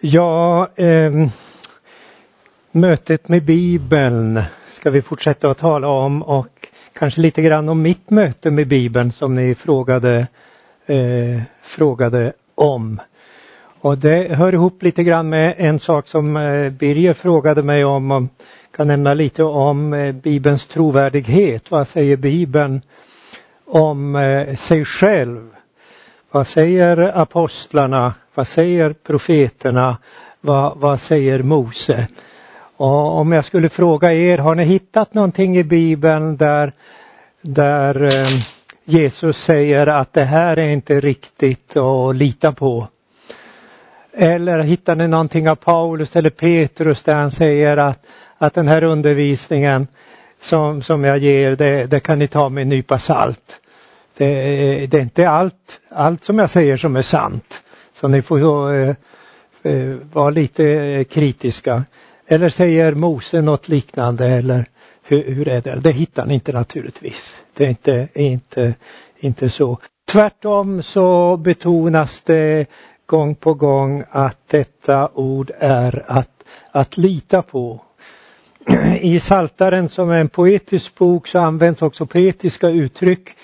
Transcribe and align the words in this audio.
Ja, 0.00 0.68
eh, 0.76 1.28
mötet 2.72 3.28
med 3.28 3.44
Bibeln 3.44 4.42
ska 4.70 4.90
vi 4.90 5.02
fortsätta 5.02 5.50
att 5.50 5.58
tala 5.58 5.88
om 5.88 6.22
och 6.22 6.68
kanske 6.98 7.20
lite 7.20 7.42
grann 7.42 7.68
om 7.68 7.82
mitt 7.82 8.10
möte 8.10 8.50
med 8.50 8.68
Bibeln 8.68 9.12
som 9.12 9.34
ni 9.34 9.54
frågade, 9.54 10.26
eh, 10.86 11.42
frågade 11.62 12.32
om. 12.54 13.00
Och 13.80 13.98
det 13.98 14.34
hör 14.34 14.52
ihop 14.52 14.82
lite 14.82 15.02
grann 15.02 15.28
med 15.28 15.54
en 15.56 15.80
sak 15.80 16.08
som 16.08 16.36
eh, 16.36 16.70
Birger 16.70 17.14
frågade 17.14 17.62
mig 17.62 17.84
om. 17.84 18.10
jag 18.10 18.28
kan 18.76 18.86
nämna 18.86 19.14
lite 19.14 19.42
om 19.42 19.92
eh, 19.92 20.12
Bibelns 20.12 20.66
trovärdighet. 20.66 21.70
Vad 21.70 21.88
säger 21.88 22.16
Bibeln 22.16 22.82
om 23.66 24.16
eh, 24.16 24.56
sig 24.56 24.84
själv? 24.84 25.57
Vad 26.30 26.46
säger 26.46 27.18
apostlarna? 27.18 28.14
Vad 28.34 28.46
säger 28.46 28.92
profeterna? 28.92 29.96
Vad, 30.40 30.78
vad 30.78 31.00
säger 31.00 31.42
Mose? 31.42 32.08
Och 32.76 33.18
om 33.18 33.32
jag 33.32 33.44
skulle 33.44 33.68
fråga 33.68 34.12
er, 34.12 34.38
har 34.38 34.54
ni 34.54 34.64
hittat 34.64 35.14
någonting 35.14 35.56
i 35.58 35.64
Bibeln 35.64 36.36
där, 36.36 36.72
där 37.42 38.02
eh, 38.02 38.28
Jesus 38.84 39.38
säger 39.38 39.86
att 39.86 40.12
det 40.12 40.24
här 40.24 40.56
är 40.56 40.68
inte 40.68 41.00
riktigt 41.00 41.76
att 41.76 42.16
lita 42.16 42.52
på? 42.52 42.88
Eller 44.12 44.58
hittar 44.58 44.96
ni 44.96 45.08
någonting 45.08 45.50
av 45.50 45.54
Paulus 45.54 46.16
eller 46.16 46.30
Petrus 46.30 47.02
där 47.02 47.14
han 47.14 47.30
säger 47.30 47.76
att, 47.76 48.06
att 48.38 48.54
den 48.54 48.68
här 48.68 48.84
undervisningen 48.84 49.86
som, 50.40 50.82
som 50.82 51.04
jag 51.04 51.18
ger, 51.18 51.56
det, 51.56 51.86
det 51.86 52.00
kan 52.00 52.18
ni 52.18 52.28
ta 52.28 52.48
med 52.48 52.62
en 52.62 52.68
nypa 52.68 52.98
salt. 52.98 53.60
Det, 54.18 54.86
det, 54.86 54.98
är 54.98 55.02
inte 55.02 55.28
allt, 55.28 55.80
allt 55.88 56.24
som 56.24 56.38
jag 56.38 56.50
säger 56.50 56.76
som 56.76 56.96
är 56.96 57.02
sant. 57.02 57.62
Så 57.92 58.08
ni 58.08 58.22
får 58.22 58.74
eh, 58.74 58.94
eh, 59.62 59.96
vara 60.12 60.30
lite 60.30 60.64
eh, 60.64 61.04
kritiska. 61.04 61.84
Eller 62.26 62.48
säger 62.48 62.94
Mose 62.94 63.42
något 63.42 63.68
liknande 63.68 64.26
eller 64.26 64.64
hur, 65.02 65.34
hur 65.34 65.48
är 65.48 65.60
det? 65.60 65.80
Det 65.80 65.92
hittar 65.92 66.26
ni 66.26 66.34
inte 66.34 66.52
naturligtvis. 66.52 67.42
Det 67.54 67.64
är 67.64 67.68
inte, 67.68 68.08
är 68.14 68.26
inte, 68.26 68.74
inte 69.18 69.50
så. 69.50 69.78
Tvärtom 70.12 70.82
så 70.82 71.36
betonas 71.36 72.20
det 72.20 72.66
gång 73.06 73.34
på 73.34 73.54
gång 73.54 74.04
att 74.10 74.38
detta 74.46 75.08
ord 75.14 75.50
är 75.58 76.04
att, 76.06 76.44
att 76.70 76.96
lita 76.96 77.42
på. 77.42 77.80
I 79.00 79.20
Saltaren 79.20 79.88
som 79.88 80.10
är 80.10 80.16
en 80.16 80.28
poetisk 80.28 80.94
bok 80.94 81.28
så 81.28 81.38
används 81.38 81.82
också 81.82 82.06
poetiska 82.06 82.68
uttryck 82.68 83.34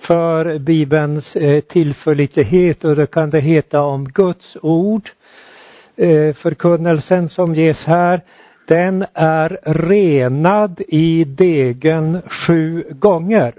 för 0.00 0.58
Bibelns 0.58 1.36
eh, 1.36 1.60
tillförlitlighet 1.60 2.84
och 2.84 2.96
då 2.96 3.06
kan 3.06 3.30
det 3.30 3.40
heta 3.40 3.80
om 3.80 4.08
Guds 4.08 4.56
ord. 4.62 5.10
Eh, 5.96 6.34
förkunnelsen 6.34 7.28
som 7.28 7.54
ges 7.54 7.84
här 7.84 8.20
den 8.66 9.04
är 9.14 9.58
renad 9.62 10.80
i 10.88 11.24
degen 11.24 12.22
sju 12.26 12.84
gånger. 12.90 13.54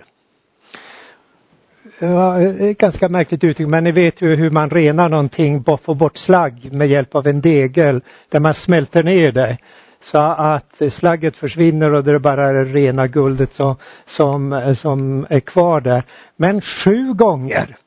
Ja, 1.99 2.41
eh, 2.41 2.71
ganska 2.71 3.09
märkligt 3.09 3.43
uttryck 3.43 3.67
men 3.67 3.83
ni 3.83 3.91
vet 3.91 4.21
ju 4.21 4.35
hur 4.35 4.49
man 4.49 4.69
renar 4.69 5.09
någonting, 5.09 5.63
får 5.63 5.95
bort 5.95 6.17
slagg 6.17 6.69
med 6.71 6.87
hjälp 6.87 7.15
av 7.15 7.27
en 7.27 7.41
degel 7.41 8.01
där 8.29 8.39
man 8.39 8.53
smälter 8.53 9.03
ner 9.03 9.31
det 9.31 9.57
så 10.01 10.17
att 10.17 10.81
slagget 10.89 11.35
försvinner 11.35 11.93
och 11.93 12.03
det 12.03 12.11
är 12.11 12.19
bara 12.19 12.51
det 12.51 12.63
rena 12.63 13.07
guldet 13.07 13.53
som, 13.53 13.75
som, 14.05 14.75
som 14.79 15.25
är 15.29 15.39
kvar 15.39 15.81
där. 15.81 16.03
Men 16.35 16.61
sju 16.61 17.13
gånger. 17.13 17.77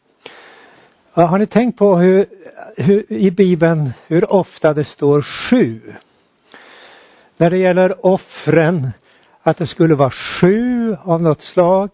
Har 1.12 1.38
ni 1.38 1.46
tänkt 1.46 1.78
på 1.78 1.96
hur, 1.96 2.26
hur, 2.76 3.12
i 3.12 3.30
Bibeln 3.30 3.92
hur 4.06 4.32
ofta 4.32 4.74
det 4.74 4.84
står 4.84 5.22
sju? 5.22 5.80
När 7.36 7.50
det 7.50 7.58
gäller 7.58 8.06
offren, 8.06 8.90
att 9.42 9.56
det 9.56 9.66
skulle 9.66 9.94
vara 9.94 10.10
sju 10.10 10.96
av 11.02 11.22
något 11.22 11.42
slag. 11.42 11.90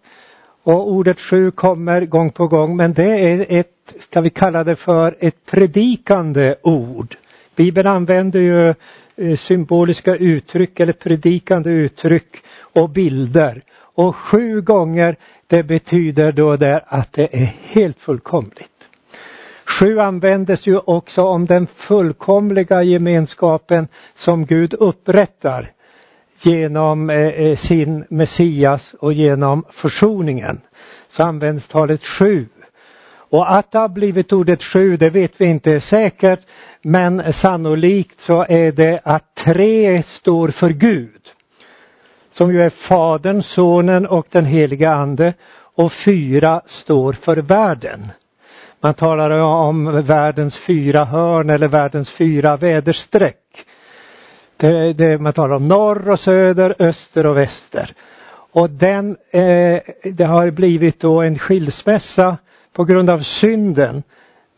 Och 0.62 0.92
ordet 0.92 1.20
sju 1.20 1.50
kommer 1.50 2.06
gång 2.06 2.32
på 2.32 2.47
gång 2.47 2.76
men 2.76 2.92
det 2.92 3.32
är 3.32 3.47
ett, 3.48 3.94
ska 4.00 4.20
vi 4.20 4.30
kalla 4.30 4.64
det 4.64 4.76
för 4.76 5.16
ett 5.20 5.50
predikande 5.50 6.54
ord. 6.62 7.16
Bibeln 7.56 7.88
använder 7.88 8.41
ju 8.41 8.75
Eh, 9.20 9.36
symboliska 9.36 10.16
uttryck 10.16 10.81
eller 10.81 10.92
predikande 10.92 11.70
uttryck 11.70 12.36
och 12.60 12.91
bilder. 12.91 13.62
Och 13.78 14.16
sju 14.16 14.60
gånger 14.60 15.16
det 15.47 15.62
betyder 15.62 16.32
då 16.32 16.56
det 16.56 16.84
att 16.86 17.12
det 17.12 17.28
är 17.32 17.54
helt 17.62 18.00
fullkomligt. 18.00 18.88
Sju 19.64 19.98
användes 19.98 20.66
ju 20.66 20.78
också 20.78 21.22
om 21.22 21.47
den 21.47 21.66
fullkomliga 21.66 22.82
gemenskapen 22.82 23.88
som 24.14 24.47
Gud 24.47 24.75
upprättar 24.75 25.72
genom 26.42 27.10
eh, 27.10 27.16
eh, 27.16 27.56
sin 27.56 28.04
Messias 28.09 28.94
och 28.98 29.12
genom 29.12 29.64
försoningen. 29.70 30.60
Så 31.09 31.22
används 31.22 31.69
talet 31.69 32.06
sju. 32.06 32.47
Och 33.30 33.53
att 33.56 33.72
det 33.72 33.78
har 33.78 33.88
blivit 33.88 34.32
ordet 34.32 34.62
sju 34.62 34.97
det 34.97 35.10
vet 35.10 35.32
vi 35.36 35.47
inte 35.47 35.80
säkert 35.80 36.41
men 36.82 37.32
sannolikt 37.32 38.20
så 38.20 38.46
är 38.48 38.72
det 38.72 39.00
att 39.04 39.34
tre 39.34 40.02
står 40.02 40.48
för 40.48 40.70
Gud. 40.70 41.22
Som 42.32 42.52
ju 42.52 42.62
är 42.62 42.70
Fadern, 42.70 43.42
Sonen 43.42 44.06
och 44.06 44.26
den 44.30 44.44
heliga 44.44 44.92
Ande. 44.92 45.34
Och 45.74 45.92
fyra 45.92 46.62
står 46.66 47.12
för 47.12 47.36
världen. 47.36 48.12
Man 48.80 48.94
talar 48.94 49.30
om 49.30 50.00
världens 50.00 50.56
fyra 50.56 51.04
hörn 51.04 51.50
eller 51.50 51.68
världens 51.68 52.10
fyra 52.10 52.56
väderstreck. 52.56 53.66
Det, 54.56 54.92
det, 54.92 55.18
man 55.18 55.32
talar 55.32 55.56
om 55.56 55.68
norr 55.68 56.10
och 56.10 56.20
söder, 56.20 56.74
öster 56.78 57.26
och 57.26 57.36
väster. 57.36 57.94
Och 58.52 58.70
den, 58.70 59.16
eh, 59.30 59.80
det 60.02 60.24
har 60.24 60.50
blivit 60.50 61.00
då 61.00 61.22
en 61.22 61.38
skilsmässa 61.38 62.36
på 62.72 62.84
grund 62.84 63.10
av 63.10 63.18
synden 63.18 64.02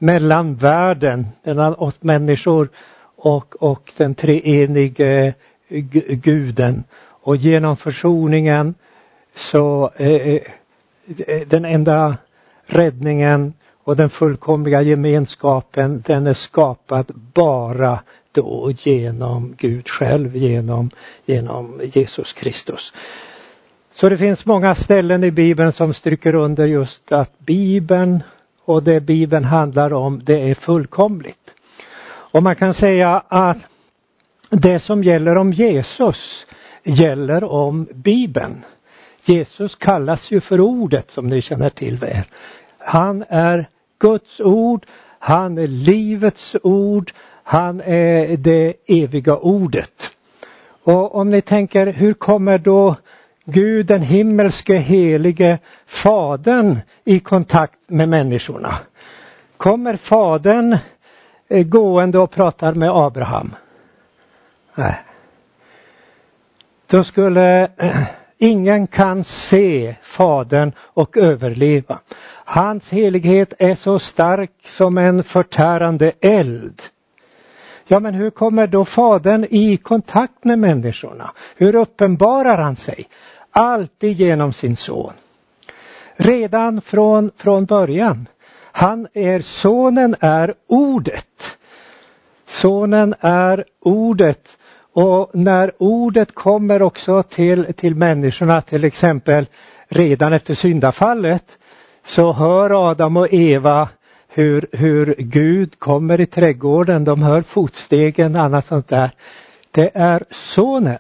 mellan 0.02 0.54
världen, 0.54 1.26
mellan 1.42 1.74
oss 1.74 1.94
människor 2.00 2.68
och, 3.16 3.62
och 3.62 3.92
den 3.96 4.14
treenige 4.14 5.34
eh, 5.68 5.84
guden. 6.08 6.84
Och 7.00 7.36
genom 7.36 7.76
försoningen 7.76 8.74
så 9.36 9.90
eh, 9.96 10.08
eh, 10.08 10.40
eh, 11.26 11.40
den 11.46 11.64
enda 11.64 12.16
räddningen 12.66 13.52
och 13.84 13.96
den 13.96 14.10
fullkomliga 14.10 14.82
gemenskapen 14.82 16.02
den 16.06 16.26
är 16.26 16.34
skapad 16.34 17.06
bara 17.34 18.00
då 18.32 18.72
genom 18.82 19.54
Gud 19.58 19.88
själv, 19.88 20.36
genom, 20.36 20.90
genom 21.26 21.80
Jesus 21.84 22.32
Kristus. 22.32 22.92
Så 23.92 24.08
det 24.08 24.16
finns 24.16 24.46
många 24.46 24.74
ställen 24.74 25.24
i 25.24 25.30
Bibeln 25.30 25.72
som 25.72 25.94
stryker 25.94 26.34
under 26.34 26.66
just 26.66 27.12
att 27.12 27.38
Bibeln 27.38 28.22
och 28.64 28.82
det 28.82 29.00
Bibeln 29.00 29.44
handlar 29.44 29.92
om 29.92 30.20
det 30.24 30.50
är 30.50 30.54
fullkomligt. 30.54 31.54
Och 32.04 32.42
man 32.42 32.56
kan 32.56 32.74
säga 32.74 33.22
att 33.28 33.66
det 34.50 34.80
som 34.80 35.04
gäller 35.04 35.36
om 35.36 35.52
Jesus 35.52 36.46
gäller 36.84 37.44
om 37.44 37.88
Bibeln. 37.94 38.64
Jesus 39.24 39.74
kallas 39.74 40.30
ju 40.30 40.40
för 40.40 40.60
ordet 40.60 41.10
som 41.10 41.28
ni 41.28 41.42
känner 41.42 41.70
till 41.70 41.96
väl. 41.96 42.24
Han 42.78 43.24
är 43.28 43.68
Guds 43.98 44.40
ord, 44.40 44.86
han 45.18 45.58
är 45.58 45.66
livets 45.66 46.56
ord, 46.62 47.12
han 47.42 47.80
är 47.80 48.36
det 48.36 48.74
eviga 48.86 49.36
ordet. 49.36 50.10
Och 50.84 51.14
om 51.14 51.30
ni 51.30 51.42
tänker 51.42 51.86
hur 51.86 52.14
kommer 52.14 52.58
då 52.58 52.96
Gud 53.44 53.86
den 53.86 54.02
himmelske 54.02 54.76
helige 54.76 55.58
Fadern 55.86 56.78
i 57.04 57.20
kontakt 57.20 57.78
med 57.86 58.08
människorna. 58.08 58.74
Kommer 59.56 59.96
Fadern 59.96 60.76
eh, 61.48 61.66
gående 61.66 62.18
och 62.18 62.30
pratar 62.30 62.74
med 62.74 62.90
Abraham? 62.90 63.54
Nej. 64.74 65.00
Då 66.86 67.04
skulle 67.04 67.68
eh, 67.76 68.02
ingen 68.38 68.86
kan 68.86 69.24
se 69.24 69.94
Fadern 70.02 70.72
och 70.78 71.16
överleva. 71.16 71.98
Hans 72.44 72.90
helighet 72.90 73.54
är 73.58 73.74
så 73.74 73.98
stark 73.98 74.52
som 74.64 74.98
en 74.98 75.24
förtärande 75.24 76.12
eld. 76.20 76.82
Ja 77.86 78.00
men 78.00 78.14
hur 78.14 78.30
kommer 78.30 78.66
då 78.66 78.84
Fadern 78.84 79.46
i 79.50 79.76
kontakt 79.76 80.44
med 80.44 80.58
människorna? 80.58 81.30
Hur 81.56 81.74
uppenbarar 81.74 82.58
han 82.58 82.76
sig? 82.76 83.06
Alltid 83.52 84.12
genom 84.12 84.52
sin 84.52 84.76
son. 84.76 85.12
Redan 86.16 86.80
från, 86.80 87.30
från 87.36 87.64
början. 87.64 88.26
Han 88.72 89.06
är, 89.12 89.40
sonen 89.40 90.16
är 90.20 90.54
ordet. 90.66 91.58
Sonen 92.46 93.14
är 93.20 93.64
ordet 93.80 94.58
och 94.92 95.30
när 95.32 95.72
ordet 95.78 96.34
kommer 96.34 96.82
också 96.82 97.22
till, 97.22 97.74
till 97.74 97.94
människorna 97.94 98.60
till 98.60 98.84
exempel 98.84 99.46
redan 99.88 100.32
efter 100.32 100.54
syndafallet 100.54 101.58
så 102.04 102.32
hör 102.32 102.90
Adam 102.90 103.16
och 103.16 103.32
Eva 103.32 103.88
hur, 104.28 104.66
hur 104.72 105.14
Gud 105.18 105.78
kommer 105.78 106.20
i 106.20 106.26
trädgården, 106.26 107.04
de 107.04 107.22
hör 107.22 107.42
fotstegen, 107.42 108.36
och 108.36 108.42
annat 108.42 108.66
sånt 108.66 108.88
där. 108.88 109.10
Det 109.70 109.90
är 109.94 110.24
sonen. 110.30 110.98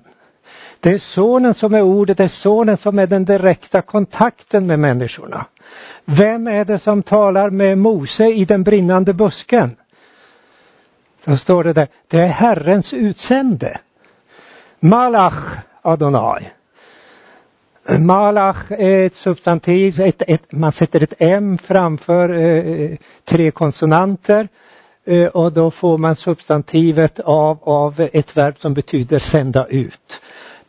Det 0.82 0.90
är 0.90 0.98
sonen 0.98 1.54
som 1.54 1.74
är 1.74 1.82
ordet, 1.82 2.18
det 2.18 2.24
är 2.24 2.28
sonen 2.28 2.76
som 2.76 2.98
är 2.98 3.06
den 3.06 3.24
direkta 3.24 3.82
kontakten 3.82 4.66
med 4.66 4.78
människorna. 4.78 5.46
Vem 6.04 6.46
är 6.46 6.64
det 6.64 6.78
som 6.78 7.02
talar 7.02 7.50
med 7.50 7.78
Mose 7.78 8.26
i 8.26 8.44
den 8.44 8.62
brinnande 8.62 9.12
busken? 9.12 9.76
Då 11.24 11.36
står 11.36 11.64
det 11.64 11.72
där, 11.72 11.88
det 12.08 12.18
är 12.18 12.26
Herrens 12.26 12.92
utsände. 12.92 13.78
Malach 14.80 15.58
Adonai. 15.82 16.42
Malach 17.98 18.70
är 18.70 19.06
ett 19.06 19.16
substantiv, 19.16 20.00
ett, 20.00 20.22
ett, 20.26 20.52
man 20.52 20.72
sätter 20.72 21.02
ett 21.02 21.14
M 21.18 21.58
framför 21.58 22.28
eh, 22.34 22.82
eh 22.82 22.98
tre 23.24 23.50
konsonanter 23.50 24.48
eh, 25.04 25.26
och 25.26 25.52
då 25.52 25.70
får 25.70 25.98
man 25.98 26.16
substantivet 26.16 27.20
av, 27.20 27.58
av 27.62 28.08
ett 28.12 28.36
verb 28.36 28.54
som 28.58 28.74
betyder 28.74 29.18
sända 29.18 29.66
ut. 29.66 30.21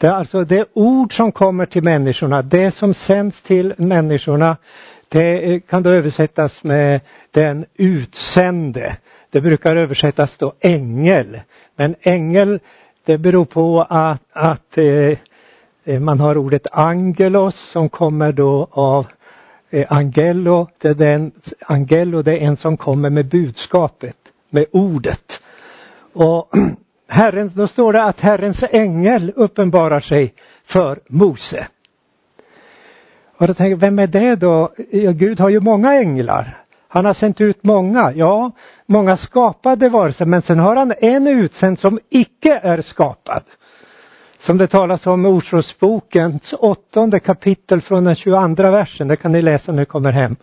Det 0.04 0.08
är 0.08 0.14
alltså 0.14 0.44
det 0.44 0.66
ord 0.74 1.16
som 1.16 1.32
kommer 1.32 1.66
till 1.66 1.84
människorna, 1.84 2.42
det 2.42 2.72
som 2.72 2.94
sänds 2.94 3.42
till 3.42 3.74
människorna, 3.78 4.58
det 5.10 5.60
kan 5.68 5.84
då 5.84 5.90
översättas 5.90 6.64
med 6.64 7.02
den 7.32 7.66
utsände. 7.76 8.98
Det 9.30 9.42
brukar 9.42 9.76
översättas 9.76 10.38
då 10.38 10.54
ängel. 10.60 11.40
Men 11.76 11.96
ängel 12.02 12.60
det 13.06 13.18
beror 13.18 13.46
på 13.46 13.82
att, 13.90 14.22
att 14.34 14.78
eh, 14.78 16.00
man 16.00 16.20
har 16.20 16.38
ordet 16.38 16.68
angelos 16.72 17.56
som 17.56 17.90
kommer 17.90 18.32
då 18.32 18.68
av 18.72 19.08
eh, 19.70 19.88
angelo. 19.90 20.68
Det 20.78 20.90
är 20.90 20.94
den, 20.94 21.32
angelo 21.66 22.22
det 22.22 22.32
är 22.32 22.48
en 22.48 22.58
som 22.58 22.78
kommer 22.78 23.10
med 23.10 23.26
budskapet, 23.26 24.18
med 24.50 24.66
ordet. 24.72 25.40
Och 26.14 26.50
Herren, 27.14 27.52
då 27.56 27.68
står 27.68 27.94
det 27.94 28.04
att 28.04 28.22
Herrens 28.22 28.64
ängel 28.72 29.34
uppenbarar 29.36 30.00
sig 30.00 30.34
för 30.66 31.00
Mose. 31.08 31.68
Och 33.38 33.48
då 33.48 33.54
tänker 33.54 33.70
jag, 33.70 33.78
vem 33.78 34.00
är 34.00 34.08
det 34.08 34.36
då? 34.36 34.74
Ja, 34.92 35.12
Gud 35.12 35.40
har 35.40 35.50
ju 35.50 35.60
många 35.60 35.96
änglar. 35.96 36.58
Han 36.88 37.06
har 37.06 37.14
sänt 37.14 37.42
ut 37.42 37.64
många, 37.64 38.14
ja, 38.14 38.52
många 38.86 39.18
skapade 39.18 39.90
varelser, 39.90 40.26
men 40.26 40.42
sen 40.42 40.60
har 40.60 40.76
han 40.76 40.94
en 41.02 41.28
utsänd 41.28 41.80
som 41.80 42.00
icke 42.10 42.60
är 42.64 42.82
skapad 42.82 43.44
som 44.38 44.58
det 44.58 44.68
talas 44.68 45.08
om 45.08 45.26
i 45.26 45.30
Ordspråksbokens 45.30 46.54
åttonde 46.60 47.20
kapitel 47.20 47.82
från 47.82 48.04
den 48.04 48.16
22 48.16 48.72
versen. 48.72 49.08
Det 49.08 49.16
kan 49.16 49.32
ni 49.32 49.42
läsa 49.42 49.72
när 49.72 49.80
ni 49.80 49.86
kommer 49.86 50.12
hem. 50.12 50.36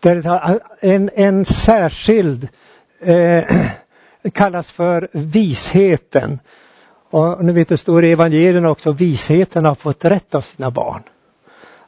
Där 0.00 0.58
en, 0.80 1.10
en 1.14 1.44
särskild 1.44 2.48
eh, 3.00 3.44
kallas 4.32 4.70
för 4.70 5.08
visheten. 5.12 6.38
Och 7.10 7.44
ni 7.44 7.52
vet 7.52 7.68
det 7.68 7.76
står 7.76 8.04
i 8.04 8.12
evangelierna 8.12 8.70
också, 8.70 8.92
visheten 8.92 9.64
har 9.64 9.74
fått 9.74 10.04
rätt 10.04 10.34
av 10.34 10.40
sina 10.40 10.70
barn. 10.70 11.02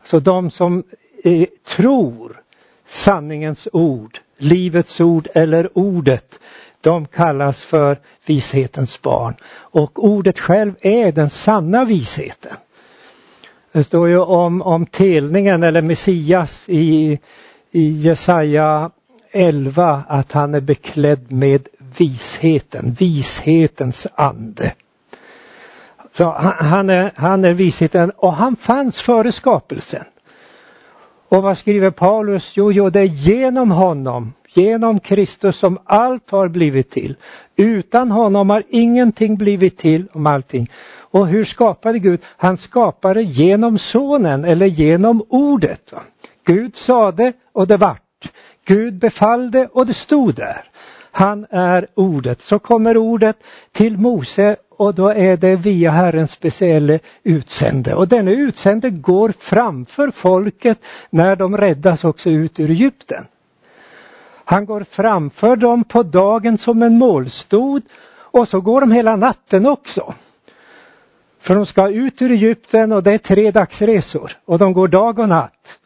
Så 0.05 0.19
de 0.19 0.51
som 0.51 0.83
eh, 1.25 1.47
tror 1.65 2.41
sanningens 2.87 3.69
ord, 3.73 4.19
livets 4.39 5.01
ord 5.01 5.29
eller 5.35 5.79
ordet, 5.79 6.41
de 6.81 7.07
kallas 7.07 7.63
för 7.63 7.99
vishetens 8.27 9.03
barn. 9.03 9.35
Och 9.55 10.05
ordet 10.05 10.39
själv 10.39 10.75
är 10.81 11.13
den 11.13 11.31
sanna 11.31 11.85
visheten. 11.85 12.57
Det 13.73 13.85
står 13.85 14.09
ju 14.09 14.19
om, 14.19 14.63
om 14.63 14.87
telningen 14.87 15.63
eller 15.63 15.83
Messias 15.83 16.69
i, 16.69 17.19
i 17.71 17.89
Jesaja 17.89 18.91
11 19.31 20.03
att 20.09 20.33
han 20.33 20.55
är 20.55 20.61
beklädd 20.61 21.33
med 21.33 21.69
visheten, 21.97 22.97
vishetens 22.99 24.07
ande. 24.15 24.75
Så 26.13 26.31
han 26.61 26.91
är, 26.91 27.13
han 27.17 27.45
är 27.45 27.53
visheten 27.53 28.11
och 28.11 28.33
han 28.33 28.57
fanns 28.57 29.01
före 29.01 29.33
skapelsen. 29.33 30.05
Och 31.29 31.43
vad 31.43 31.59
skriver 31.59 31.91
Paulus? 31.91 32.53
Jo, 32.57 32.73
jo, 32.73 32.91
det 32.91 33.01
är 33.01 33.05
genom 33.05 33.71
honom 33.71 34.33
genom 34.55 35.01
Kristus 35.01 35.57
som 35.57 35.79
allt 35.85 36.31
har 36.31 36.49
blivit 36.49 36.91
till. 36.91 37.17
Utan 37.57 38.11
honom 38.11 38.51
har 38.51 38.63
ingenting 38.69 39.37
blivit 39.37 39.79
till 39.79 40.09
om 40.13 40.27
allting. 40.27 40.71
Och 40.99 41.27
hur 41.27 41.45
skapade 41.45 41.99
Gud? 41.99 42.21
Han 42.25 42.57
skapade 42.57 43.23
genom 43.23 43.79
sonen 43.79 44.45
eller 44.45 44.67
genom 44.67 45.25
ordet. 45.29 45.93
Gud 46.45 46.77
sade 46.77 47.33
och 47.53 47.67
det 47.67 47.77
vart. 47.77 48.33
Gud 48.65 48.95
befallde 48.95 49.69
och 49.73 49.87
det 49.87 49.95
stod 49.95 50.35
där. 50.35 50.65
Han 51.15 51.47
är 51.51 51.87
ordet. 51.95 52.43
Så 52.43 52.59
kommer 52.59 52.97
ordet 52.97 53.37
till 53.73 53.99
Mose 53.99 54.57
och 54.71 54.95
då 54.95 55.09
är 55.09 55.37
det 55.37 55.57
via 55.57 55.91
Herrens 55.91 56.31
speciella 56.31 56.99
utsände. 57.23 57.95
Och 57.95 58.09
denne 58.09 58.31
utsände 58.31 58.91
går 58.91 59.33
framför 59.39 60.11
folket 60.11 60.79
när 61.11 61.37
de 61.37 61.57
räddas 61.57 62.05
också 62.05 62.31
ut 62.31 62.61
ur 62.61 62.71
Egypten. 62.71 63.25
Han 64.45 64.67
går 64.67 64.85
framför 64.91 65.57
dem 65.57 65.85
på 65.85 66.03
dagen 66.03 66.59
som 66.59 66.83
en 66.83 66.99
målstod 66.99 67.83
och 68.15 68.49
så 68.49 68.61
går 68.61 68.81
de 68.81 68.93
hela 68.93 69.17
natten 69.17 69.67
också. 69.67 70.15
För 71.41 71.55
de 71.55 71.67
ska 71.67 71.89
ut 71.89 72.23
ur 72.23 72.33
Egypten 72.33 72.93
och 72.93 73.03
det 73.03 73.13
är 73.13 73.19
tre 73.19 73.51
dagsresor 73.51 74.33
och 74.45 74.59
de 74.59 74.73
går 74.73 74.89
dag 74.89 75.19
och 75.19 75.29
natt. 75.29 75.79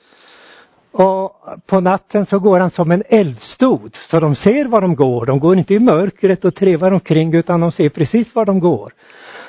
Och 0.99 1.33
på 1.67 1.81
natten 1.81 2.27
så 2.27 2.39
går 2.39 2.61
han 2.61 2.71
som 2.71 2.91
en 2.91 3.03
eldstod 3.09 3.97
så 4.09 4.21
de 4.21 4.35
ser 4.35 4.65
var 4.65 4.81
de 4.81 4.95
går. 4.95 5.27
De 5.27 5.41
går 5.41 5.59
inte 5.59 5.75
i 5.75 5.79
mörkret 5.79 6.45
och 6.45 6.55
trevar 6.55 6.91
omkring 6.91 7.35
utan 7.35 7.61
de 7.61 7.73
ser 7.73 7.89
precis 7.89 8.35
var 8.35 8.45
de 8.45 8.61
går. 8.61 8.93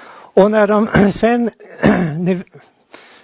Och 0.09 0.51
när 0.51 0.67
de 0.67 0.87
sen, 1.11 1.49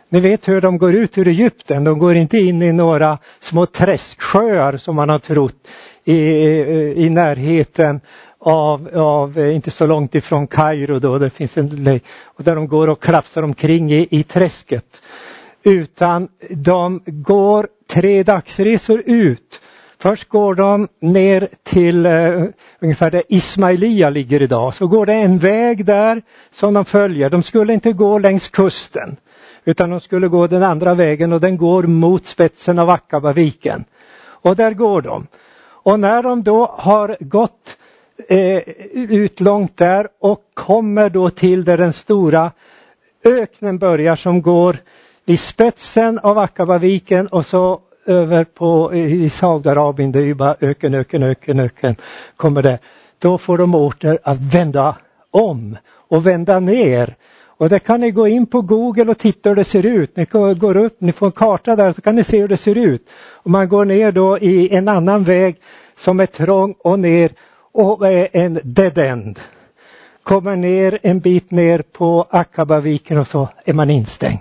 ni 0.10 0.20
vet 0.20 0.48
hur 0.48 0.62
de 0.62 0.78
går 0.78 0.94
ut 0.96 1.18
ur 1.18 1.28
Egypten. 1.28 1.84
De 1.84 2.00
går 2.00 2.16
inte 2.16 2.38
in 2.38 2.62
i 2.62 2.72
några 2.72 3.18
små 3.40 3.66
träsksjöar 3.66 4.78
som 4.78 4.96
man 4.96 5.10
har 5.10 5.20
trott 5.20 5.68
i, 6.04 6.16
i, 7.06 7.10
närheten 7.10 8.02
av, 8.40 8.90
av, 8.94 9.40
eh, 9.40 9.56
inte 9.56 9.72
så 9.72 9.86
långt 9.86 10.16
ifrån 10.16 10.48
Kairo 10.48 11.00
då, 11.00 11.18
det 11.18 11.30
finns 11.30 11.58
en 11.58 12.00
och 12.24 12.44
där 12.44 12.56
de 12.56 12.68
går 12.68 12.90
och 12.90 13.02
klafsar 13.02 13.44
omkring 13.44 13.94
i, 13.94 14.08
i 14.12 14.24
träsket. 14.24 15.02
Utan 15.64 16.28
de 16.50 17.02
går 17.06 17.68
tre 17.94 18.24
dagsresor 18.24 19.04
ut. 19.06 19.62
Först 20.00 20.30
går 20.30 20.56
de 20.56 20.88
ner 21.00 21.50
till 21.64 22.06
eh, 22.06 22.44
ungefär 22.80 23.12
där 23.12 23.24
Ismailia 23.30 24.10
ligger 24.10 24.42
idag. 24.42 24.76
Så 24.76 24.88
går 24.88 25.06
det 25.06 25.14
en 25.14 25.40
väg 25.40 25.86
där 25.86 26.22
som 26.52 26.74
de 26.74 26.86
följer. 26.86 27.30
De 27.30 27.44
skulle 27.44 27.74
inte 27.74 27.94
gå 27.94 28.20
längs 28.20 28.50
kusten. 28.50 29.16
Utan 29.66 29.90
de 29.90 30.00
skulle 30.00 30.28
gå 30.28 30.48
den 30.48 30.64
andra 30.64 30.94
vägen 30.94 31.34
och 31.34 31.42
den 31.42 31.58
går 31.58 31.84
mot 31.84 32.26
spetsen 32.26 32.80
av 32.80 32.90
Akkabaviken. 32.90 33.86
Och 34.24 34.56
där 34.56 34.74
går 34.74 35.02
de. 35.02 35.28
Och 35.64 36.00
när 36.00 36.24
de 36.24 36.44
då 36.44 36.76
har 36.78 37.18
gått 37.20 37.78
eh, 38.30 38.62
ut 38.94 39.40
långt 39.40 39.78
där 39.78 40.08
och 40.20 40.42
kommer 40.54 41.10
då 41.10 41.30
till 41.30 41.66
där 41.66 41.78
den 41.78 41.94
stora 41.94 42.52
öknen 43.24 43.78
börjar 43.78 44.16
som 44.16 44.42
går 44.42 44.78
vid 45.26 45.40
spetsen 45.40 46.20
av 46.20 46.38
Akabaviken 46.38 47.28
och 47.28 47.46
så 47.46 47.82
över 48.06 48.44
på 48.44 48.94
i 48.94 49.30
Saudiarabien, 49.30 50.12
det 50.12 50.20
är 50.20 50.24
ju 50.24 50.34
bara 50.34 50.56
öken, 50.60 50.94
öken, 50.94 51.24
öken, 51.24 51.60
öken, 51.60 51.96
kommer 52.36 52.62
det. 52.62 52.80
Då 53.20 53.38
får 53.38 53.58
de 53.58 53.76
åter 53.76 54.20
att 54.24 54.40
vända 54.40 54.96
om 55.32 55.78
och 56.08 56.28
vända 56.28 56.60
ner 56.60 57.16
och 57.58 57.70
där 57.70 57.80
kan 57.80 58.02
ni 58.02 58.12
gå 58.12 58.28
in 58.28 58.46
på 58.46 58.62
Google 58.62 59.12
och 59.12 59.18
titta 59.18 59.50
hur 59.50 59.56
det 59.56 59.64
ser 59.64 59.86
ut. 59.86 60.16
Ni 60.18 60.26
går 60.56 60.78
upp, 60.78 61.02
ni 61.02 61.12
får 61.12 61.26
en 61.26 61.32
karta 61.32 61.76
där 61.76 61.92
så 61.92 62.02
kan 62.02 62.16
ni 62.16 62.24
se 62.24 62.42
hur 62.42 62.48
det 62.48 62.58
ser 62.58 62.78
ut. 62.78 63.10
Och 63.34 63.52
man 63.52 63.70
går 63.70 63.86
ner 63.86 64.12
då 64.12 64.38
i 64.38 64.76
en 64.76 64.88
annan 64.88 65.24
väg 65.24 65.56
som 65.98 66.20
är 66.20 66.26
trång 66.26 66.76
och 66.80 67.00
ner 67.00 67.32
och 67.72 68.08
är 68.08 68.28
en 68.32 68.60
dead 68.64 68.98
end. 68.98 69.40
Kommer 70.24 70.56
ner 70.56 71.00
en 71.04 71.20
bit 71.20 71.52
ner 71.52 71.82
på 71.82 72.28
Akabaviken 72.30 73.18
och 73.18 73.28
så 73.28 73.50
är 73.66 73.74
man 73.74 73.90
instängd. 73.90 74.40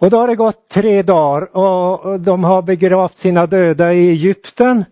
Och 0.00 0.10
då 0.10 0.18
har 0.18 0.28
det 0.28 0.36
gått 0.36 0.68
tre 0.68 1.02
dagar 1.02 1.56
och 1.56 2.20
de 2.20 2.44
har 2.44 2.62
begravt 2.62 3.18
sina 3.18 3.46
döda 3.46 3.92
i 3.92 4.08
Egypten 4.08 4.84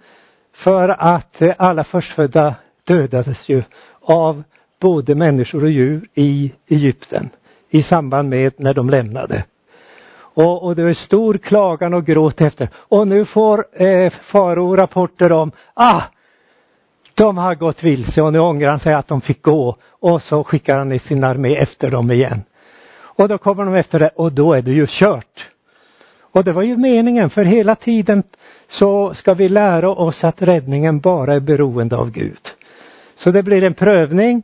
för 0.55 0.88
att 0.88 1.43
alla 1.59 1.85
förstfödda 1.85 2.55
dödades 2.87 3.49
ju 3.49 3.62
av 4.03 4.43
både 4.81 5.15
människor 5.15 5.65
och 5.65 5.71
djur 5.71 6.09
i 6.15 6.53
Egypten 6.69 7.31
i 7.71 7.83
samband 7.83 8.29
med 8.29 8.53
när 8.57 8.75
de 8.75 8.91
lämnade. 8.91 9.45
Och, 10.19 10.62
och 10.62 10.77
det 10.77 10.85
var 10.85 10.93
stor 10.93 11.38
klagan 11.38 11.95
och 11.95 12.07
gråt 12.07 12.41
efter. 12.41 12.69
Och 12.75 13.09
nu 13.09 13.25
får 13.25 13.83
eh, 13.83 14.11
farao 14.11 14.77
rapporter 14.77 15.33
om, 15.33 15.53
ah, 15.75 16.03
de 17.15 17.38
har 17.38 17.55
gått 17.55 17.85
vilse 17.85 18.23
och 18.23 18.33
nu 18.33 18.38
ångrar 18.38 18.71
han 18.71 18.79
sig 18.79 18.95
att 18.95 19.09
de 19.09 19.21
fick 19.21 19.43
gå. 19.43 19.77
Och 19.83 20.23
så 20.23 20.45
skickar 20.45 20.79
han 20.79 20.93
i 20.93 20.99
sin 20.99 21.25
armé 21.25 21.57
efter 21.57 21.91
dem 21.91 22.11
igen. 22.11 22.43
Och 23.18 23.28
då 23.28 23.38
kommer 23.38 23.64
de 23.64 23.75
efter 23.75 23.98
det 23.98 24.10
och 24.14 24.32
då 24.32 24.52
är 24.52 24.62
det 24.62 24.72
ju 24.72 24.87
kört. 24.88 25.50
Och 26.20 26.44
det 26.44 26.52
var 26.52 26.62
ju 26.62 26.76
meningen 26.76 27.30
för 27.30 27.44
hela 27.44 27.75
tiden 27.75 28.22
så 28.68 29.14
ska 29.14 29.34
vi 29.34 29.48
lära 29.48 29.90
oss 29.90 30.25
att 30.25 30.42
räddningen 30.42 31.00
bara 31.00 31.34
är 31.34 31.40
beroende 31.40 31.96
av 31.96 32.10
Gud. 32.10 32.48
Så 33.16 33.30
det 33.30 33.42
blir 33.42 33.64
en 33.64 33.75
prövning 33.75 34.42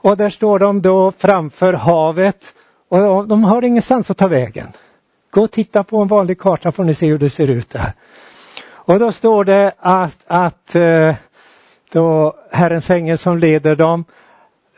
och 0.00 0.16
där 0.16 0.30
står 0.30 0.58
de 0.58 0.82
då 0.82 1.12
framför 1.18 1.72
havet 1.72 2.54
och 2.88 3.28
de 3.28 3.44
har 3.44 3.64
ingenstans 3.64 4.10
att 4.10 4.18
ta 4.18 4.28
vägen. 4.28 4.68
Gå 5.30 5.42
och 5.42 5.50
titta 5.50 5.84
på 5.84 6.02
en 6.02 6.08
vanlig 6.08 6.38
karta 6.38 6.72
får 6.72 6.84
ni 6.84 6.94
se 6.94 7.06
hur 7.06 7.18
det 7.18 7.30
ser 7.30 7.48
ut 7.48 7.70
där. 7.70 7.92
Och 8.66 8.98
då 8.98 9.12
står 9.12 9.44
det 9.44 9.72
att, 9.78 10.24
att 10.26 10.74
eh, 10.74 11.14
då 11.92 12.36
Herrens 12.50 12.90
ängel 12.90 13.18
som 13.18 13.38
leder 13.38 13.76
dem, 13.76 14.04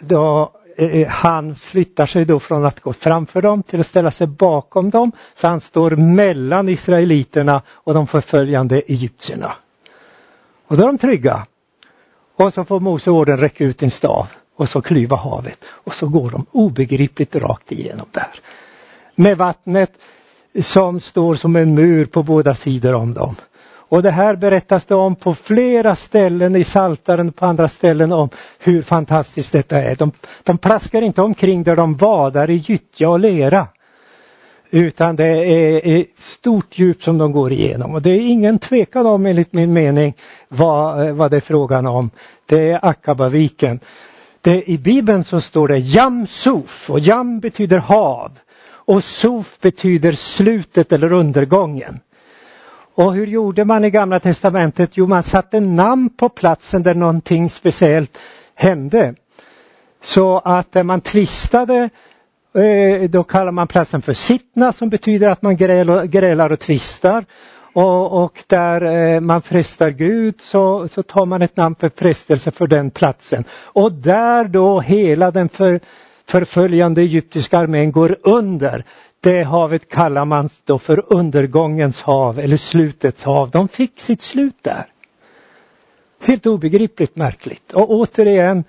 då 0.00 0.52
Eh, 0.78 1.00
eh, 1.00 1.08
han 1.08 1.56
flyttar 1.56 2.06
sig 2.06 2.24
då 2.24 2.40
från 2.40 2.64
att 2.64 2.80
gå 2.80 2.92
framför 2.92 3.42
dem 3.42 3.62
till 3.62 3.80
att 3.80 3.86
ställa 3.86 4.10
sig 4.10 4.26
bakom 4.26 4.90
dem. 4.90 5.12
Så 5.34 5.48
han 5.48 5.60
står 5.60 5.90
mellan 5.90 6.68
israeliterna 6.68 7.62
och 7.68 7.94
de 7.94 8.06
förföljande 8.06 8.80
egyptierna. 8.80 9.52
Och 10.66 10.76
då 10.76 10.82
är 10.82 10.86
de 10.86 10.98
trygga. 10.98 11.46
Och 12.36 12.54
så 12.54 12.64
får 12.64 12.80
Mose 12.80 13.10
orden 13.10 13.38
räcka 13.38 13.64
ut 13.64 13.82
en 13.82 13.90
stav 13.90 14.28
och 14.56 14.68
så 14.68 14.82
klyva 14.82 15.16
havet 15.16 15.64
och 15.68 15.94
så 15.94 16.08
går 16.08 16.30
de 16.30 16.46
obegripligt 16.52 17.36
rakt 17.36 17.72
igenom 17.72 18.06
där. 18.10 18.40
Med 19.14 19.38
vattnet 19.38 19.92
som 20.62 21.00
står 21.00 21.34
som 21.34 21.56
en 21.56 21.74
mur 21.74 22.06
på 22.06 22.22
båda 22.22 22.54
sidor 22.54 22.94
om 22.94 23.14
dem. 23.14 23.34
Och 23.88 24.02
det 24.02 24.10
här 24.10 24.36
berättas 24.36 24.84
det 24.84 24.94
om 24.94 25.16
på 25.16 25.34
flera 25.34 25.96
ställen 25.96 26.56
i 26.56 26.64
Saltaren 26.64 27.28
och 27.28 27.36
på 27.36 27.46
andra 27.46 27.68
ställen 27.68 28.12
om 28.12 28.28
hur 28.58 28.82
fantastiskt 28.82 29.52
detta 29.52 29.82
är. 29.82 29.96
De, 29.96 30.12
de 30.42 30.58
plaskar 30.58 31.02
inte 31.02 31.22
omkring 31.22 31.62
där 31.62 31.76
de 31.76 31.96
vadar 31.96 32.50
i 32.50 32.54
gyttja 32.54 33.08
och 33.08 33.20
lera. 33.20 33.66
Utan 34.70 35.16
det 35.16 35.26
är 35.26 36.00
ett 36.00 36.18
stort 36.18 36.78
djup 36.78 37.02
som 37.02 37.18
de 37.18 37.32
går 37.32 37.52
igenom 37.52 37.94
och 37.94 38.02
det 38.02 38.10
är 38.10 38.20
ingen 38.20 38.58
tvekan 38.58 39.06
om 39.06 39.26
enligt 39.26 39.52
min 39.52 39.72
mening 39.72 40.14
vad, 40.48 41.08
vad 41.08 41.30
det 41.30 41.36
är 41.36 41.40
frågan 41.40 41.86
om. 41.86 42.10
Det 42.46 42.70
är 42.70 42.84
Akabaviken. 42.86 43.80
Det, 44.40 44.70
I 44.70 44.78
Bibeln 44.78 45.24
så 45.24 45.40
står 45.40 45.68
det 45.68 45.78
Jam 45.78 46.26
Suf 46.26 46.90
och 46.90 47.00
Jam 47.00 47.40
betyder 47.40 47.78
hav 47.78 48.32
och 48.68 49.04
Suf 49.04 49.58
betyder 49.60 50.12
slutet 50.12 50.92
eller 50.92 51.12
undergången. 51.12 52.00
Och 52.96 53.14
hur 53.14 53.26
gjorde 53.26 53.64
man 53.64 53.84
i 53.84 53.90
Gamla 53.90 54.20
Testamentet? 54.20 54.90
Jo, 54.94 55.06
man 55.06 55.22
satte 55.22 55.60
namn 55.60 56.10
på 56.10 56.28
platsen 56.28 56.82
där 56.82 56.94
någonting 56.94 57.50
speciellt 57.50 58.18
hände. 58.54 59.14
Så 60.02 60.38
att 60.38 60.74
när 60.74 60.82
man 60.82 61.00
tvistade 61.00 61.90
eh, 62.54 63.10
då 63.10 63.24
kallar 63.24 63.52
man 63.52 63.68
platsen 63.68 64.02
för 64.02 64.12
sittna 64.12 64.72
som 64.72 64.88
betyder 64.88 65.30
att 65.30 65.42
man 65.42 65.56
grälar 65.56 66.52
och 66.52 66.60
tvistar. 66.60 67.24
Och, 67.72 68.24
och, 68.24 68.42
där 68.46 68.82
eh, 68.82 69.20
man 69.20 69.42
frestar 69.42 69.90
Gud 69.90 70.40
så, 70.40 70.88
så 70.88 71.02
tar 71.02 71.26
man 71.26 71.42
ett 71.42 71.56
namn 71.56 71.74
för 71.74 71.90
frestelse 71.96 72.50
för 72.50 72.66
den 72.66 72.90
platsen. 72.90 73.44
Och 73.62 73.92
där 73.92 74.44
då 74.44 74.80
hela 74.80 75.30
den 75.30 75.48
för, 75.48 75.80
förföljande 76.26 77.00
egyptiska 77.02 77.58
armén 77.58 77.92
går 77.92 78.16
under. 78.22 78.84
Det 79.26 79.42
havet 79.42 79.88
kallar 79.88 80.24
man 80.24 80.48
då 80.64 80.78
för 80.78 81.04
undergångens 81.12 82.02
hav 82.02 82.38
eller 82.38 82.56
slutets 82.56 83.24
hav. 83.24 83.50
De 83.50 83.68
fick 83.68 84.00
sitt 84.00 84.22
slut 84.22 84.54
där. 84.62 84.86
Helt 86.26 86.46
obegripligt 86.46 87.16
märkligt. 87.16 87.72
Och 87.72 87.90
återigen 87.90 88.64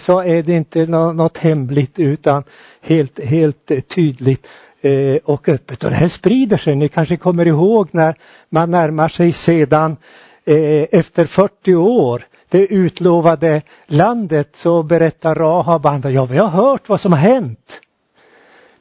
så 0.00 0.22
är 0.22 0.42
det 0.42 0.52
inte 0.52 0.86
något 0.86 1.38
hemligt 1.38 1.98
utan 1.98 2.44
helt, 2.80 3.20
helt 3.24 3.70
tydligt 3.88 4.46
eh, 4.80 5.16
och 5.24 5.48
öppet. 5.48 5.84
Och 5.84 5.90
det 5.90 5.96
här 5.96 6.08
sprider 6.08 6.56
sig. 6.56 6.76
Ni 6.76 6.88
kanske 6.88 7.16
kommer 7.16 7.46
ihåg 7.46 7.88
när 7.90 8.14
man 8.48 8.70
närmar 8.70 9.08
sig 9.08 9.32
sedan 9.32 9.96
eh, 10.44 10.86
efter 10.90 11.24
40 11.24 11.74
år 11.74 12.22
det 12.48 12.66
utlovade 12.66 13.62
landet 13.86 14.56
så 14.56 14.82
berättar 14.82 15.34
Rahab 15.34 15.86
andra, 15.86 16.10
ja 16.10 16.24
vi 16.24 16.38
har 16.38 16.48
hört 16.48 16.88
vad 16.88 17.00
som 17.00 17.12
har 17.12 17.20
hänt. 17.20 17.80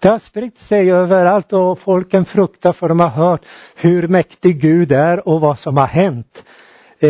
Det 0.01 0.10
har 0.10 0.20
spritt 0.20 0.60
sig 0.60 0.91
överallt 0.91 1.53
och 1.53 1.79
folken 1.79 2.25
fruktar 2.25 2.72
för 2.72 2.89
de 2.89 3.00
har 3.00 3.10
hört 3.10 3.46
hur 3.75 4.08
mäktig 4.08 4.62
Gud 4.62 4.91
är 4.91 5.27
och 5.27 5.41
vad 5.41 5.60
som 5.60 5.77
har 5.77 5.88
hänt 5.88 6.43
eh, 7.00 7.10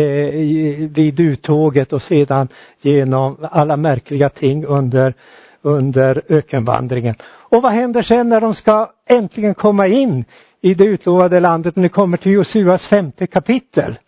vid 0.88 1.20
uttåget 1.20 1.92
och 1.92 2.02
sedan 2.02 2.48
genom 2.80 3.36
alla 3.50 3.76
märkliga 3.76 4.28
ting 4.28 4.64
under, 4.64 5.14
under 5.62 6.22
ökenvandringen. 6.28 7.14
Och 7.24 7.62
vad 7.62 7.72
händer 7.72 8.02
sen 8.02 8.28
när 8.28 8.40
de 8.40 8.54
ska 8.54 8.90
äntligen 9.06 9.54
komma 9.54 9.86
in 9.86 10.24
i 10.60 10.74
det 10.74 10.84
utlovade 10.84 11.40
landet 11.40 11.76
när 11.76 11.82
det 11.82 11.88
kommer 11.88 12.16
till 12.16 12.32
Josuas 12.32 12.86
femte 12.86 13.26
kapitel? 13.26 13.98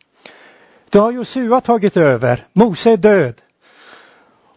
Då 0.90 1.00
har 1.00 1.12
Josua 1.12 1.60
tagit 1.60 1.96
över, 1.96 2.44
Mose 2.52 2.90
är 2.90 2.96
död. 2.96 3.34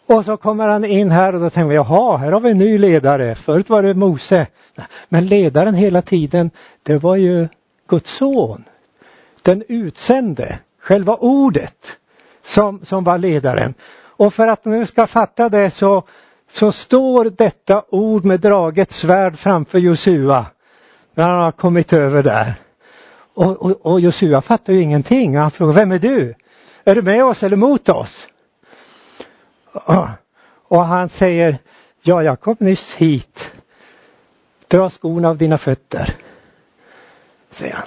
Och 0.07 0.25
så 0.25 0.37
kommer 0.37 0.67
han 0.67 0.85
in 0.85 1.11
här 1.11 1.35
och 1.35 1.41
då 1.41 1.49
tänker 1.49 1.69
vi, 1.69 1.75
jaha, 1.75 2.17
här 2.17 2.31
har 2.31 2.39
vi 2.39 2.51
en 2.51 2.57
ny 2.57 2.77
ledare. 2.77 3.35
Förut 3.35 3.69
var 3.69 3.83
det 3.83 3.93
Mose. 3.93 4.47
Men 5.09 5.27
ledaren 5.27 5.75
hela 5.75 6.01
tiden, 6.01 6.51
det 6.83 6.97
var 6.97 7.15
ju 7.15 7.47
Guds 7.87 8.11
son. 8.11 8.63
Den 9.41 9.63
utsände, 9.67 10.59
själva 10.79 11.15
ordet 11.15 11.97
som, 12.43 12.85
som 12.85 13.03
var 13.03 13.17
ledaren. 13.17 13.73
Och 13.97 14.33
för 14.33 14.47
att 14.47 14.65
nu 14.65 14.85
ska 14.85 15.07
fatta 15.07 15.49
det 15.49 15.71
så, 15.71 16.03
så 16.51 16.71
står 16.71 17.25
detta 17.25 17.83
ord 17.89 18.25
med 18.25 18.39
draget 18.39 18.91
svärd 18.91 19.37
framför 19.37 19.79
Josua. 19.79 20.45
När 21.13 21.29
han 21.29 21.41
har 21.41 21.51
kommit 21.51 21.93
över 21.93 22.23
där. 22.23 22.55
Och, 23.33 23.61
och, 23.61 23.85
och 23.85 23.99
Josua 23.99 24.41
fattar 24.41 24.73
ju 24.73 24.81
ingenting. 24.81 25.37
Han 25.37 25.51
frågar, 25.51 25.73
vem 25.73 25.91
är 25.91 25.99
du? 25.99 26.33
Är 26.83 26.95
du 26.95 27.01
med 27.01 27.25
oss 27.25 27.43
eller 27.43 27.57
mot 27.57 27.89
oss? 27.89 28.27
Och 30.67 30.85
han 30.85 31.09
säger, 31.09 31.57
ja 32.01 32.23
jag 32.23 32.39
kom 32.39 32.55
nyss 32.59 32.93
hit. 32.93 33.53
Dra 34.67 34.89
skorna 34.89 35.29
av 35.29 35.37
dina 35.37 35.57
fötter. 35.57 36.15
Säger 37.49 37.73
han. 37.73 37.85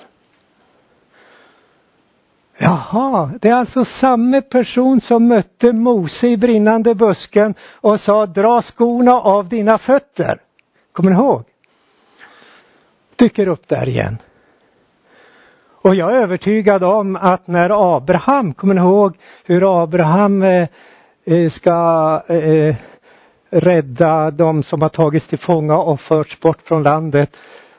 Jaha, 2.63 3.31
det 3.41 3.49
är 3.49 3.55
alltså 3.55 3.85
samma 3.85 4.41
person 4.41 5.01
som 5.01 5.29
mötte 5.29 5.73
Mose 5.73 6.29
i 6.29 6.37
brinnande 6.37 6.95
busken 6.95 7.55
och 7.73 8.01
sa 8.01 8.27
dra 8.27 8.63
skorna 8.63 9.13
av 9.13 9.49
dina 9.49 9.79
fötter. 9.79 10.41
Kommer 10.93 11.11
ni 11.11 11.17
ihåg? 11.17 11.45
Dyker 13.17 13.49
upp 13.49 13.69
där 13.69 13.89
igen. 13.89 14.19
Och 15.83 15.95
jag 15.95 16.13
är 16.13 16.17
övertygad 16.17 16.85
om 16.85 17.17
att 17.17 17.47
när 17.47 17.97
Abraham, 17.97 18.55
kommer 18.55 18.75
ni 18.75 18.81
ihåg 18.81 19.17
hur 19.45 19.83
Abraham 19.83 20.43
eh, 20.43 20.69
ska 21.50 22.23
eh, 22.29 22.77
rädda 23.50 24.31
de 24.31 24.62
som 24.62 24.83
har 24.83 24.89
tagits 24.89 25.27
till 25.27 25.39
fånga 25.39 25.79
och 25.79 26.00
förts 26.00 26.41
bort 26.41 26.62
från 26.62 26.83
landet. 26.83 27.37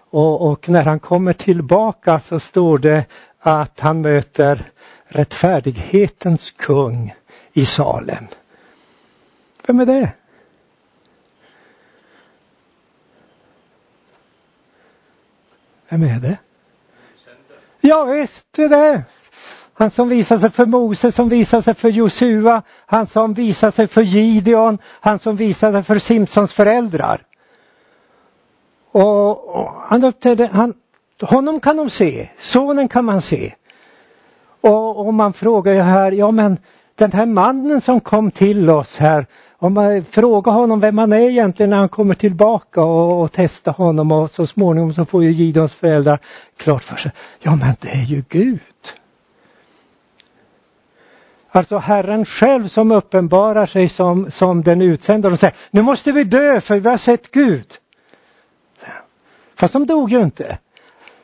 Och, 0.09 0.51
och, 0.51 0.69
när 0.69 0.83
han 0.83 0.99
kommer 0.99 1.33
tillbaka 1.33 2.19
så 2.19 2.39
står 2.39 2.77
det 2.77 3.05
att 3.39 3.79
han 3.79 4.01
möter 4.01 4.71
rättfärdighetens 5.05 6.51
kung 6.51 7.13
i 7.53 7.65
Salem. 7.65 8.27
Vem 9.67 9.79
är 9.79 9.85
det? 9.85 10.11
Vem 15.89 16.03
är 16.03 16.19
det? 16.19 16.37
Ja 17.81 18.03
visst, 18.03 18.59
är 18.59 18.69
det. 18.69 19.03
Han 19.81 19.89
som 19.89 20.09
visar 20.09 20.37
sig 20.37 20.51
för 20.51 20.65
Mose, 20.65 21.11
som 21.11 21.29
visar 21.29 21.61
sig 21.61 21.73
för 21.73 21.89
Josua, 21.89 22.61
han 22.85 23.07
som 23.07 23.33
visar 23.33 23.71
sig 23.71 23.87
för 23.87 24.01
Gideon, 24.01 24.77
han 24.85 25.19
som 25.19 25.35
visar 25.35 25.71
sig 25.71 25.83
för 25.83 25.99
Simpsons 25.99 26.53
föräldrar. 26.53 27.21
Och, 28.91 29.55
och 29.55 29.71
han 29.87 30.05
uppträdde, 30.05 30.49
han, 30.53 30.73
honom 31.21 31.59
kan 31.59 31.77
de 31.77 31.89
se, 31.89 32.29
sonen 32.39 32.87
kan 32.87 33.05
man 33.05 33.21
se. 33.21 33.53
Och, 34.61 35.07
och 35.07 35.13
man 35.13 35.33
frågar 35.33 35.73
ju 35.73 35.81
här, 35.81 36.11
ja 36.11 36.31
men 36.31 36.57
den 36.95 37.11
här 37.11 37.25
mannen 37.25 37.81
som 37.81 37.99
kom 37.99 38.31
till 38.31 38.69
oss 38.69 38.97
här, 38.97 39.25
om 39.57 39.73
man 39.73 40.03
frågar 40.03 40.51
honom 40.51 40.79
vem 40.79 40.97
han 40.97 41.13
är 41.13 41.29
egentligen 41.29 41.69
när 41.69 41.77
han 41.77 41.89
kommer 41.89 42.15
tillbaka 42.15 42.81
och, 42.83 43.21
och 43.21 43.31
testar 43.31 43.71
honom 43.71 44.11
och 44.11 44.31
så 44.31 44.47
småningom 44.47 44.93
så 44.93 45.05
får 45.05 45.23
ju 45.23 45.31
Gideons 45.31 45.73
föräldrar 45.73 46.19
klart 46.57 46.83
för 46.83 46.95
sig, 46.95 47.11
ja 47.39 47.55
men 47.55 47.75
det 47.79 47.89
är 47.89 48.05
ju 48.05 48.23
Gud. 48.29 48.59
Alltså 51.53 51.77
Herren 51.77 52.25
själv 52.25 52.67
som 52.67 52.91
uppenbarar 52.91 53.65
sig 53.65 53.89
som, 53.89 54.31
som 54.31 54.63
den 54.63 54.81
utsända 54.81 55.29
De 55.29 55.37
säger, 55.37 55.55
nu 55.71 55.81
måste 55.81 56.11
vi 56.11 56.23
dö 56.23 56.61
för 56.61 56.79
vi 56.79 56.89
har 56.89 56.97
sett 56.97 57.31
Gud. 57.31 57.67
Fast 59.55 59.73
de 59.73 59.85
dog 59.85 60.11
ju 60.11 60.21
inte. 60.21 60.57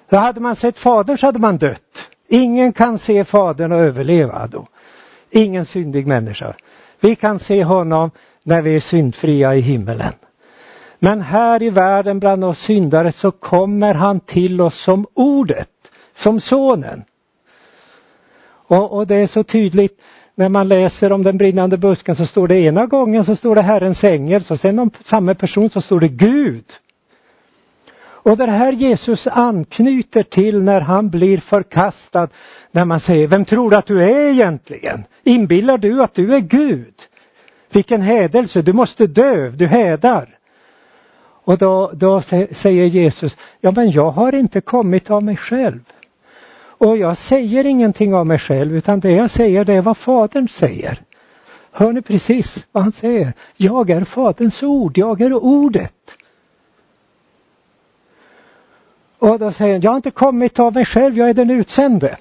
Då 0.10 0.18
hade 0.18 0.40
man 0.40 0.56
sett 0.56 0.80
Fadern 0.80 1.18
så 1.18 1.26
hade 1.26 1.40
man 1.40 1.58
dött. 1.58 2.12
Ingen 2.28 2.74
kan 2.74 2.98
se 2.98 3.24
Fadern 3.24 3.72
och 3.72 3.80
överleva 3.80 4.48
då. 4.48 4.68
Ingen 5.30 5.66
syndig 5.66 6.08
människa. 6.08 6.54
Vi 7.00 7.16
kan 7.16 7.40
se 7.40 7.64
honom 7.64 8.12
när 8.44 8.62
vi 8.62 8.76
är 8.76 8.80
syndfria 8.80 9.56
i 9.56 9.60
himmelen. 9.60 10.14
Men 11.00 11.22
här 11.22 11.64
i 11.64 11.70
världen 11.70 12.20
bland 12.20 12.46
oss 12.46 12.60
syndare 12.60 13.12
så 13.12 13.32
kommer 13.32 13.94
han 13.94 14.20
till 14.20 14.62
oss 14.62 14.80
som 14.82 15.06
ordet, 15.14 15.92
som 16.16 16.40
sonen. 16.40 17.04
Och, 18.68 18.92
och 18.92 19.08
det 19.08 19.16
är 19.16 19.28
så 19.28 19.44
tydligt 19.44 20.02
när 20.38 20.50
man 20.50 20.68
läser 20.68 21.12
om 21.12 21.24
den 21.24 21.38
brinnande 21.38 21.78
busken 21.78 22.16
så 22.16 22.26
står 22.26 22.48
det 22.48 22.56
ena 22.60 22.86
gången 22.86 23.26
så 23.26 23.36
står 23.36 23.56
det 23.56 23.62
Herrens 23.62 24.04
ängel, 24.04 24.44
så 24.44 24.58
sen 24.58 24.80
om 24.80 24.92
samma 25.04 25.36
person 25.36 25.70
så 25.70 25.82
står 25.82 26.00
det 26.00 26.08
Gud. 26.08 26.66
Och 28.00 28.38
det 28.38 28.52
här 28.52 28.72
Jesus 28.72 29.28
anknyter 29.28 30.24
till 30.24 30.64
när 30.64 30.82
han 30.82 31.10
blir 31.10 31.38
förkastad, 31.38 32.28
när 32.72 32.86
man 32.86 33.00
säger, 33.00 33.28
vem 33.28 33.46
tror 33.46 33.70
du 33.70 33.76
att 33.76 33.86
du 33.86 34.04
är 34.04 34.32
egentligen? 34.32 35.04
Inbillar 35.24 35.78
du 35.78 36.04
att 36.04 36.14
du 36.14 36.36
är 36.36 36.40
Gud? 36.40 36.96
Vilken 37.72 38.02
hädelse, 38.02 38.62
du 38.62 38.74
måste 38.74 39.08
dö, 39.08 39.50
du 39.50 39.68
hädar. 39.68 40.38
Och 41.44 41.58
då, 41.58 41.92
då 41.94 42.22
säger 42.52 42.86
Jesus, 42.86 43.38
ja 43.62 43.72
men 43.72 43.92
jag 43.92 44.12
har 44.12 44.36
inte 44.36 44.62
kommit 44.62 45.12
av 45.12 45.24
mig 45.24 45.38
själv. 45.38 45.80
Och 46.78 46.98
jag 46.98 47.18
säger 47.18 47.66
ingenting 47.66 48.14
av 48.14 48.28
mig 48.28 48.40
själv 48.40 48.76
utan 48.76 49.00
det 49.00 49.12
jag 49.12 49.32
säger 49.32 49.66
det 49.66 49.74
är 49.74 49.82
vad 49.82 49.98
Fadern 49.98 50.48
säger. 50.48 51.02
Hör 51.72 51.92
ni 51.92 52.02
precis 52.02 52.68
vad 52.72 52.84
han 52.84 52.94
säger? 52.94 53.34
Jag 53.58 53.90
är 53.90 54.04
Faderns 54.04 54.64
ord, 54.64 54.98
jag 54.98 55.22
är 55.22 55.34
ordet. 55.34 56.18
Och 59.18 59.40
då 59.40 59.52
säger 59.52 59.74
han, 59.74 59.82
jag 59.82 59.92
har 59.92 59.96
inte 59.96 60.12
kommit 60.12 60.60
av 60.60 60.74
mig 60.74 60.86
själv, 60.86 61.18
jag 61.18 61.30
är 61.30 61.34
den 61.34 61.50
utsände. 61.50 62.18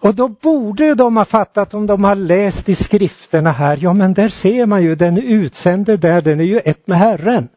Och 0.00 0.14
då 0.14 0.28
borde 0.28 0.94
de 0.94 1.16
ha 1.16 1.24
fattat 1.24 1.74
om 1.74 1.86
de 1.86 2.04
har 2.04 2.14
läst 2.14 2.68
i 2.68 2.74
skrifterna 2.74 3.52
här, 3.52 3.78
ja 3.80 3.92
men 3.92 4.14
där 4.14 4.28
ser 4.28 4.66
man 4.66 4.82
ju 4.82 4.94
den 4.94 5.18
utsände 5.18 5.96
där, 5.96 6.22
den 6.22 6.40
är 6.40 6.44
ju 6.44 6.58
ett 6.58 6.86
med 6.86 6.98
Herren. 6.98 7.48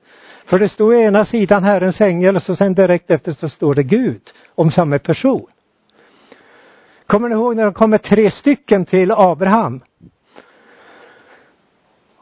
För 0.45 0.59
det 0.59 0.69
står 0.69 0.95
i 0.95 1.03
ena 1.03 1.25
sidan 1.25 1.63
Herrens 1.63 2.01
ängel 2.01 2.35
och 2.35 2.43
så 2.43 2.55
sen 2.55 2.73
direkt 2.73 3.11
efter 3.11 3.31
så 3.31 3.49
står 3.49 3.75
det 3.75 3.83
Gud 3.83 4.21
om 4.55 4.71
samma 4.71 4.99
person. 4.99 5.45
Kommer 7.07 7.29
ni 7.29 7.35
ihåg 7.35 7.55
när 7.55 7.65
det 7.65 7.71
kommer 7.71 7.97
tre 7.97 8.31
stycken 8.31 8.85
till 8.85 9.11
Abraham? 9.11 9.81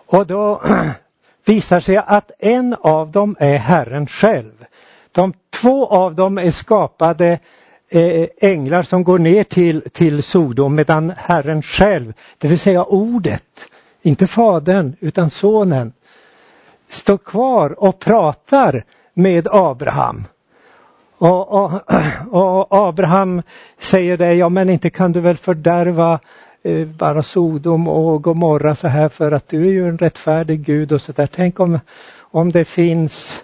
Och 0.06 0.28
då 0.28 0.62
visar 1.46 1.80
sig 1.80 1.98
att 1.98 2.32
en 2.40 2.76
av 2.82 3.12
dem 3.12 3.36
är 3.40 3.58
Herren 3.58 4.08
själv. 4.08 4.66
De 5.12 5.34
två 5.50 5.88
av 5.88 6.16
dem 6.16 6.38
är 6.38 6.52
skapade 6.52 7.40
eh, 7.90 8.28
änglar 8.38 8.84
som 8.84 9.04
går 9.04 9.20
ner 9.20 9.44
till, 9.44 9.82
till 9.82 10.24
Sodom 10.24 10.76
medan 10.76 11.14
Herren 11.18 11.62
själv, 11.62 12.14
det 12.38 12.48
vill 12.48 12.60
säga 12.60 12.84
ordet, 12.84 13.68
inte 14.02 14.28
fadern 14.28 14.96
utan 15.00 15.30
sonen, 15.30 15.94
står 16.88 17.18
kvar 17.18 17.84
och 17.84 18.00
pratar 18.00 18.84
med 19.14 19.48
Abraham. 19.52 20.26
Och, 21.20 21.52
och, 21.54 21.72
och, 22.32 22.68
Abraham 22.88 23.42
säger 23.78 24.18
det, 24.18 24.34
ja 24.34 24.50
men 24.50 24.70
inte 24.70 24.90
kan 24.90 25.12
du 25.12 25.20
väl 25.20 25.38
fördärva 25.38 26.20
eh, 26.64 26.88
bara 26.88 27.24
Sodom 27.24 27.88
och 27.88 28.24
Gomorra 28.24 28.76
så 28.76 28.88
här 28.88 29.10
för 29.10 29.32
att 29.32 29.48
du 29.48 29.68
är 29.68 29.72
ju 29.72 29.88
en 29.88 29.98
rättfärdig 29.98 30.66
Gud 30.66 30.92
och 30.92 31.02
så 31.02 31.12
där. 31.12 31.28
Tänk 31.28 31.60
om, 31.60 31.80
om 32.20 32.52
det 32.52 32.66
finns 32.66 33.44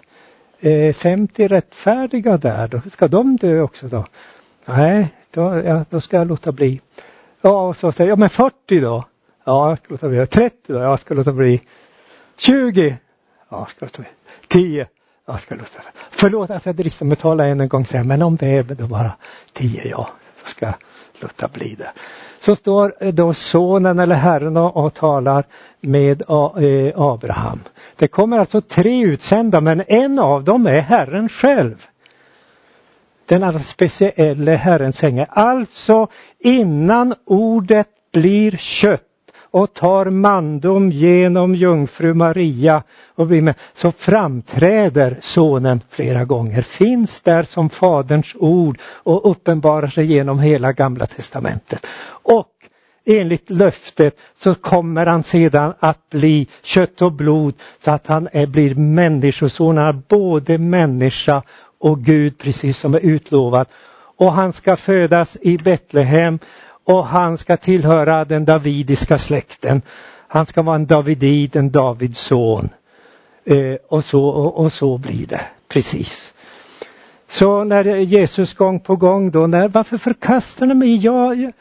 eh, 0.60 0.92
50 0.92 1.48
rättfärdiga 1.48 2.36
där, 2.36 2.68
då 2.68 2.90
ska 2.90 3.08
de 3.08 3.36
dö 3.36 3.60
också 3.60 3.88
då? 3.88 4.04
Nej, 4.64 5.08
då, 5.30 5.62
ja, 5.64 5.84
då 5.90 6.00
ska 6.00 6.16
jag 6.16 6.26
låta 6.26 6.52
bli. 6.52 6.80
Ja, 7.40 7.68
och 7.68 7.76
så 7.76 7.92
säger 7.92 8.08
jag, 8.10 8.18
men 8.18 8.30
40 8.30 8.80
då? 8.80 9.04
Ja, 9.44 9.68
jag 9.68 9.78
ska 9.78 9.86
låta 9.88 10.08
bli. 10.08 10.26
30 10.26 10.56
då? 10.66 10.78
Ja, 10.78 10.82
jag 10.82 11.00
ska 11.00 11.14
låta 11.14 11.32
bli. 11.32 11.60
20? 12.38 12.96
Ja, 13.48 13.58
jag 13.58 13.70
ska 13.70 13.84
låta 13.84 14.02
bli. 14.02 14.10
10? 14.48 14.86
Jag 15.26 15.40
ska 15.40 15.54
låta. 15.54 15.80
Förlåt 16.10 16.50
att 16.50 16.66
jag 16.66 16.74
dristar 16.74 17.06
mig 17.06 17.16
tala 17.16 17.46
en 17.46 17.68
gång 17.68 17.86
sen, 17.86 18.08
men 18.08 18.22
om 18.22 18.36
det 18.36 18.46
är 18.46 18.62
då 18.62 18.86
bara 18.86 19.12
tio 19.52 19.88
ja, 19.88 20.08
så 20.42 20.46
ska 20.46 20.66
jag 20.66 20.74
låta 21.20 21.48
bli 21.48 21.74
det. 21.74 21.90
Så 22.40 22.56
står 22.56 22.94
eh, 23.00 23.14
då 23.14 23.34
sonen 23.34 23.98
eller 23.98 24.16
Herren 24.16 24.56
och, 24.56 24.94
talar 24.94 25.44
med 25.80 26.22
eh, 26.22 27.00
Abraham. 27.00 27.60
Det 27.96 28.08
kommer 28.08 28.38
alltså 28.38 28.60
tre 28.60 29.02
utsända 29.02 29.60
men 29.60 29.82
en 29.86 30.18
av 30.18 30.44
dem 30.44 30.66
är 30.66 30.80
Herren 30.80 31.28
själv 31.28 31.86
den 33.26 33.42
allra 33.42 33.58
speciella 33.58 34.54
Herrens 34.56 35.04
ängel. 35.04 35.26
Alltså 35.28 36.08
innan 36.38 37.14
ordet 37.24 37.88
blir 38.12 38.56
kött 38.56 39.02
och 39.56 39.74
tar 39.74 40.04
mandom 40.04 40.92
genom 40.92 41.54
jungfru 41.54 42.14
Maria 42.14 42.82
och 43.14 43.26
blir 43.26 43.42
med, 43.42 43.54
så 43.74 43.92
framträder 43.92 45.18
sonen 45.20 45.80
flera 45.90 46.24
gånger, 46.24 46.62
finns 46.62 47.20
där 47.20 47.42
som 47.42 47.70
faderns 47.70 48.34
ord 48.34 48.78
och 48.82 49.30
uppenbarar 49.30 49.88
sig 49.88 50.04
genom 50.04 50.38
hela 50.38 50.72
gamla 50.72 51.06
testamentet. 51.06 51.86
Och 52.08 52.48
enligt 53.06 53.50
löftet 53.50 54.18
så 54.38 54.54
kommer 54.54 55.06
han 55.06 55.22
sedan 55.22 55.74
att 55.80 56.10
bli 56.10 56.48
kött 56.62 57.02
och 57.02 57.12
blod 57.12 57.54
så 57.84 57.90
att 57.90 58.06
han 58.06 58.28
är, 58.32 58.46
blir 58.46 58.74
människoson, 58.74 59.76
han 59.76 59.86
är 59.86 60.02
både 60.08 60.58
människa 60.58 61.42
och 61.80 61.98
Gud 61.98 62.38
precis 62.38 62.78
som 62.78 62.94
är 62.94 63.00
utlovat. 63.00 63.68
Och 64.18 64.32
han 64.32 64.52
ska 64.52 64.76
födas 64.76 65.36
i 65.40 65.58
Betlehem 65.58 66.38
och 66.86 67.06
han 67.06 67.38
ska 67.38 67.56
tillhöra 67.56 68.24
den 68.24 68.44
davidiska 68.44 69.18
släkten. 69.18 69.82
Han 70.28 70.46
ska 70.46 70.62
vara 70.62 70.76
en 70.76 70.86
Davidid, 70.86 71.56
en 71.56 71.70
Davids 71.70 72.20
son. 72.20 72.68
Eh, 73.44 73.74
och, 73.88 74.04
så, 74.04 74.24
och, 74.24 74.58
och, 74.58 74.72
så 74.72 74.98
blir 74.98 75.26
det 75.26 75.40
precis. 75.68 76.34
Så 77.28 77.64
när 77.64 77.84
Jesus 77.84 78.54
gång 78.54 78.80
på 78.80 78.96
gång 78.96 79.30
då, 79.30 79.46
när, 79.46 79.68
varför 79.68 79.98
förkastar 79.98 80.66
ni 80.66 80.74
mig? 80.74 80.96
Jag, 80.96 81.52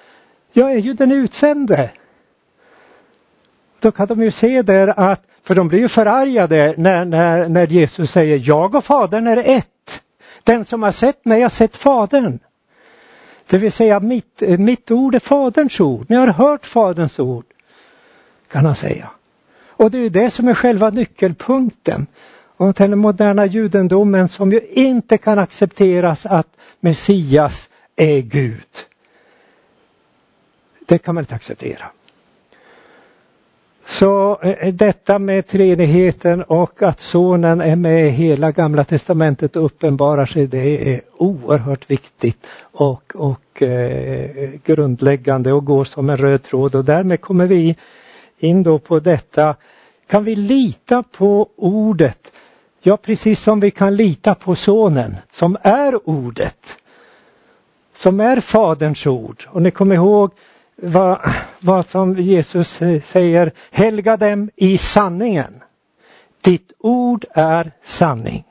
jag 0.54 0.72
är 0.72 0.78
ju 0.78 0.94
den 0.94 1.12
utsände. 1.12 1.90
Då 3.80 3.92
kan 3.92 4.08
de 4.08 4.24
ju 4.24 4.32
se 4.32 4.62
där 4.62 5.00
att, 5.00 5.22
för 5.44 5.56
de 5.56 5.68
blir 5.68 5.80
ju 5.80 5.88
förargade 5.88 6.74
när, 6.78 7.06
när, 7.06 7.50
när 7.50 7.68
Jesus 7.68 8.12
säger 8.12 8.42
jag 8.44 8.76
och 8.76 8.86
Fadern 8.86 9.28
är 9.28 9.38
ett. 9.38 10.02
Den 10.44 10.66
som 10.66 10.84
har 10.84 10.92
sett 10.92 11.26
mig 11.26 11.42
har 11.42 11.50
sett 11.50 11.76
Fadern. 11.76 12.40
Det 13.50 13.58
vill 13.58 13.72
säga 13.72 14.00
mitt, 14.00 14.42
eh, 14.42 14.58
mitt 14.58 14.92
ord 14.92 15.16
är 15.16 15.20
Faderns 15.20 15.80
ord. 15.80 16.06
Ni 16.10 16.16
har 16.16 16.28
hört 16.28 16.66
Faderns 16.66 17.20
ord. 17.20 17.46
Kan 18.52 18.66
han 18.66 18.76
säga. 18.76 19.10
Och 19.68 19.92
det 19.92 19.98
är 19.98 20.10
det 20.10 20.30
som 20.30 20.48
är 20.48 20.54
själva 20.54 20.90
nyckelpunkten. 20.90 22.08
Och 22.58 22.74
den 22.74 22.98
moderna 22.98 23.46
judendomen 23.46 24.30
som 24.30 24.52
ju 24.52 24.62
inte 24.72 25.18
kan 25.18 25.40
accepteras 25.40 26.26
att 26.26 26.48
Messias 26.80 27.70
är 27.96 28.22
Gud. 28.22 28.68
Det 30.86 30.98
kan 30.98 31.16
man 31.16 31.22
inte 31.22 31.36
acceptera. 31.36 31.86
Så 33.88 34.40
eh, 34.42 34.74
detta 34.74 35.20
med 35.20 35.48
treenigheten 35.48 36.44
och 36.44 36.82
att 36.82 37.02
sonen 37.02 37.62
är 37.62 37.76
med 37.76 38.08
i 38.08 38.10
hela 38.10 38.52
gamla 38.52 38.84
testamentet 38.84 39.56
och 39.56 39.66
uppenbarar 39.66 40.26
sig, 40.26 40.48
det 40.48 40.94
är 40.94 41.02
oerhört 41.18 41.92
viktigt 41.92 42.48
och, 42.62 43.16
och 43.16 43.62
eh, 43.62 44.50
grundläggande 44.64 45.54
och 45.54 45.66
går 45.66 45.84
som 45.84 46.10
en 46.10 46.18
röd 46.18 46.44
tråd 46.44 46.76
och 46.76 46.86
därmed 46.86 47.22
kommer 47.22 47.46
vi 47.46 47.76
in 48.40 48.64
då 48.64 48.80
på 48.80 49.00
detta. 49.00 49.56
Kan 50.08 50.24
vi 50.24 50.36
lita 50.36 51.04
på 51.04 51.50
ordet? 51.56 52.32
Ja, 52.82 52.98
precis 52.98 53.42
som 53.42 53.60
vi 53.60 53.72
kan 53.72 53.96
lita 53.96 54.36
på 54.36 54.56
sonen 54.56 55.16
som 55.32 55.58
är 55.62 56.10
ordet. 56.10 56.78
Som 57.94 58.20
är 58.20 58.40
faderns 58.40 59.08
ord. 59.08 59.44
Och 59.48 59.62
ni 59.62 59.72
kommer 59.72 59.96
ihåg 59.96 60.32
vad, 60.76 61.20
vad 61.60 61.86
som 61.86 62.20
Jesus 62.20 62.80
säger, 63.04 63.52
helga 63.72 64.18
dem 64.18 64.50
i 64.56 64.78
sanningen. 64.78 65.54
Ditt 66.42 66.72
ord 66.80 67.26
är 67.34 67.72
sanning. 67.84 68.44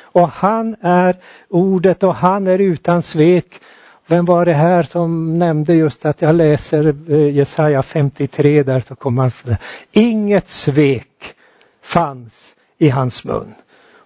Och 0.00 0.28
han 0.28 0.76
är 0.80 1.16
ordet 1.48 2.02
och 2.02 2.14
han 2.14 2.46
är 2.46 2.58
utan 2.58 3.02
svek. 3.02 3.60
Vem 4.06 4.24
var 4.24 4.44
det 4.44 4.52
här 4.52 4.82
som 4.82 5.38
nämnde 5.38 5.74
just 5.74 6.06
att 6.06 6.22
jag 6.22 6.34
läser 6.34 7.12
eh, 7.12 7.36
Jesaja 7.36 7.82
53 7.82 8.62
där 8.62 8.80
så 8.80 8.94
kommer 8.94 9.32
man 9.46 9.56
Inget 9.92 10.48
svek 10.48 11.34
fanns 11.82 12.54
i 12.78 12.88
hans 12.88 13.24
mun. 13.24 13.54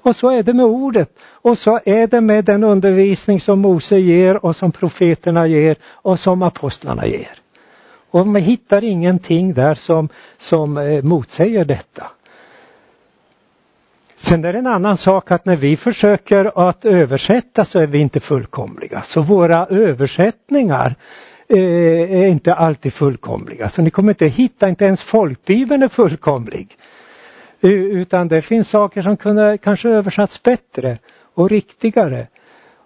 Och 0.02 0.16
så 0.16 0.30
är 0.30 0.42
det 0.42 0.52
med 0.52 0.66
ordet. 0.66 1.18
Och 1.22 1.58
så 1.58 1.80
är 1.84 2.06
det 2.06 2.20
med 2.20 2.44
den 2.44 2.64
undervisning 2.64 3.40
som 3.40 3.60
Mose 3.60 3.98
ger 3.98 4.44
och 4.44 4.56
som 4.56 4.72
profeterna 4.72 5.46
ger 5.46 5.76
och 5.84 6.20
som 6.20 6.42
apostlarna 6.42 7.06
ger. 7.06 7.41
Och 8.12 8.26
man 8.26 8.42
hittar 8.42 8.84
ingenting 8.84 9.54
där 9.54 9.74
som, 9.74 10.08
som 10.38 10.76
eh, 10.76 11.02
motsäger 11.02 11.64
detta. 11.64 12.06
Sen 14.16 14.44
är 14.44 14.52
det 14.52 14.58
en 14.58 14.66
annan 14.66 14.96
sak 14.96 15.30
att 15.30 15.44
när 15.44 15.56
vi 15.56 15.76
försöker 15.76 16.68
att 16.68 16.84
översätta 16.84 17.64
så 17.64 17.78
är 17.78 17.86
vi 17.86 17.98
inte 17.98 18.20
fullkomliga. 18.20 19.02
Så 19.02 19.22
våra 19.22 19.66
översättningar 19.66 20.94
eh, 21.48 21.58
är 22.22 22.26
inte 22.26 22.54
alltid 22.54 22.92
fullkomliga. 22.92 23.68
Så 23.68 23.82
ni 23.82 23.90
kommer 23.90 24.12
inte 24.12 24.26
hitta, 24.26 24.68
inte 24.68 24.84
ens 24.84 25.02
folkbibeln 25.02 25.82
är 25.82 25.88
fullkomlig. 25.88 26.76
Utan 27.60 28.28
det 28.28 28.42
finns 28.42 28.70
saker 28.70 29.02
som 29.02 29.16
kunde 29.16 29.58
kanske 29.58 29.88
översatts 29.88 30.42
bättre 30.42 30.98
och 31.34 31.50
riktigare. 31.50 32.26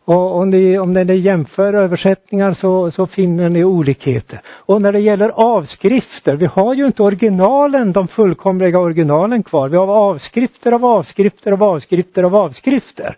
Och 0.06 0.36
om 0.36 0.50
ni, 0.50 0.78
om 0.78 0.92
ni 0.92 1.16
jämför 1.16 1.74
översättningar 1.74 2.54
så, 2.54 2.90
så 2.90 3.06
finner 3.06 3.48
ni 3.48 3.64
olikheter. 3.64 4.40
Och 4.46 4.82
när 4.82 4.92
det 4.92 5.00
gäller 5.00 5.28
avskrifter, 5.28 6.36
vi 6.36 6.46
har 6.46 6.74
ju 6.74 6.86
inte 6.86 7.02
originalen, 7.02 7.92
de 7.92 8.08
fullkomliga 8.08 8.78
originalen 8.78 9.42
kvar. 9.42 9.68
Vi 9.68 9.76
har 9.76 9.88
avskrifter 9.88 10.72
av 10.72 10.84
avskrifter 10.84 11.52
av 11.52 11.62
avskrifter 11.62 12.22
av 12.22 12.36
avskrifter. 12.36 13.16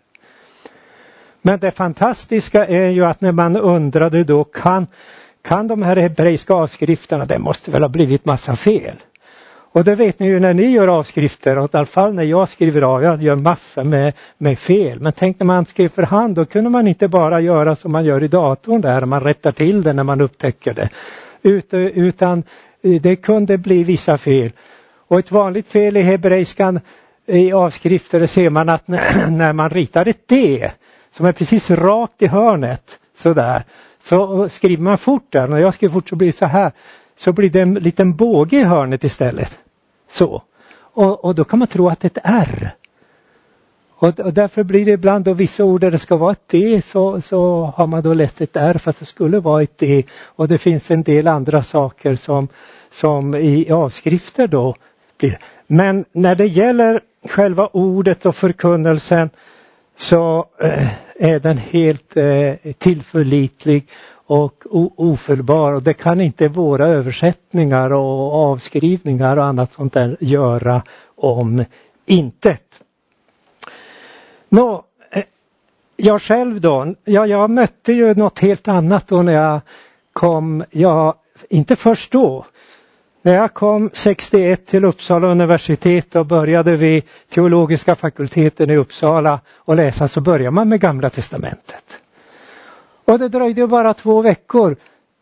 Men 1.43 1.59
det 1.59 1.71
fantastiska 1.71 2.67
är 2.67 2.89
ju 2.89 3.05
att 3.05 3.21
när 3.21 3.33
man 3.33 3.57
undrade 3.57 4.25
då 4.25 4.45
kan, 4.45 4.87
kan 5.43 5.69
de 5.69 5.83
här 5.83 5.97
hebreiska 5.97 6.55
avskrifterna, 6.55 7.25
det 7.25 7.39
måste 7.39 7.71
väl 7.71 7.83
ha 7.83 7.89
blivit 7.89 8.25
massa 8.25 8.57
fel. 8.57 8.97
Och 9.79 9.85
det 9.85 9.95
vet 9.95 10.19
ni 10.19 10.27
ju 10.27 10.41
när 10.41 10.55
ni 10.55 10.71
gör 10.71 10.89
avskrifter, 10.89 11.59
och 11.59 11.75
i 11.75 11.77
alla 11.77 11.87
fall 11.87 12.15
när 12.15 12.23
jag 12.23 12.49
skriver 12.49 12.83
av, 12.83 13.03
jag 13.03 13.23
gör 13.23 13.37
massa 13.37 13.85
med, 13.85 14.13
med 14.39 14.59
fel. 14.59 15.01
Men 15.01 15.13
tänk 15.13 15.39
när 15.39 15.47
man 15.47 15.67
skrev 15.67 15.89
för 15.89 16.03
hand, 16.03 16.35
då 16.35 16.45
kunde 16.45 16.71
man 16.71 16.89
inte 16.89 17.09
bara 17.09 17.41
göra 17.41 17.77
som 17.77 17.93
man 17.93 18.05
gör 18.05 18.23
i 18.23 18.29
datorn 18.29 18.81
där, 18.81 19.05
man 19.05 19.21
rättar 19.21 19.53
till 19.53 19.83
det 19.83 19.93
när 19.93 20.03
man 20.03 20.21
upptäcker 20.21 20.75
det. 20.75 20.91
Utan 21.95 22.43
eh, 22.83 23.01
det 23.01 23.17
kunde 23.17 23.59
bli 23.59 23.85
vissa 23.85 24.19
fel. 24.19 24.51
Och 25.09 25.19
ett 25.19 25.31
vanligt 25.31 25.69
fel 25.69 25.97
i 25.97 26.03
hebreiskan 26.03 26.81
i 27.27 27.53
avskrifter, 27.53 28.21
det 28.21 28.29
ser 28.29 28.51
man 28.51 28.69
att 28.69 28.89
när 29.29 29.53
man 29.53 29.71
ritar 29.71 30.09
ett 30.09 30.29
D 30.29 30.71
som 31.11 31.27
är 31.27 31.33
precis 31.33 31.71
rakt 31.71 32.23
i 32.23 32.27
hörnet 32.27 32.99
sådär, 33.17 33.63
så 34.03 34.49
skriver 34.49 34.83
man 34.83 34.99
fort 34.99 35.27
där. 35.33 35.49
När 35.49 35.59
jag 35.59 35.75
skriver 35.75 35.93
fort 35.93 36.09
så 36.09 36.17
blir 36.17 36.29
det 36.29 36.37
så 36.37 36.47
här 36.47 36.73
så 37.19 37.33
blir 37.33 37.51
det 37.51 37.61
en 37.61 37.75
liten 37.75 38.17
båge 38.17 38.57
i 38.57 38.65
hörnet 38.65 39.05
istället. 39.05 39.59
Så. 40.09 40.43
Och, 40.79 41.25
och 41.25 41.35
då 41.35 41.45
kan 41.45 41.59
man 41.59 41.69
tro 41.69 41.89
att 41.89 42.01
det 42.01 42.07
är 42.17 42.21
ett 42.21 42.47
R. 42.49 42.75
Och, 44.01 44.21
och, 44.21 44.33
därför 44.33 44.63
blir 44.63 44.85
det 44.85 44.91
ibland 44.91 45.25
då 45.25 45.33
vissa 45.33 45.65
ord 45.65 45.81
där 45.81 45.91
det 45.91 45.99
ska 45.99 46.17
vara 46.17 46.33
ett 46.33 46.49
D 46.49 46.83
så, 46.85 47.21
så 47.21 47.73
har 47.77 47.87
man 47.87 48.03
då 48.03 48.15
lätt 48.15 48.41
ett 48.41 48.57
R 48.57 48.79
fast 48.79 48.99
det 48.99 49.05
skulle 49.05 49.41
vara 49.41 49.63
ett 49.63 49.79
D. 49.79 50.05
Och 50.25 50.49
det 50.49 50.59
finns 50.59 50.91
en 50.91 51.03
del 51.03 51.27
andra 51.27 51.63
saker 51.63 52.17
som, 52.17 52.49
som 52.91 53.35
i 53.35 53.71
avskrifter 53.71 54.47
då 54.47 54.75
blir. 55.19 55.39
Men 55.67 56.05
när 56.13 56.35
det 56.35 56.47
gäller 56.47 57.01
själva 57.29 57.67
ordet 57.67 58.27
och 58.27 58.37
förkunnelsen 58.37 59.31
så 59.97 60.47
eh, 60.61 60.89
är 61.15 61.41
den 61.41 61.59
helt 61.59 62.17
eh, 62.17 62.55
tillförlitlig 62.79 63.89
och 64.29 64.65
ofelbar 64.97 65.73
och 65.73 65.83
det 65.83 65.95
kan 65.95 66.21
inte 66.21 66.49
våra 66.49 66.87
översättningar 66.87 67.93
och 67.93 68.35
avskrivningar 68.35 69.37
och 69.37 69.45
annat 69.45 69.73
sånt 69.73 69.93
där 69.93 70.17
göra 70.21 70.83
om 71.17 71.65
intet. 72.07 72.81
Nå, 74.49 74.85
eh, 75.11 75.25
jag 75.97 76.23
själv 76.23 76.61
då, 76.61 76.95
ja, 77.05 77.27
jag 77.27 77.51
mötte 77.51 77.93
ju 77.93 78.15
något 78.15 78.39
helt 78.39 78.69
annat 78.69 79.09
då 79.09 79.23
när 79.23 79.33
jag 79.33 79.61
kom, 80.13 80.65
ja, 80.71 81.15
inte 81.49 81.77
först 81.77 82.13
då. 82.13 82.47
När 83.23 83.35
jag 83.35 83.55
kom 83.55 83.91
61 83.93 84.67
till 84.67 84.85
Uppsala 84.85 85.29
universitet 85.29 86.17
och 86.17 86.27
började 86.27 86.77
vid 86.77 87.03
teologiska 87.29 87.95
fakulteten 87.95 88.71
i 88.71 88.77
Uppsala 88.77 89.41
och 89.57 89.77
läsa 89.77 90.09
så 90.09 90.21
började 90.21 90.51
man 90.51 90.69
med 90.69 90.81
Gamla 90.81 91.11
Testamentet. 91.11 92.03
Och 93.09 93.19
det 93.19 93.29
dröjde 93.29 93.67
bara 93.67 93.95
två 93.95 94.23
veckor 94.23 94.77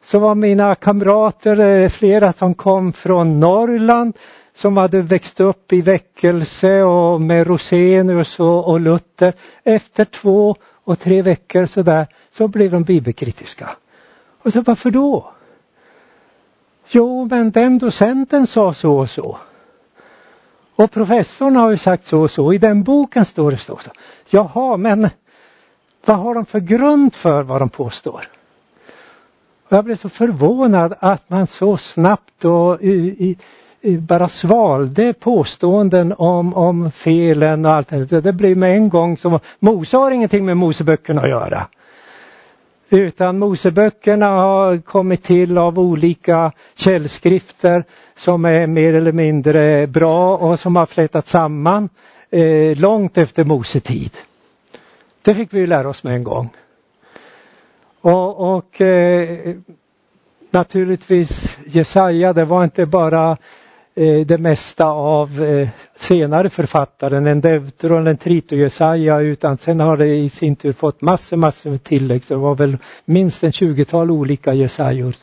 så 0.04 0.18
var 0.18 0.34
mina 0.34 0.74
kamrater, 0.74 1.60
eh, 1.60 1.88
flera 1.88 2.32
som 2.32 2.54
kom 2.54 2.92
från 2.92 3.40
Norrland 3.40 4.16
som 4.54 4.76
hade 4.76 5.02
växt 5.02 5.40
upp 5.40 5.72
i 5.72 5.80
väckelse 5.80 6.82
och 6.82 7.20
med 7.20 7.46
Rosenius 7.46 8.40
och, 8.40 8.68
och 8.68 8.80
Luther. 8.80 9.34
Efter 9.64 10.04
två 10.04 10.56
och 10.84 10.98
tre 10.98 11.22
veckor 11.22 11.66
så 11.66 11.82
där 11.82 12.06
så 12.32 12.48
blev 12.48 12.70
de 12.70 12.82
bibelkritiska. 12.82 13.70
Och 14.42 14.52
så 14.52 14.60
varför 14.60 14.90
då? 14.90 15.32
Jo, 16.88 17.28
men 17.30 17.50
den 17.50 17.78
docenten 17.78 18.46
sa 18.46 18.74
så 18.74 18.98
och 18.98 19.10
så. 19.10 19.38
Och 20.76 20.90
professorn 20.90 21.56
har 21.56 21.70
ju 21.70 21.76
sagt 21.76 22.06
så 22.06 22.20
och 22.20 22.30
så. 22.30 22.52
I 22.52 22.58
den 22.58 22.82
boken 22.82 23.24
står 23.24 23.50
det 23.50 23.56
så. 23.56 23.78
Jaha, 24.30 24.76
men 24.76 25.10
vad 26.06 26.18
har 26.18 26.34
de 26.34 26.46
för 26.46 26.60
grund 26.60 27.14
för 27.14 27.42
vad 27.42 27.60
de 27.60 27.68
påstår? 27.68 28.28
Och 29.68 29.72
jag 29.76 29.84
blev 29.84 29.96
så 29.96 30.08
förvånad 30.08 30.94
att 30.98 31.30
man 31.30 31.46
så 31.46 31.76
snabbt 31.76 32.44
och 32.44 32.82
i, 32.82 33.36
i, 33.80 33.96
bara 33.96 34.28
svalde 34.28 35.12
påståenden 35.12 36.14
om, 36.18 36.54
om 36.54 36.90
felen 36.90 37.64
och 37.66 37.72
allt 37.72 37.88
det 37.88 38.20
Det 38.20 38.32
blev 38.32 38.56
med 38.56 38.76
en 38.76 38.88
gång 38.88 39.16
som 39.16 39.38
Mose 39.58 39.96
har 39.96 40.10
ingenting 40.10 40.44
med 40.44 40.56
Moseböckerna 40.56 41.22
att 41.22 41.28
göra. 41.28 41.66
Utan 42.90 43.38
Moseböckerna 43.38 44.26
har 44.26 44.78
kommit 44.78 45.22
till 45.22 45.58
av 45.58 45.78
olika 45.78 46.52
källskrifter 46.74 47.84
som 48.16 48.44
är 48.44 48.66
mer 48.66 48.94
eller 48.94 49.12
mindre 49.12 49.86
bra 49.86 50.36
och 50.36 50.60
som 50.60 50.76
har 50.76 50.86
flätat 50.86 51.26
samman 51.26 51.88
eh, 52.30 52.78
långt 52.78 53.18
efter 53.18 53.44
Mose 53.44 53.80
tid. 53.80 54.10
Det 55.26 55.34
fick 55.34 55.54
vi 55.54 55.66
lära 55.66 55.88
oss 55.88 56.04
med 56.04 56.14
en 56.14 56.24
gång. 56.24 56.50
Och, 58.00 58.56
och 58.56 58.80
eh, 58.80 59.56
naturligtvis 60.50 61.58
Jesaja, 61.66 62.32
det 62.32 62.44
var 62.44 62.64
inte 62.64 62.86
bara 62.86 63.36
eh, 63.94 64.26
det 64.26 64.38
mesta 64.38 64.86
av 64.86 65.44
eh, 65.44 65.68
senare 65.96 66.48
författaren, 66.48 67.26
en 67.26 67.40
Deuteron, 67.40 68.06
en 68.06 68.16
Trito 68.16 68.56
Jesaja, 68.56 69.20
utan 69.20 69.58
sen 69.58 69.80
har 69.80 69.96
det 69.96 70.06
i 70.06 70.28
sin 70.28 70.56
tur 70.56 70.72
fått 70.72 71.00
massor, 71.00 71.36
massor 71.36 71.70
med 71.70 71.84
tillägg. 71.84 72.24
Så 72.24 72.34
det 72.34 72.40
var 72.40 72.54
väl 72.54 72.76
minst 73.04 73.44
en 73.44 73.52
tjugotal 73.52 74.10
olika 74.10 74.54
Jesajor. 74.54 75.14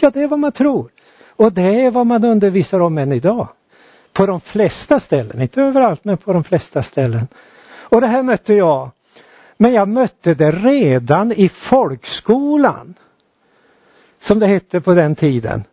Ja, 0.00 0.10
det 0.10 0.22
är 0.22 0.26
vad 0.26 0.38
man 0.38 0.52
tror. 0.52 0.90
Och 1.36 1.52
det 1.52 1.82
är 1.84 1.90
vad 1.90 2.06
man 2.06 2.24
undervisar 2.24 2.80
om 2.80 2.98
än 2.98 3.12
idag. 3.12 3.48
På 4.12 4.26
de 4.26 4.40
flesta 4.40 5.00
ställen, 5.00 5.42
inte 5.42 5.62
överallt, 5.62 6.04
men 6.04 6.16
på 6.16 6.32
de 6.32 6.44
flesta 6.44 6.82
ställen. 6.82 7.28
Och 7.82 8.00
det 8.00 8.06
här 8.06 8.22
mötte 8.22 8.54
jag 8.54 8.90
men 9.60 9.72
jag 9.72 9.88
mötte 9.88 10.34
det 10.34 10.50
redan 10.50 11.32
i 11.32 11.48
folkskolan. 11.48 12.94
Som 14.20 14.38
det 14.38 14.46
hette 14.46 14.80
på 14.80 14.94
den 14.94 15.14
tiden. 15.14 15.64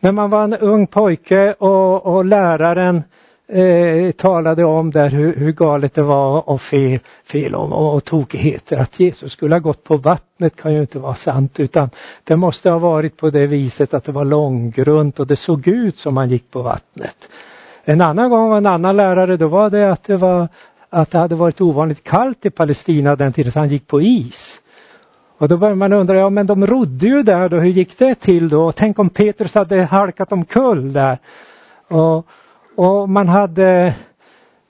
När 0.00 0.12
man 0.12 0.30
var 0.30 0.44
en 0.44 0.54
ung 0.54 0.86
pojke 0.86 1.52
och, 1.52 2.06
och 2.06 2.24
läraren 2.24 3.02
eh, 3.48 4.10
talade 4.10 4.64
om 4.64 4.90
där 4.90 5.08
hur, 5.08 5.36
hur, 5.36 5.52
galet 5.52 5.94
det 5.94 6.02
var 6.02 6.48
och 6.48 6.60
fel, 6.60 6.98
fel 7.24 7.54
och, 7.54 7.72
och, 7.72 7.94
och 7.94 8.04
tokigheter. 8.04 8.78
Att 8.78 9.00
Jesus 9.00 9.32
skulle 9.32 9.54
ha 9.54 9.60
gått 9.60 9.84
på 9.84 9.96
vattnet 9.96 10.56
kan 10.56 10.74
ju 10.74 10.80
inte 10.80 10.98
vara 10.98 11.14
sant 11.14 11.60
utan 11.60 11.90
det 12.24 12.36
måste 12.36 12.70
ha 12.70 12.78
varit 12.78 13.16
på 13.16 13.30
det 13.30 13.46
viset 13.46 13.94
att 13.94 14.04
det 14.04 14.12
var 14.12 14.24
långgrunt 14.24 15.20
och 15.20 15.26
det 15.26 15.36
såg 15.36 15.68
ut 15.68 15.98
som 15.98 16.16
han 16.16 16.28
gick 16.28 16.50
på 16.50 16.62
vattnet. 16.62 17.28
En 17.84 18.00
annan 18.00 18.30
gång 18.30 18.48
var 18.48 18.56
en 18.56 18.66
annan 18.66 18.96
lärare, 18.96 19.36
då 19.36 19.48
var 19.48 19.70
det 19.70 19.92
att 19.92 20.04
det 20.04 20.16
var 20.16 20.48
att 20.94 21.10
det 21.10 21.18
hade 21.18 21.34
varit 21.34 21.60
ovanligt 21.60 22.04
kallt 22.04 22.46
i 22.46 22.50
Palestina 22.50 23.16
den 23.16 23.32
tiden 23.32 23.52
så 23.52 23.58
han 23.58 23.68
gick 23.68 23.86
på 23.86 24.02
is. 24.02 24.60
Och 25.38 25.48
då 25.48 25.56
börjar 25.56 25.74
man 25.74 25.92
undra, 25.92 26.16
ja 26.16 26.30
men 26.30 26.46
de 26.46 26.66
rodde 26.66 27.06
ju 27.06 27.22
där 27.22 27.48
då, 27.48 27.56
hur 27.56 27.70
gick 27.70 27.98
det 27.98 28.14
till 28.14 28.48
då? 28.48 28.72
Tänk 28.72 28.98
om 28.98 29.10
Petrus 29.10 29.54
hade 29.54 29.82
halkat 29.82 30.32
omkull 30.32 30.92
där. 30.92 31.18
Och, 31.88 32.26
och 32.76 33.08
man 33.08 33.28
hade 33.28 33.94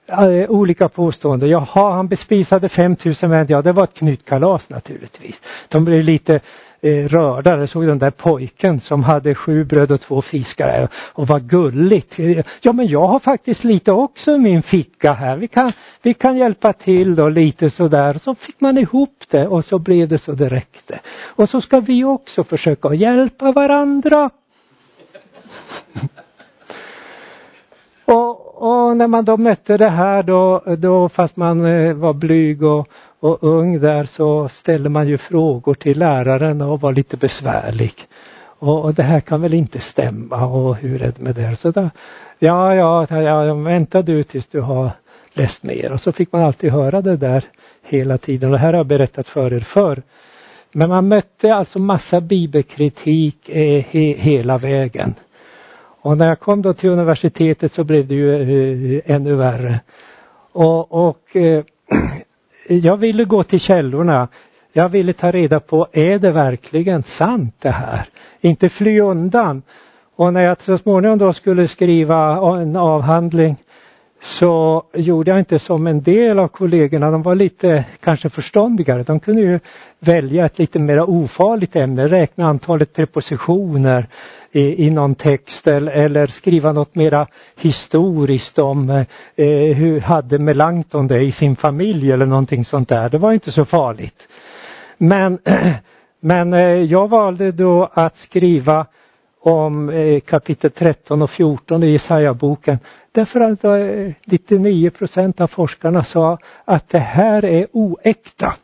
äh, 0.09 0.51
olika 0.51 0.89
påståenden. 0.89 1.49
Jaha, 1.49 1.95
han 1.95 2.09
bespisade 2.09 2.69
5000 2.69 3.31
män. 3.31 3.47
Ja, 3.49 3.63
det 3.63 3.73
var 3.73 3.85
ett 3.85 3.95
knytkalas 3.95 4.71
naturligtvis. 4.71 5.41
De 5.69 5.85
blev 5.85 6.05
lite 6.05 6.41
eh, 6.85 7.09
rörda. 7.09 7.59
Jag 7.59 7.69
såg 7.69 7.87
den 7.87 7.99
där 7.99 8.11
pojken 8.11 8.81
som 8.81 9.03
hade 9.03 9.35
sju 9.35 9.65
bröd 9.65 9.93
och 9.93 10.01
två 10.01 10.23
fiskar 10.23 10.89
och 11.13 11.27
var 11.27 11.41
gulligt. 11.41 12.19
Ja, 12.61 12.73
men 12.73 12.87
jag 12.87 13.07
har 13.07 13.19
faktiskt 13.19 13.65
lite 13.65 13.93
också 13.93 14.33
i 14.33 14.39
min 14.39 14.63
ficka 14.63 15.13
här. 15.13 15.37
Vi 15.37 15.49
kan, 15.49 15.73
vi 16.03 16.15
kan 16.15 16.37
hjälpa 16.37 16.73
till 16.73 17.15
då 17.15 17.29
lite 17.29 17.71
sådär. 17.71 18.19
Så 18.23 18.35
fick 18.35 18.61
man 18.61 18.79
ihop 18.79 19.25
det 19.31 19.47
och 19.47 19.65
så 19.65 19.79
blev 19.79 20.09
det 20.09 20.19
så 20.19 20.33
det 20.33 20.49
räckte. 20.49 21.01
Och 21.27 21.49
så 21.49 21.61
ska 21.61 21.81
vi 21.81 22.05
också 22.05 22.45
försöka 22.45 22.95
hjälpa 22.95 23.53
varandra. 23.53 24.31
Och, 28.07 28.63
och, 28.63 28.97
när 28.97 29.07
man 29.07 29.25
då 29.25 29.37
mötte 29.37 29.77
det 29.77 29.89
här 29.89 30.23
då, 30.23 30.63
då 30.79 31.09
fast 31.09 31.37
man 31.37 31.65
eh, 31.65 31.95
var 31.95 32.13
blyg 32.13 32.63
och, 32.63 32.89
och 33.25 33.39
ung 33.41 33.81
där 33.81 34.05
så 34.05 34.49
ställer 34.49 34.91
man 34.91 35.09
ju 35.09 35.19
frågor 35.19 35.75
till 35.75 35.99
läraren 35.99 36.63
och 36.63 36.81
var 36.81 36.93
lite 36.93 37.17
besvärlig. 37.17 37.93
Och, 38.59 38.85
och 38.85 38.95
det 38.95 39.03
här 39.03 39.21
kan 39.21 39.41
väl 39.41 39.55
inte 39.55 39.81
stämma 39.81 40.47
och 40.47 40.77
hur 40.77 41.03
är 41.03 41.07
det 41.07 41.19
med 41.19 41.35
det? 41.35 41.57
Så 41.57 41.71
då, 41.71 41.91
ja, 42.39 42.75
ja, 42.75 43.07
ja, 43.11 43.55
vänta 43.55 44.03
du 44.03 44.23
tills 44.23 44.47
du 44.47 44.61
har 44.61 44.91
läst 45.33 45.63
mer. 45.63 45.93
Och 45.93 46.01
så 46.01 46.13
fick 46.13 46.33
man 46.33 46.43
alltid 46.43 46.73
höra 46.73 47.01
det 47.01 47.17
där 47.17 47.45
hela 47.83 48.19
tiden. 48.19 48.49
Och 48.49 48.53
det 48.53 48.59
här 48.59 48.73
har 48.73 48.79
jag 48.79 48.87
berättat 48.87 49.29
för 49.29 49.53
er 49.53 49.61
förr. 49.61 50.03
Men 50.73 50.89
man 50.89 51.09
mötte 51.09 51.55
alltså 51.55 51.79
massa 51.79 52.21
bibelkritik 52.21 53.49
eh, 53.49 53.85
he, 53.85 54.15
hela 54.19 54.59
vägen. 54.59 55.15
Och 56.01 56.17
när 56.17 56.29
jag 56.29 56.41
kom 56.41 56.63
då 56.63 56.73
till 56.75 56.91
universitetet 56.91 57.73
så 57.73 57.85
blev 57.85 58.07
det 58.07 58.15
ju 58.15 58.97
eh, 58.97 59.15
ännu 59.15 59.35
värre. 59.35 59.81
Och, 60.53 61.09
och 61.09 61.37
eh, 61.37 61.65
jag 62.69 62.97
ville 62.97 63.25
gå 63.25 63.43
till 63.43 63.61
källorna. 63.61 64.29
Jag 64.73 64.89
ville 64.89 65.13
ta 65.13 65.31
reda 65.31 65.61
på, 65.61 65.89
är 65.93 66.19
det 66.19 66.31
verkligen 66.31 67.03
sant 67.03 67.55
det 67.59 67.71
här? 67.71 68.05
Inte 68.41 68.69
fly 68.69 69.01
undan. 69.01 69.63
Och 70.17 70.33
när 70.33 70.41
jag 70.41 70.63
så 70.63 70.79
småningom 70.79 71.19
då 71.19 71.33
skulle 71.33 71.69
skriva 71.69 72.37
en 72.61 72.77
avhandling 72.77 73.57
så 74.25 74.83
gjorde 74.95 75.31
jag 75.31 75.39
inte 75.39 75.59
som 75.59 75.87
en 75.87 76.03
del 76.03 76.39
av 76.39 76.49
kollegorna, 76.49 77.11
de 77.11 77.23
var 77.23 77.35
lite 77.35 77.85
kanske 78.01 78.29
förståndigare. 78.29 79.03
De 79.03 79.21
kunde 79.21 79.43
ju 79.43 79.61
välja 79.99 80.45
ett 80.45 80.59
lite 80.59 80.79
mer 80.79 81.11
ofarligt 81.11 81.77
ämne, 81.77 82.09
räkna 82.09 82.47
antalet 82.47 82.93
prepositioner 82.93 84.09
i, 84.53 84.87
i 84.87 84.91
någon 84.91 85.15
text 85.15 85.67
eller, 85.67 85.93
eller 85.93 86.27
skriva 86.27 86.73
något 86.73 86.95
mera 86.95 87.27
historiskt 87.57 88.59
om 88.59 88.91
eh, 88.91 89.47
hur 89.77 90.01
hade 90.01 90.39
Melanchthon 90.39 91.09
det 91.09 91.21
i 91.21 91.33
sin 91.33 91.57
familj 91.57 92.13
eller 92.13 92.27
någonting 92.27 92.65
sånt 92.65 92.89
där. 92.89 93.09
Det 93.09 93.19
var 93.19 93.33
inte 93.33 93.53
så 93.53 93.65
farligt. 93.65 94.29
Men, 94.99 95.39
men 96.21 96.53
eh, 96.53 96.61
jag 96.61 97.09
valde 97.09 97.53
då 97.53 97.91
att 97.95 98.17
skriva 98.17 98.87
om 99.41 99.89
eh, 99.89 100.21
kapitel 100.21 100.71
13 100.71 101.23
och 101.23 101.31
14 101.31 101.83
i 101.83 101.91
Jesaja-boken. 101.91 102.79
Därför 103.15 103.41
att 103.41 103.65
eh, 103.65 104.13
99 104.25 104.91
procent 104.91 105.41
av 105.41 105.47
forskarna 105.47 106.05
sa 106.05 106.39
att 106.65 106.89
det 106.89 106.99
här 106.99 107.45
är 107.45 107.67
oäkta. 107.73 108.55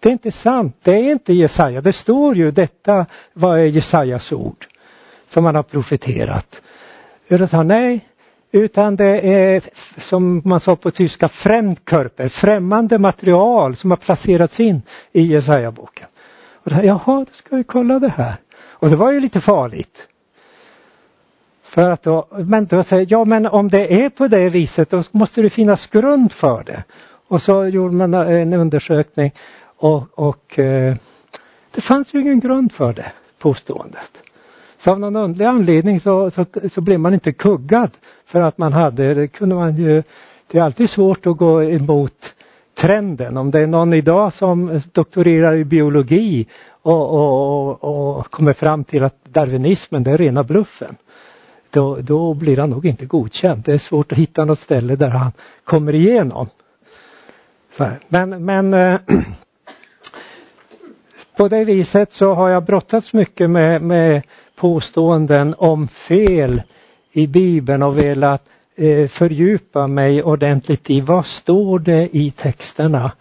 Det 0.00 0.08
är 0.08 0.12
inte 0.12 0.32
sant, 0.32 0.76
det 0.82 0.92
är 0.92 1.12
inte 1.12 1.32
Jesaja. 1.32 1.80
Det 1.80 1.92
står 1.92 2.36
ju 2.36 2.50
detta 2.50 3.06
vad 3.32 3.58
är 3.58 3.64
Jesajas 3.64 4.32
ord 4.32 4.66
som 5.28 5.44
han 5.44 5.54
har 5.54 5.62
profeterat. 5.62 6.62
Utan 7.28 7.68
nej, 7.68 8.00
utan 8.52 8.96
det 8.96 9.20
är 9.20 9.62
som 10.00 10.42
man 10.44 10.60
sa 10.60 10.76
på 10.76 10.90
tyska 10.90 11.28
Fremdkörper, 11.28 12.28
främmande 12.28 12.98
material 12.98 13.76
som 13.76 13.90
har 13.90 13.96
placerats 13.96 14.60
in 14.60 14.82
i 15.12 15.22
Jesaja-boken. 15.22 16.06
Jaha, 16.64 17.24
då 17.28 17.32
ska 17.32 17.56
vi 17.56 17.64
kolla 17.64 17.98
det 17.98 18.08
här. 18.16 18.34
Och 18.58 18.90
det 18.90 18.96
var 18.96 19.12
ju 19.12 19.20
lite 19.20 19.40
farligt. 19.40 20.08
För 21.76 21.90
att 21.90 22.02
då, 22.02 22.26
men 22.30 22.66
då 22.66 22.82
säger 22.82 23.06
ja 23.10 23.24
men 23.24 23.46
om 23.46 23.68
det 23.70 24.04
är 24.04 24.08
på 24.08 24.28
det 24.28 24.48
viset 24.48 24.90
då 24.90 25.02
måste 25.10 25.42
det 25.42 25.50
finnas 25.50 25.86
grund 25.86 26.32
för 26.32 26.62
det. 26.64 26.84
Och 27.28 27.42
så 27.42 27.66
gjorde 27.66 27.94
man 27.94 28.14
en 28.14 28.52
undersökning 28.52 29.32
och, 29.76 30.04
och 30.14 30.58
eh, 30.58 30.94
det 31.74 31.80
fanns 31.80 32.14
ju 32.14 32.20
ingen 32.20 32.40
grund 32.40 32.72
för 32.72 32.92
det 32.92 33.12
påståendet. 33.38 34.22
Så 34.78 34.90
av 34.90 35.00
någon 35.00 35.16
underlig 35.16 35.44
anledning 35.44 36.00
så, 36.00 36.30
så, 36.30 36.46
så 36.72 36.80
blev 36.80 37.00
man 37.00 37.14
inte 37.14 37.32
kuggad 37.32 37.90
för 38.26 38.40
att 38.40 38.58
man 38.58 38.72
hade, 38.72 39.14
det 39.14 39.28
kunde 39.28 39.54
man 39.54 39.76
ju, 39.76 40.02
det 40.50 40.58
är 40.58 40.62
alltid 40.62 40.90
svårt 40.90 41.26
att 41.26 41.36
gå 41.36 41.62
emot 41.62 42.34
trenden. 42.74 43.36
Om 43.36 43.50
det 43.50 43.60
är 43.60 43.66
någon 43.66 43.92
idag 43.92 44.32
som 44.32 44.80
doktorerar 44.92 45.54
i 45.54 45.64
biologi 45.64 46.46
och, 46.82 47.10
och, 47.10 47.82
och, 47.82 48.16
och 48.18 48.30
kommer 48.30 48.52
fram 48.52 48.84
till 48.84 49.04
att 49.04 49.24
darwinismen 49.24 50.02
det 50.02 50.10
är 50.10 50.18
rena 50.18 50.44
bluffen 50.44 50.96
då, 51.76 51.96
då 52.00 52.34
blir 52.34 52.56
han 52.56 52.70
nog 52.70 52.86
inte 52.86 53.06
godkänd. 53.06 53.62
Det 53.64 53.72
är 53.72 53.78
svårt 53.78 54.12
att 54.12 54.18
hitta 54.18 54.44
något 54.44 54.58
ställe 54.58 54.96
där 54.96 55.08
han 55.08 55.32
kommer 55.64 55.94
igenom. 55.94 56.48
Men, 58.08 58.44
men 58.44 58.74
äh, 58.74 59.00
på 61.36 61.48
det 61.48 61.64
viset 61.64 62.12
så 62.12 62.34
har 62.34 62.48
jag 62.48 62.64
brottats 62.64 63.12
mycket 63.12 63.50
med, 63.50 63.82
med 63.82 64.22
påståenden 64.56 65.54
om 65.58 65.88
fel 65.88 66.62
i 67.12 67.26
Bibeln 67.26 67.82
och 67.82 67.98
velat 67.98 68.42
eh, 68.76 69.08
fördjupa 69.08 69.86
mig 69.86 70.22
ordentligt 70.22 70.90
i 70.90 71.00
vad 71.00 71.26
står 71.26 71.78
det 71.78 72.16
i 72.16 72.30
texterna. 72.30 73.12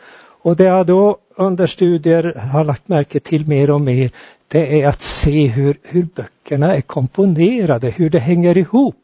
Och 0.42 0.56
det 0.56 0.64
jag 0.64 0.86
då 0.86 1.18
under 1.36 1.68
studier 1.68 2.50
har 2.54 2.64
lagt 2.64 2.88
märke 2.88 3.20
till 3.20 3.48
mer 3.48 3.72
och 3.72 3.82
mer 3.82 4.12
det 4.48 4.82
är 4.82 4.88
att 4.88 5.02
se 5.02 5.48
hur, 5.48 5.78
hur 5.84 6.04
böckerna 6.04 6.76
är 6.76 6.82
komponerade, 6.82 7.90
hur 7.90 8.10
det 8.10 8.20
hänger 8.20 8.58
ihop. 8.58 8.96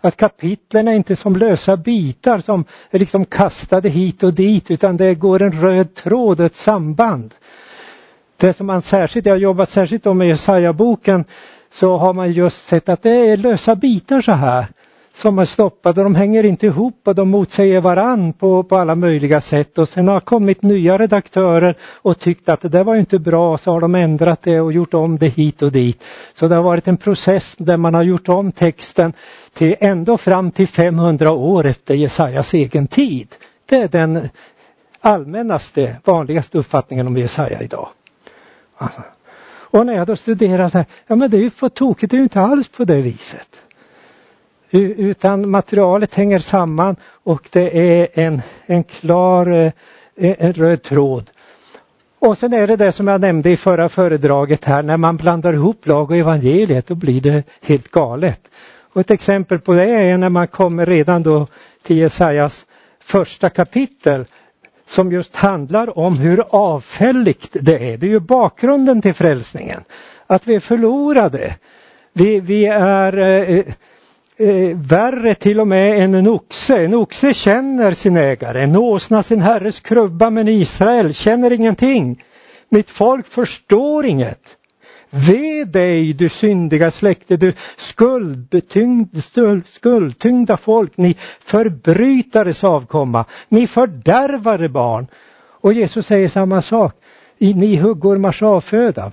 Att 0.00 0.16
kapitlen 0.16 0.88
är 0.88 0.92
inte 0.92 1.16
som 1.16 1.36
lösa 1.36 1.76
bitar 1.76 2.38
som 2.38 2.64
är 2.90 2.98
liksom 2.98 3.24
kastade 3.24 3.88
hit 3.88 4.22
och 4.22 4.34
dit 4.34 4.70
utan 4.70 4.96
det 4.96 5.14
går 5.14 5.42
en 5.42 5.62
röd 5.62 5.94
tråd 5.94 6.40
ett 6.40 6.56
samband. 6.56 7.34
Det 8.36 8.52
som 8.52 8.66
man 8.66 8.82
särskilt, 8.82 9.26
jag 9.26 9.32
har 9.32 9.38
jobbat 9.38 9.70
särskilt 9.70 10.04
med 10.04 10.28
Jesaja-boken, 10.28 11.24
så 11.72 11.96
har 11.96 12.14
man 12.14 12.32
just 12.32 12.66
sett 12.66 12.88
att 12.88 13.02
det 13.02 13.10
är 13.10 13.36
lösa 13.36 13.76
bitar 13.76 14.20
så 14.20 14.32
här 14.32 14.66
som 15.14 15.38
är 15.38 15.44
stoppade. 15.44 16.02
De 16.02 16.14
hänger 16.14 16.44
inte 16.44 16.66
ihop 16.66 17.00
och 17.04 17.14
de 17.14 17.28
motsäger 17.28 17.80
varann 17.80 18.32
på, 18.32 18.62
på 18.62 18.76
alla 18.76 18.94
möjliga 18.94 19.40
sätt. 19.40 19.78
Och 19.78 19.88
sen 19.88 20.08
har 20.08 20.20
kommit 20.20 20.62
nya 20.62 20.98
redaktörer 20.98 21.76
och 22.02 22.18
tyckt 22.18 22.48
att 22.48 22.60
det 22.60 22.68
där 22.68 22.84
var 22.84 22.96
inte 22.96 23.18
bra 23.18 23.58
så 23.58 23.72
har 23.72 23.80
de 23.80 23.94
ändrat 23.94 24.42
det 24.42 24.60
och 24.60 24.72
gjort 24.72 24.94
om 24.94 25.18
det 25.18 25.28
hit 25.28 25.62
och 25.62 25.72
dit. 25.72 26.04
Så 26.34 26.48
det 26.48 26.54
har 26.54 26.62
varit 26.62 26.88
en 26.88 26.96
process 26.96 27.54
där 27.58 27.76
man 27.76 27.94
har 27.94 28.02
gjort 28.02 28.28
om 28.28 28.52
texten 28.52 29.12
till 29.52 29.76
ändå 29.80 30.18
fram 30.18 30.50
till 30.50 30.68
500 30.68 31.32
år 31.32 31.66
efter 31.66 31.94
Jesajas 31.94 32.54
egen 32.54 32.86
tid. 32.86 33.28
Det 33.66 33.76
är 33.76 33.88
den 33.88 34.28
allmännaste, 35.00 35.96
vanligaste 36.04 36.58
uppfattningen 36.58 37.06
om 37.06 37.16
Jesaja 37.16 37.62
idag. 37.62 37.88
Alltså. 38.76 39.02
Och 39.74 39.86
när 39.86 39.94
jag 39.94 40.06
då 40.06 40.16
studerar 40.16 40.68
så 40.68 40.78
här, 40.78 40.86
ja 41.06 41.14
men 41.14 41.30
det 41.30 41.36
är 41.36 41.40
ju 41.40 41.50
för 41.50 41.68
tokigt, 41.68 42.10
det 42.10 42.14
är 42.14 42.18
ju 42.18 42.22
inte 42.22 42.40
alls 42.40 42.68
på 42.68 42.84
det 42.84 43.00
viset. 43.00 43.63
Utan 44.80 45.50
materialet 45.50 46.14
hänger 46.14 46.38
samman 46.38 46.96
och 47.24 47.48
det 47.52 47.78
är 47.78 48.08
en, 48.14 48.42
en 48.66 48.84
klar 48.84 49.46
eh, 49.46 49.72
en 50.16 50.52
röd 50.52 50.82
tråd. 50.82 51.30
Och 52.18 52.38
sen 52.38 52.52
är 52.52 52.66
det 52.66 52.76
det 52.76 52.92
som 52.92 53.08
jag 53.08 53.20
nämnde 53.20 53.50
i 53.50 53.56
förra 53.56 53.88
föredraget 53.88 54.64
här, 54.64 54.82
när 54.82 54.96
man 54.96 55.16
blandar 55.16 55.52
ihop 55.52 55.86
lag 55.86 56.10
och 56.10 56.16
evangeliet 56.16 56.86
då 56.86 56.94
blir 56.94 57.20
det 57.20 57.42
helt 57.62 57.90
galet. 57.90 58.40
Och 58.92 59.00
ett 59.00 59.10
exempel 59.10 59.58
på 59.58 59.72
det 59.72 59.90
är 59.90 60.18
när 60.18 60.28
man 60.28 60.48
kommer 60.48 60.86
redan 60.86 61.22
då 61.22 61.46
till 61.82 61.96
Jesajas 61.96 62.66
första 63.00 63.50
kapitel 63.50 64.24
som 64.86 65.12
just 65.12 65.36
handlar 65.36 65.98
om 65.98 66.18
hur 66.18 66.44
avfälligt 66.50 67.56
det 67.60 67.92
är. 67.92 67.96
Det 67.96 68.06
är 68.06 68.10
ju 68.10 68.20
bakgrunden 68.20 69.02
till 69.02 69.14
frälsningen. 69.14 69.80
Att 70.26 70.46
vi 70.46 70.54
är 70.54 70.60
förlorade. 70.60 71.54
Vi, 72.12 72.40
vi 72.40 72.66
är 72.66 73.18
eh, 73.18 73.64
eh, 74.36 74.76
värre 74.76 75.34
till 75.34 75.60
och 75.60 75.68
med 75.68 76.00
än 76.00 76.14
en 76.14 76.26
oxe. 76.26 76.84
En 76.84 76.94
oxe 76.94 77.34
känner 77.34 77.92
sin 77.92 78.16
ägare, 78.16 78.62
en 78.62 78.76
åsna 78.76 79.22
sin 79.22 79.40
herres 79.40 79.80
krubba 79.80 80.30
men 80.30 80.48
Israel 80.48 81.14
känner 81.14 81.52
ingenting. 81.52 82.22
Mitt 82.68 82.90
folk 82.90 83.26
förstår 83.26 84.06
inget. 84.06 84.58
Ve 85.10 85.64
dig 85.64 86.12
du 86.12 86.28
syndiga 86.28 86.90
släkte, 86.90 87.36
du 87.36 87.52
skuldtyngda 89.66 90.56
folk, 90.56 90.96
ni 90.96 91.16
förbrytares 91.40 92.64
avkomma, 92.64 93.24
ni 93.48 93.66
fördärvade 93.66 94.68
barn. 94.68 95.06
Och 95.60 95.72
Jesus 95.72 96.06
säger 96.06 96.28
samma 96.28 96.62
sak, 96.62 96.94
ni 97.38 97.76
huggormars 97.76 98.42
avföda. 98.42 99.12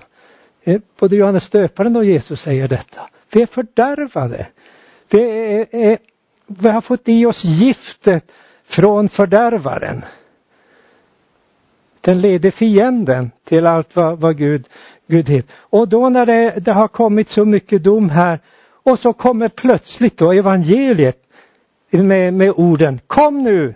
Eh, 0.64 0.80
både 0.98 1.16
Johannes 1.16 1.48
döparen 1.48 1.96
och 1.96 2.04
Jesus 2.04 2.40
säger 2.40 2.68
detta. 2.68 3.00
Vi 3.32 3.42
är 3.42 3.46
fördärvade. 3.46 4.46
Det 5.12 5.56
är, 5.56 5.66
är, 5.70 5.98
vi 6.46 6.68
har 6.68 6.80
fått 6.80 7.08
i 7.08 7.26
oss 7.26 7.44
giftet 7.44 8.32
från 8.64 9.08
fördärvaren. 9.08 10.04
Den 12.00 12.20
leder 12.20 12.50
fienden 12.50 13.30
till 13.44 13.66
allt 13.66 13.96
vad, 13.96 14.18
vad 14.18 14.38
Gud, 14.38 14.68
Gud 15.06 15.28
heter. 15.28 15.54
Och 15.58 15.88
då 15.88 16.08
när 16.08 16.26
det, 16.26 16.50
det 16.50 16.72
har 16.72 16.88
kommit 16.88 17.28
så 17.28 17.44
mycket 17.44 17.82
dom 17.82 18.10
här 18.10 18.40
och 18.82 18.98
så 18.98 19.12
kommer 19.12 19.48
plötsligt 19.48 20.16
då 20.16 20.32
evangeliet 20.32 21.22
med, 21.90 22.34
med 22.34 22.50
orden 22.56 23.00
Kom 23.06 23.42
nu 23.42 23.74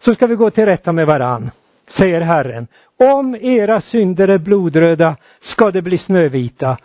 så 0.00 0.14
ska 0.14 0.26
vi 0.26 0.34
gå 0.34 0.50
till 0.50 0.66
rätta 0.66 0.92
med 0.92 1.06
varann, 1.06 1.50
säger 1.88 2.20
Herren. 2.20 2.66
Om 2.96 3.34
era 3.34 3.80
synder 3.80 4.28
är 4.28 4.38
blodröda 4.38 5.16
ska 5.40 5.70
det 5.70 5.82
bli 5.82 5.98
snövita 5.98 6.76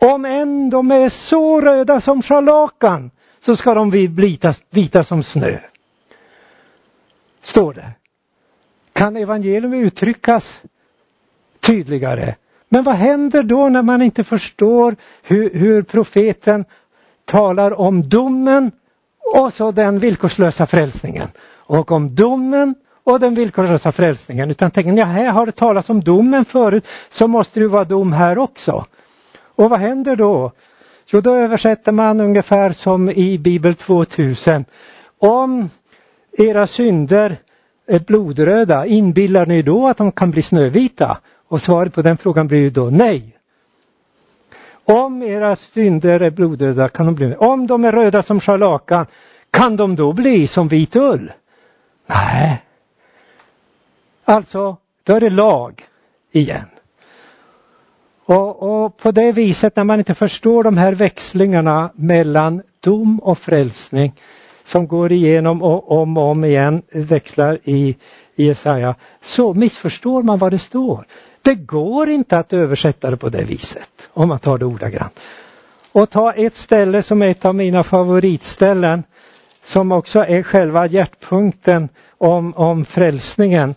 om 0.00 0.24
än 0.24 0.70
de 0.70 0.90
är 0.90 1.08
så 1.08 1.60
röda 1.60 2.00
som 2.00 2.22
scharlakan 2.22 3.10
så 3.44 3.56
ska 3.56 3.74
de 3.74 3.90
bli 3.90 4.06
vita, 4.06 4.54
vita 4.70 5.04
som 5.04 5.22
snö. 5.22 5.58
Står 7.42 7.74
det. 7.74 7.90
Kan 8.92 9.16
evangelium 9.16 9.74
uttryckas 9.74 10.62
tydligare? 11.60 12.34
Men 12.68 12.82
vad 12.82 12.94
händer 12.94 13.42
då 13.42 13.68
när 13.68 13.82
man 13.82 14.02
inte 14.02 14.24
förstår 14.24 14.96
hur, 15.22 15.54
hur 15.54 15.82
profeten 15.82 16.64
talar 17.24 17.80
om 17.80 18.08
domen 18.08 18.72
och 19.34 19.52
så 19.52 19.70
den 19.70 19.98
villkorslösa 19.98 20.66
frälsningen. 20.66 21.28
Och 21.56 21.92
om 21.92 22.14
domen 22.14 22.74
och 23.04 23.20
den 23.20 23.34
villkorslösa 23.34 23.92
frälsningen. 23.92 24.50
Utan 24.50 24.70
tänker 24.70 24.92
ni, 24.92 25.02
här 25.02 25.30
har 25.30 25.46
det 25.46 25.52
talats 25.52 25.90
om 25.90 26.00
domen 26.00 26.44
förut 26.44 26.86
så 27.10 27.28
måste 27.28 27.60
det 27.60 27.68
vara 27.68 27.84
dom 27.84 28.12
här 28.12 28.38
också. 28.38 28.86
Och 29.60 29.70
vad 29.70 29.80
händer 29.80 30.16
då? 30.16 30.52
Jo, 31.06 31.20
då 31.20 31.34
översätter 31.34 31.92
man 31.92 32.20
ungefär 32.20 32.72
som 32.72 33.10
i 33.10 33.38
Bibel 33.38 33.74
2000. 33.74 34.64
Om 35.18 35.70
era 36.38 36.66
synder 36.66 37.36
är 37.86 37.98
blodröda, 37.98 38.86
inbillar 38.86 39.46
ni 39.46 39.62
då 39.62 39.88
att 39.88 39.96
de 39.96 40.12
kan 40.12 40.30
bli 40.30 40.42
snövita? 40.42 41.18
Och 41.48 41.62
svaret 41.62 41.94
på 41.94 42.02
den 42.02 42.16
frågan 42.16 42.48
blir 42.48 42.58
ju 42.58 42.70
då 42.70 42.90
nej. 42.90 43.36
Om 44.84 45.22
era 45.22 45.56
synder 45.56 46.20
är 46.20 46.30
blodröda 46.30 46.88
kan 46.88 47.06
de 47.06 47.14
bli 47.14 47.34
Om 47.34 47.66
de 47.66 47.84
är 47.84 47.92
röda 47.92 48.22
som 48.22 48.40
scharlakan 48.40 49.06
kan 49.50 49.76
de 49.76 49.96
då 49.96 50.12
bli 50.12 50.46
som 50.46 50.68
vit 50.68 50.96
ull? 50.96 51.32
Nej. 52.06 52.64
Alltså, 54.24 54.76
då 55.04 55.14
är 55.14 55.20
det 55.20 55.30
lag 55.30 55.88
igen. 56.32 56.66
Och, 58.30 58.84
och, 58.84 58.96
på 58.96 59.10
det 59.10 59.32
viset 59.32 59.76
när 59.76 59.84
man 59.84 59.98
inte 59.98 60.14
förstår 60.14 60.64
de 60.64 60.76
här 60.76 60.92
växlingarna 60.92 61.90
mellan 61.94 62.62
dom 62.80 63.18
och 63.18 63.38
frälsning 63.38 64.12
som 64.64 64.88
går 64.88 65.12
igenom 65.12 65.62
och 65.62 65.90
om 65.90 66.16
och 66.16 66.24
om 66.24 66.44
igen 66.44 66.82
växlar 66.92 67.58
i, 67.64 67.96
Jesaja 68.34 68.94
så 69.22 69.54
missförstår 69.54 70.22
man 70.22 70.38
vad 70.38 70.52
det 70.52 70.58
står. 70.58 71.04
Det 71.42 71.54
går 71.54 72.08
inte 72.08 72.38
att 72.38 72.52
översätta 72.52 73.10
det 73.10 73.16
på 73.16 73.28
det 73.28 73.44
viset 73.44 74.08
om 74.12 74.28
man 74.28 74.38
tar 74.38 74.58
det 74.58 74.64
ordagrant. 74.64 75.20
Och 75.92 76.10
ta 76.10 76.32
ett 76.32 76.56
ställe 76.56 77.02
som 77.02 77.22
är 77.22 77.28
ett 77.28 77.44
av 77.44 77.54
mina 77.54 77.84
favoritställen 77.84 79.02
som 79.62 79.92
också 79.92 80.18
är 80.18 80.42
själva 80.42 80.86
hjärtpunkten 80.86 81.88
om, 82.18 82.54
om 82.56 82.84
frälsningen. 82.84 83.74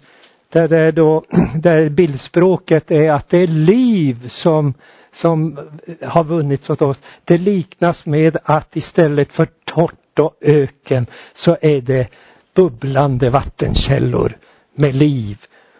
Där, 0.53 0.67
det 0.67 0.91
då, 0.91 1.23
där 1.55 1.89
bildspråket 1.89 2.91
är 2.91 3.11
att 3.11 3.29
det 3.29 3.37
är 3.37 3.47
liv 3.47 4.29
som, 4.29 4.73
som 5.13 5.59
har 6.01 6.23
vunnits 6.23 6.69
åt 6.69 6.81
oss. 6.81 7.01
Det 7.23 7.37
liknas 7.37 8.05
med 8.05 8.37
att 8.43 8.75
istället 8.75 9.31
för 9.31 9.47
torrt 9.65 10.19
och 10.19 10.35
öken 10.41 11.05
så 11.33 11.57
är 11.61 11.81
det 11.81 12.07
bubblande 12.55 13.29
vattenkällor 13.29 14.37
med 14.75 14.95
liv. 14.95 15.37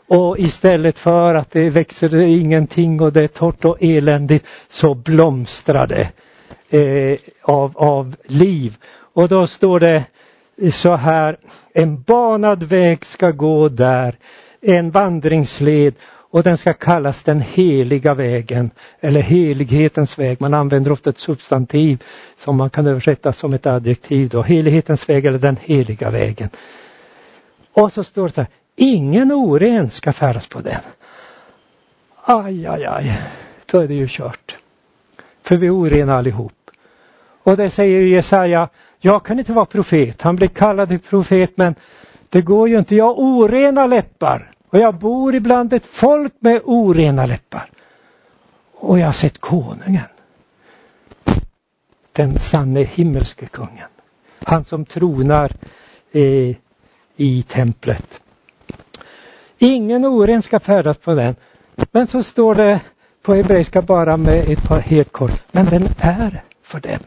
Och 0.07 0.39
istället 0.39 0.99
för 0.99 1.36
att 1.36 1.51
det 1.51 1.69
växer 1.69 2.15
ingenting 2.15 3.01
och 3.01 3.13
det 3.13 3.21
är 3.21 3.27
torrt 3.27 3.65
och 3.65 3.77
eländigt 3.81 4.45
så 4.69 4.93
blomstrar 4.93 5.88
det 5.88 6.09
eh, 6.79 7.19
av, 7.41 7.77
av 7.77 8.15
liv. 8.25 8.77
Och 9.13 9.27
då 9.27 9.47
står 9.47 9.79
det 9.79 10.03
så 10.71 10.95
här, 10.95 11.38
en 11.73 12.01
banad 12.01 12.63
väg 12.63 13.05
ska 13.05 13.31
gå 13.31 13.69
där, 13.69 14.15
en 14.63 14.91
vandringsled 14.91 15.93
och 16.06 16.43
den 16.43 16.58
ska 16.58 16.73
kallas 16.73 17.23
den 17.23 17.41
heliga 17.41 18.13
vägen 18.13 18.71
eller 18.99 19.21
helighetens 19.21 20.19
väg. 20.19 20.41
Man 20.41 20.54
använder 20.54 20.91
ofta 20.91 21.10
ett 21.10 21.17
substantiv 21.17 22.04
som 22.38 22.58
man 22.58 22.69
kan 22.69 22.88
översätta 22.88 23.34
som 23.34 23.54
ett 23.54 23.65
adjektiv 23.65 24.30
då. 24.30 24.41
Helighetens 24.41 25.10
väg 25.10 25.26
eller 25.26 25.39
den 25.39 25.58
heliga 25.62 26.10
vägen. 26.10 26.49
Och 27.73 27.93
så 27.93 28.04
står 28.04 28.28
det 28.28 28.34
så 28.34 28.41
här, 28.41 28.49
ingen 28.76 29.32
oren 29.32 29.89
ska 29.89 30.13
färdas 30.13 30.47
på 30.47 30.60
den. 30.60 30.82
Aj, 32.23 32.67
aj, 32.67 32.86
aj, 32.86 33.21
då 33.65 33.80
är 33.80 33.88
det 33.88 33.93
ju 33.93 34.08
kört. 34.10 34.56
För 35.43 35.58
vi 35.58 35.67
är 35.67 35.76
orena 35.76 36.17
allihop. 36.17 36.54
Och 37.43 37.58
det 37.58 37.69
säger 37.69 38.02
Jesaja, 38.02 38.69
jag 38.99 39.26
kan 39.26 39.39
inte 39.39 39.54
vara 39.54 39.65
profet. 39.65 40.21
Han 40.21 40.36
blir 40.36 40.47
kallad 40.47 40.89
till 40.89 40.99
profet 40.99 41.58
men 41.58 41.76
det 42.30 42.41
går 42.41 42.69
ju 42.69 42.80
inte. 42.80 42.95
Jag 42.95 43.06
har 43.06 43.13
orena 43.13 43.86
läppar 43.86 44.52
och 44.73 44.79
jag 44.79 44.95
bor 44.95 45.36
ibland 45.36 45.73
ett 45.73 45.86
folk 45.86 46.33
med 46.39 46.62
orena 46.63 47.25
läppar. 47.25 47.69
Och 48.75 48.99
jag 48.99 49.05
har 49.05 49.13
sett 49.13 49.38
konungen. 49.38 50.07
Den 52.12 52.39
sanne 52.39 52.81
himmelske 52.81 53.45
kungen. 53.45 53.88
Han 54.43 54.65
som 54.65 54.86
tronar 54.86 55.51
eh, 56.12 56.55
i 57.15 57.43
templet. 57.47 58.21
Ingen 59.57 60.05
oren 60.05 60.41
ska 60.41 60.59
färdas 60.59 60.97
på 60.97 61.13
den. 61.13 61.36
Men 61.91 62.07
så 62.07 62.23
står 62.23 62.55
det 62.55 62.79
på 63.21 63.33
hebreiska 63.33 63.81
bara 63.81 64.17
med 64.17 64.49
ett 64.49 64.63
par 64.63 64.79
helt 64.79 65.12
kort. 65.12 65.43
Men 65.51 65.65
den 65.65 65.83
är 65.99 66.41
för 66.63 66.79
dem. 66.79 66.99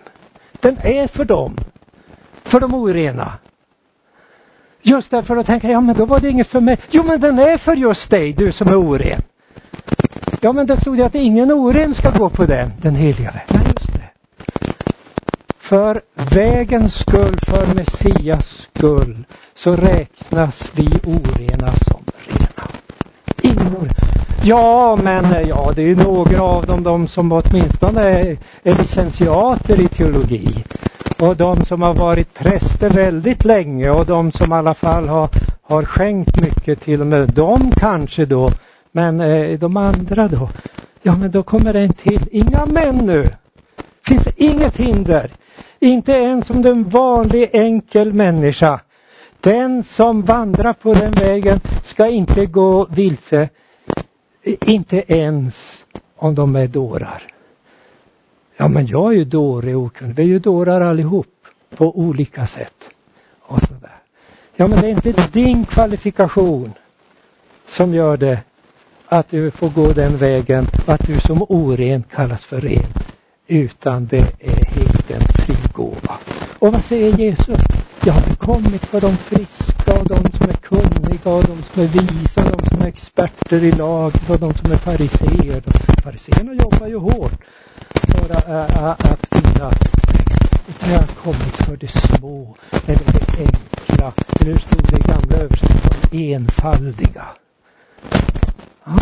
Den 0.61 0.77
är 0.83 1.07
för 1.07 1.25
dem. 1.25 1.57
För 2.43 2.61
de 2.61 2.75
orena. 2.75 3.39
Just 4.89 5.11
därför 5.11 5.37
att 5.37 5.47
tänka, 5.47 5.71
ja 5.71 5.81
men 5.81 5.97
då 5.97 6.05
var 6.05 6.21
det 6.21 6.31
inget 6.31 6.47
för 6.47 6.61
mig. 6.61 6.79
Jo 6.91 7.03
men 7.03 7.21
den 7.21 7.39
är 7.39 7.59
för 7.59 7.77
just 7.77 8.11
dig, 8.11 8.33
du 8.33 8.53
som 8.53 8.69
är 8.69 8.77
oren. 8.77 9.23
Ja 10.41 10.53
men 10.53 10.67
det 10.67 10.81
stod 10.81 10.97
ju 10.97 11.03
att 11.03 11.15
ingen 11.15 11.53
oren 11.53 11.95
ska 11.95 12.11
gå 12.11 12.29
på 12.31 12.45
den, 12.45 12.73
den 12.83 12.95
heliga 12.95 13.31
vägen. 13.31 13.47
Nej, 13.49 13.67
just 13.67 13.93
det. 13.93 14.11
För 15.59 16.01
vägens 16.15 16.95
skull, 16.95 17.37
för 17.47 17.75
Messias 17.75 18.69
skull, 18.75 19.25
så 19.55 19.77
räknas 19.77 20.71
vi 20.75 20.89
orena 21.05 21.73
som 21.73 22.05
rena. 22.27 22.69
Ingen 23.43 23.77
oren. 23.77 23.95
Ja, 24.45 24.99
men 25.03 25.49
ja, 25.49 25.73
det 25.77 25.83
är 25.83 25.97
några 25.97 26.43
av 26.43 26.67
dem, 26.67 26.83
de 26.83 27.09
som 27.09 27.33
åtminstone 27.33 28.03
är, 28.03 28.37
är 28.63 28.75
licentiater 28.75 29.81
i 29.81 29.89
teologi 29.89 30.65
och 31.19 31.37
de 31.37 31.65
som 31.65 31.83
har 31.83 31.95
varit 31.95 32.35
präster 32.35 32.91
väldigt 32.91 33.45
länge 33.45 33.91
och 33.91 34.07
de 34.07 34.33
som 34.33 34.53
i 34.53 34.55
alla 34.55 34.75
fall 34.75 35.09
har, 35.09 35.29
har 35.63 35.83
skänkt 35.83 36.41
mycket 36.41 36.81
till 36.81 37.01
och 37.01 37.07
med, 37.07 37.33
de 37.35 37.71
kanske 37.71 38.25
då, 38.25 38.51
men 38.93 39.21
eh, 39.21 39.59
de 39.59 39.77
andra 39.77 40.29
då? 40.29 40.49
Ja, 41.03 41.17
men 41.17 41.31
då 41.31 41.43
kommer 41.43 41.73
det 41.73 41.81
en 41.81 41.93
till. 41.93 42.29
Inga 42.31 42.67
män 42.67 42.97
nu! 42.97 43.29
finns 44.07 44.29
inget 44.37 44.77
hinder. 44.77 45.31
Inte 45.81 46.13
ens 46.13 46.51
om 46.51 46.63
du 46.63 46.69
är 46.69 46.73
en 46.73 46.89
vanlig 46.89 47.51
enkel 47.53 48.13
människa. 48.13 48.81
Den 49.41 49.85
som 49.85 50.23
vandrar 50.23 50.73
på 50.73 50.95
den 50.95 51.13
vägen 51.13 51.61
ska 51.85 52.07
inte 52.07 52.47
gå 52.47 52.87
vilse. 52.91 53.49
Inte 54.45 55.05
ens 55.13 55.85
om 56.17 56.35
de 56.35 56.57
är 56.57 56.69
dårar. 56.69 57.23
Ja 58.57 58.69
men 58.69 58.87
jag 58.87 59.13
är 59.13 59.17
ju 59.17 59.25
dåre 59.25 59.75
och 59.75 59.83
okunnig. 59.83 60.15
Vi 60.17 60.23
är 60.23 60.27
ju 60.27 60.39
dårar 60.39 60.81
allihop 60.81 61.47
på 61.77 61.99
olika 61.99 62.47
sätt. 62.47 62.91
Och 63.41 63.61
sådär. 63.61 63.97
Ja 64.57 64.67
men 64.67 64.81
det 64.81 64.87
är 64.87 64.91
inte 64.91 65.29
din 65.33 65.65
kvalifikation 65.65 66.73
som 67.67 67.95
gör 67.95 68.17
det 68.17 68.41
att 69.07 69.29
du 69.29 69.51
får 69.51 69.69
gå 69.69 69.93
den 69.93 70.17
vägen 70.17 70.67
och 70.87 70.95
att 70.95 71.07
du 71.07 71.21
som 71.21 71.43
oren 71.49 72.03
kallas 72.03 72.45
för 72.45 72.61
ren. 72.61 72.93
Utan 73.47 74.07
det 74.07 74.35
är 74.41 74.65
helt 74.65 75.11
en 75.11 75.21
fri 75.21 75.57
gåva. 75.73 76.19
Och 76.59 76.73
vad 76.73 76.85
säger 76.85 77.19
Jesus? 77.19 77.59
Jag 78.05 78.13
har 78.13 78.35
kommit 78.35 78.87
för 78.87 79.01
de 79.01 79.17
friska 79.17 80.01
och 80.01 80.07
de 80.09 80.17
som 80.17 80.49
är 80.49 80.56
kunniga 80.69 81.31
och 81.31 81.45
de 81.45 81.63
som 81.63 81.83
är 81.83 81.87
visa, 81.87 82.41
de 82.43 82.69
som 82.69 82.83
är 82.83 82.87
experter 82.87 83.65
i 83.65 83.73
laget 83.73 84.31
och 84.31 84.39
de 84.39 84.55
som 84.55 84.73
är 84.73 84.77
fariséer. 84.77 85.63
Fariséerna 86.03 86.55
jobbar 86.55 86.87
ju 86.87 86.97
hårt 86.97 87.45
för 87.89 88.35
att 88.35 89.27
vinna 89.31 89.71
utan 90.69 90.93
jag 90.93 90.99
har 90.99 91.07
kommit 91.07 91.57
för 91.57 91.77
det 91.77 91.89
små, 91.89 92.57
eller 92.87 93.05
det 93.13 93.39
enkla, 93.39 94.13
eller 94.41 94.51
hur 94.53 94.59
stod 94.59 94.83
det 94.91 94.97
i 94.97 95.01
gamla 95.01 95.37
översättningen, 95.37 96.35
enfaldiga. 96.35 97.25
Ja. 98.85 98.99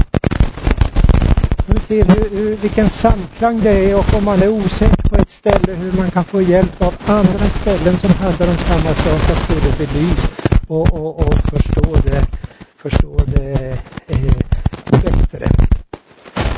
Vi 1.67 1.81
ser 1.81 2.05
hur, 2.05 2.31
hur, 2.31 2.57
vilken 2.57 2.89
samklang 2.89 3.61
det 3.61 3.91
är 3.91 3.99
och 3.99 4.15
om 4.15 4.25
man 4.25 4.43
är 4.43 4.49
osäker 4.49 5.04
ett 5.25 5.31
ställe 5.31 5.75
hur 5.75 5.93
man 5.93 6.11
kan 6.11 6.25
få 6.25 6.43
hjälp 6.43 6.83
av 6.83 6.95
andra 7.07 7.45
ställen 7.49 7.99
som 7.99 8.11
handlar 8.11 8.49
om 8.49 8.57
samma 8.57 8.95
sak 8.95 9.31
att 9.31 9.39
få 9.39 9.55
det 9.55 9.79
belyst 9.79 10.33
och, 10.69 10.93
och, 10.93 11.27
och 11.27 11.35
förstå 11.35 11.97
det, 12.05 12.27
förstå 12.77 13.17
det 13.27 13.79
eh, 14.07 14.35
bättre. 15.03 15.49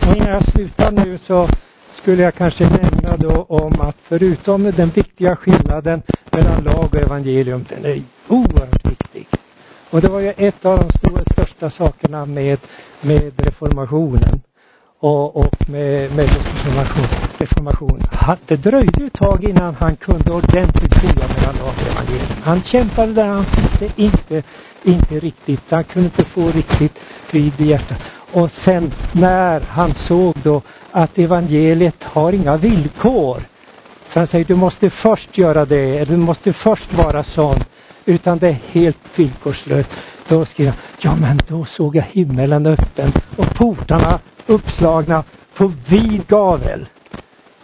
Och 0.07 0.17
innan 0.17 0.29
jag 0.29 0.45
slutar 0.45 0.91
nu 0.93 1.19
så 1.19 1.49
skulle 1.95 2.23
jag 2.23 2.35
kanske 2.35 2.65
nämna 2.65 3.17
då 3.17 3.43
om 3.49 3.81
att 3.81 3.97
förutom 4.03 4.63
den 4.63 4.89
viktiga 4.89 5.37
skillnaden 5.37 6.03
mellan 6.31 6.65
lag 6.65 6.85
och 6.85 6.95
evangelium, 6.95 7.65
den 7.69 7.85
är 7.85 8.03
oerhört 8.29 8.87
viktig. 8.87 9.27
Och 9.91 10.01
det 10.01 10.09
var 10.09 10.21
ju 10.21 10.33
ett 10.37 10.65
av 10.65 10.79
de 10.79 10.99
stora, 10.99 11.25
största 11.33 11.71
sakerna 11.71 12.27
med, 12.27 12.59
med 13.01 13.33
reformationen 13.37 14.41
och, 15.01 15.37
och 15.37 15.69
med, 15.69 16.17
med 16.17 16.25
reformationen 16.25 17.26
reformation. 17.41 18.03
Det 18.47 18.57
dröjde 18.57 19.05
ett 19.05 19.13
tag 19.13 19.45
innan 19.45 19.75
han 19.75 19.97
kunde 19.97 20.33
ordentligt 20.33 20.95
skilja 20.95 21.27
mellan 21.29 21.57
lag 21.57 21.69
och 21.69 21.93
evangelium. 21.93 22.43
Han 22.43 22.63
kämpade 22.63 23.13
där 23.13 23.27
han 23.27 23.45
fick 23.45 23.99
inte, 23.99 24.43
inte 24.83 25.19
riktigt, 25.19 25.71
han 25.71 25.85
kunde 25.85 26.07
inte 26.07 26.25
få 26.25 26.51
riktigt 26.51 26.99
frid 27.27 27.61
i 27.61 27.65
hjärtat. 27.65 28.03
Och 28.33 28.51
sen 28.51 28.93
när 29.13 29.61
han 29.61 29.95
såg 29.95 30.35
då 30.43 30.63
att 30.91 31.19
evangeliet 31.19 32.05
har 32.05 32.33
inga 32.33 32.57
villkor. 32.57 33.41
Så 34.09 34.21
han 34.21 34.27
säger 34.27 34.45
du 34.45 34.55
måste 34.55 34.91
först 34.91 35.39
göra 35.39 35.65
det, 35.65 35.99
eller 35.99 36.07
du 36.07 36.17
måste 36.17 36.53
först 36.53 36.93
vara 36.93 37.25
sån. 37.25 37.57
Utan 38.05 38.39
det 38.39 38.49
är 38.49 38.59
helt 38.73 38.99
villkorslöst. 39.15 39.91
Då 40.29 40.45
skrev 40.45 40.67
han, 40.67 40.77
ja 41.01 41.17
men 41.21 41.41
då 41.49 41.65
såg 41.65 41.97
jag 41.97 42.05
himmelen 42.11 42.67
öppen 42.67 43.13
och 43.37 43.55
portarna 43.55 44.19
uppslagna 44.47 45.25
på 45.55 45.73
vid 45.89 46.27
gavel. 46.27 46.87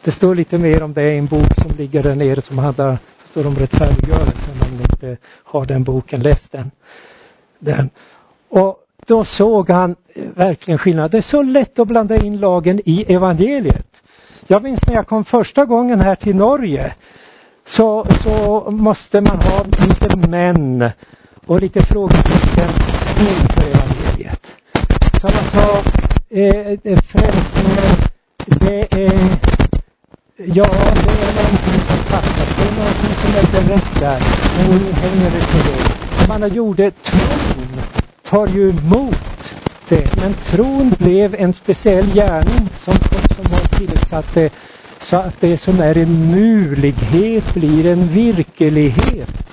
Det 0.05 0.13
står 0.13 0.35
lite 0.35 0.59
mer 0.59 0.83
om 0.83 0.93
det 0.93 1.13
i 1.13 1.19
en 1.19 1.27
bok 1.27 1.55
som 1.63 1.77
ligger 1.79 2.03
där 2.03 2.15
nere 2.15 2.43
som 2.43 2.59
handlar 2.59 2.99
så 3.23 3.29
står 3.29 3.47
om 3.47 3.55
rättfärdiggörelsen 3.55 4.55
om 4.61 4.77
ni 4.77 4.83
inte 4.83 5.17
har 5.27 5.67
den 5.67 5.85
boken, 5.85 6.21
läs 6.21 6.49
den. 6.49 6.71
den. 7.59 7.91
Och 8.49 8.77
då 9.07 9.25
såg 9.25 9.71
han 9.71 9.97
eh, 10.15 10.25
verkligen 10.35 10.79
skillnad. 10.79 11.11
Det 11.11 11.19
är 11.19 11.23
så 11.23 11.43
lätt 11.43 11.79
att 11.79 11.89
blanda 11.89 12.17
in 12.17 12.39
lagen 12.39 12.81
i 12.85 13.13
evangeliet. 13.15 14.03
Jag 14.47 14.63
minns 14.63 14.87
när 14.87 14.95
jag 14.95 15.07
kom 15.07 15.25
första 15.25 15.65
gången 15.65 16.01
här 16.01 16.15
till 16.15 16.37
Norge 16.37 16.95
så, 17.67 18.07
så 18.23 18.71
måste 18.71 19.21
man 19.21 19.37
ha 19.41 19.65
lite 19.65 20.17
män 20.17 20.91
och 21.47 21.61
lite 21.61 21.83
frågetecken 21.83 22.69
inför 23.21 23.63
evangeliet. 23.71 24.55
Så 25.21 25.27
man 25.27 25.45
sa, 25.53 25.83
eh, 26.31 26.99
frälsningen, 26.99 27.97
det 28.47 28.93
är 28.93 29.62
Ja, 30.47 30.65
det 31.05 31.23
är 31.23 31.33
någonting 31.33 31.81
som 31.89 31.99
fattas. 31.99 32.49
Det 32.59 32.69
är 32.69 32.73
någonting 32.73 33.15
som 33.21 33.31
är 33.35 33.69
rätt 33.69 34.01
där. 34.01 34.21
Men 34.57 34.79
nu 34.79 34.93
hänger 34.93 35.31
det 35.31 35.41
på 35.53 35.59
det. 35.71 36.29
Man 36.29 36.43
har 36.43 36.49
gjort 36.49 36.77
det, 36.77 36.91
tron 37.03 37.81
tar 38.25 38.47
ju 38.47 38.71
emot 38.71 39.53
det. 39.89 40.17
Men 40.21 40.35
tron 40.35 40.91
blev 40.99 41.35
en 41.35 41.53
speciell 41.53 42.07
gärning 42.15 42.69
som, 42.79 42.95
som 43.37 43.47
har 43.53 43.79
tillsatt 43.79 44.35
det 44.35 44.53
så 45.03 45.17
att 45.17 45.41
det 45.41 45.59
som 45.59 45.81
är 45.81 45.99
en 45.99 46.31
mulighet 46.31 47.55
blir 47.55 47.87
en 47.87 48.09
virkelighet. 48.09 49.52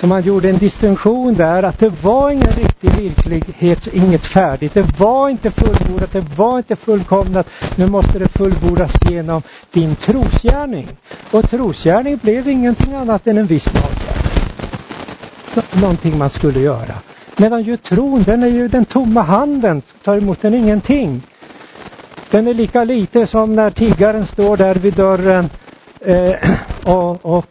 Så 0.00 0.06
man 0.06 0.22
gjorde 0.22 0.50
en 0.50 0.58
distinktion 0.58 1.34
där 1.34 1.62
att 1.62 1.78
det 1.78 2.02
var 2.02 2.30
ingen 2.30 2.50
riktig 2.50 2.90
verklighet, 2.90 3.86
inget 3.86 4.26
färdigt. 4.26 4.74
Det 4.74 4.98
var 4.98 5.28
inte 5.28 5.50
fullbordat, 5.50 6.12
det 6.12 6.24
var 6.36 6.58
inte 6.58 6.76
fullkomnat. 6.76 7.50
Nu 7.76 7.86
måste 7.86 8.18
det 8.18 8.28
fullbordas 8.28 8.92
genom 9.10 9.42
din 9.72 9.96
trosgärning. 9.96 10.88
Och 11.30 11.50
trosgärning 11.50 12.16
blev 12.22 12.48
ingenting 12.48 12.94
annat 12.94 13.26
än 13.26 13.38
en 13.38 13.46
viss 13.46 13.66
laggärning. 13.74 13.98
Någonting 15.80 16.18
man 16.18 16.30
skulle 16.30 16.60
göra. 16.60 16.94
Medan 17.36 17.62
ju 17.62 17.76
tron, 17.76 18.22
den 18.22 18.42
är 18.42 18.48
ju 18.48 18.68
den 18.68 18.84
tomma 18.84 19.22
handen, 19.22 19.82
tar 20.04 20.16
emot 20.16 20.42
den 20.42 20.54
ingenting. 20.54 21.22
Den 22.30 22.46
är 22.46 22.54
lika 22.54 22.84
lite 22.84 23.26
som 23.26 23.56
när 23.56 23.70
tiggaren 23.70 24.26
står 24.26 24.56
där 24.56 24.74
vid 24.74 24.94
dörren 24.94 25.50
eh, 26.00 26.34
och, 26.84 27.26
och 27.26 27.46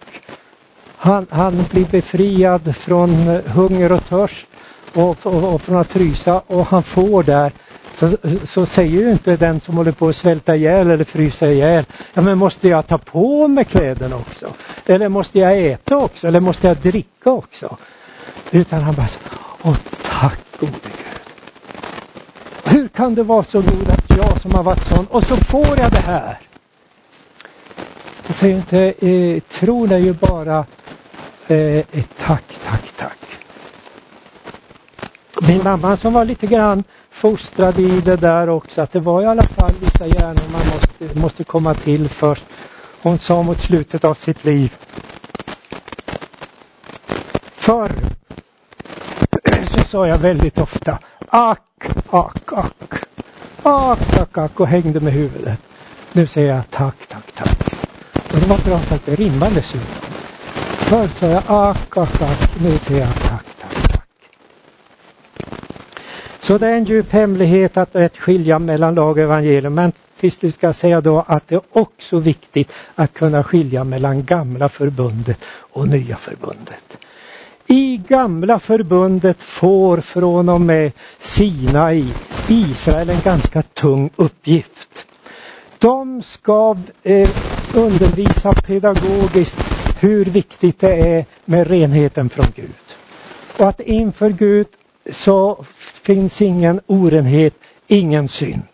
han, 0.97 1.27
han 1.29 1.65
blir 1.71 1.85
befriad 1.85 2.75
från 2.75 3.27
eh, 3.27 3.41
hunger 3.43 3.91
och 3.91 4.05
törst 4.05 4.47
och, 4.93 5.25
och, 5.25 5.53
och 5.53 5.61
från 5.61 5.77
att 5.77 5.87
frysa 5.87 6.41
och 6.47 6.65
han 6.65 6.83
får 6.83 7.23
där 7.23 7.51
så, 7.99 8.17
så 8.45 8.65
säger 8.65 9.01
ju 9.01 9.11
inte 9.11 9.37
den 9.37 9.61
som 9.61 9.77
håller 9.77 9.91
på 9.91 10.07
att 10.07 10.15
svälta 10.15 10.55
ihjäl 10.55 10.89
eller 10.89 11.03
frysa 11.03 11.51
ihjäl. 11.51 11.85
Ja 12.13 12.21
men 12.21 12.37
måste 12.37 12.67
jag 12.67 12.87
ta 12.87 12.97
på 12.97 13.47
mig 13.47 13.65
kläderna 13.65 14.15
också? 14.15 14.53
Eller 14.85 15.09
måste 15.09 15.39
jag 15.39 15.65
äta 15.65 15.97
också? 15.97 16.27
Eller 16.27 16.39
måste 16.39 16.67
jag 16.67 16.77
dricka 16.77 17.31
också? 17.31 17.77
Utan 18.51 18.81
han 18.81 18.95
bara, 18.95 19.07
åh 19.63 19.75
tack 20.03 20.39
gode 20.59 20.71
Gud. 20.71 20.91
Hur 22.65 22.87
kan 22.87 23.15
det 23.15 23.23
vara 23.23 23.43
så 23.43 23.61
god 23.61 23.89
att 23.89 24.17
jag 24.17 24.41
som 24.41 24.51
har 24.55 24.63
varit 24.63 24.87
sån 24.87 25.05
och 25.05 25.23
så 25.23 25.35
får 25.35 25.79
jag 25.79 25.91
det 25.91 26.03
här? 26.05 26.39
Jag 28.27 28.35
säger 28.35 28.55
inte, 28.55 29.07
eh, 29.07 29.39
tron 29.39 29.91
är 29.91 29.97
ju 29.97 30.13
bara 30.13 30.65
eh, 31.47 31.77
ett 31.77 32.17
tack, 32.17 32.59
tack, 32.63 32.91
tack. 32.95 33.17
Min 35.47 35.63
mamma 35.63 35.97
som 35.97 36.13
var 36.13 36.25
lite 36.25 36.47
grann 36.47 36.83
fostrad 37.11 37.79
i 37.79 38.01
det 38.01 38.15
där 38.15 38.49
också 38.49 38.81
att 38.81 38.91
det 38.91 38.99
var 38.99 39.21
i 39.21 39.25
alla 39.25 39.43
fall 39.43 39.71
vissa 39.79 40.07
hjärnor 40.07 40.43
man 40.51 40.61
måste, 40.67 41.19
måste 41.19 41.43
komma 41.43 41.73
till 41.73 42.09
först. 42.09 42.43
Hon 43.01 43.19
sa 43.19 43.43
mot 43.43 43.59
slutet 43.59 44.03
av 44.03 44.13
sitt 44.13 44.45
liv. 44.45 44.73
Förr 47.55 47.91
så 49.71 49.79
sa 49.79 50.07
jag 50.07 50.17
väldigt 50.17 50.57
ofta 50.59 50.99
ack, 51.29 51.85
ack, 52.09 52.53
ack. 52.53 52.93
Ack, 53.63 54.17
ack, 54.17 54.37
ack 54.37 54.59
och 54.59 54.67
hängde 54.67 54.99
med 54.99 55.13
huvudet. 55.13 55.59
Nu 56.11 56.27
säger 56.27 56.53
jag 56.55 56.69
tack, 56.69 57.07
tack, 57.07 57.31
tack. 57.35 57.73
Och 58.13 58.39
det 58.39 58.47
var 58.47 58.57
bra 58.57 58.79
sagt, 58.79 59.05
det 59.05 59.15
rimmar 59.15 59.49
dessutom. 59.49 60.06
Förr 60.89 61.07
sa 61.07 61.25
jag 61.27 61.43
ack, 61.47 61.97
ack, 61.97 62.21
ack. 62.21 62.61
Nu 62.61 62.77
säger 62.77 62.99
jag 63.01 63.13
tack, 63.13 63.45
tack, 63.61 63.87
tack. 63.91 64.07
Så 66.39 66.57
det 66.57 66.67
är 66.67 66.73
en 66.73 66.83
djup 66.83 67.11
hemlighet 67.11 67.77
att 67.77 67.95
rätt 67.95 68.17
skilja 68.17 68.59
mellan 68.59 68.95
lag 68.95 69.11
och 69.11 69.23
evangelium. 69.23 69.73
Men 69.73 69.91
till 70.19 70.31
slut 70.31 70.55
ska 70.55 70.67
jag 70.67 70.75
säga 70.75 71.01
då 71.01 71.23
att 71.27 71.47
det 71.47 71.55
är 71.55 71.61
också 71.71 72.19
viktigt 72.19 72.73
att 72.95 73.13
kunna 73.13 73.43
skilja 73.43 73.83
mellan 73.83 74.23
gamla 74.23 74.69
förbundet 74.69 75.45
och 75.59 75.87
nya 75.87 76.17
förbundet. 76.17 76.97
I 77.67 77.97
gamla 78.07 78.59
förbundet 78.59 79.41
får 79.41 79.97
från 79.97 80.49
och 80.49 80.61
med 80.61 80.91
Sinai 81.19 82.05
Israel 82.49 83.09
en 83.09 83.21
ganska 83.21 83.61
tung 83.61 84.09
uppgift. 84.15 85.05
De 85.77 86.21
ska 86.23 86.77
eh, 87.03 87.29
undervisa 87.73 88.53
pedagogiskt 88.53 89.76
hur 89.99 90.25
viktigt 90.25 90.79
det 90.79 91.15
är 91.17 91.25
med 91.45 91.67
renheten 91.67 92.29
från 92.29 92.45
Gud. 92.55 92.75
Och 93.57 93.69
att 93.69 93.79
inför 93.79 94.29
Gud 94.29 94.67
så 95.11 95.65
finns 96.01 96.41
ingen 96.41 96.81
orenhet, 96.87 97.53
ingen 97.87 98.27
synd. 98.27 98.67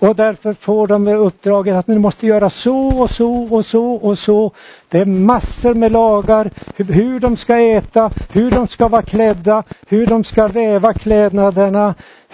Och 0.00 0.16
därför 0.16 0.52
får 0.52 0.86
de 0.86 1.08
uppdraget 1.08 1.76
att 1.76 1.86
ni 1.86 1.98
måste 1.98 2.26
göra 2.26 2.50
så 2.50 3.00
och 3.00 3.10
så 3.10 3.32
och 3.50 3.66
så 3.66 3.92
och 3.92 4.18
så. 4.18 4.52
Det 4.88 4.98
är 4.98 5.04
massor 5.04 5.74
med 5.74 5.92
lagar, 5.92 6.50
hur 6.76 7.20
de 7.20 7.36
ska 7.36 7.56
äta, 7.58 8.10
hur 8.32 8.50
de 8.50 8.68
ska 8.68 8.88
vara 8.88 9.02
klädda, 9.02 9.62
hur 9.88 10.06
de 10.06 10.24
ska 10.24 10.46
väva 10.46 10.94
klädnaderna, 10.94 11.94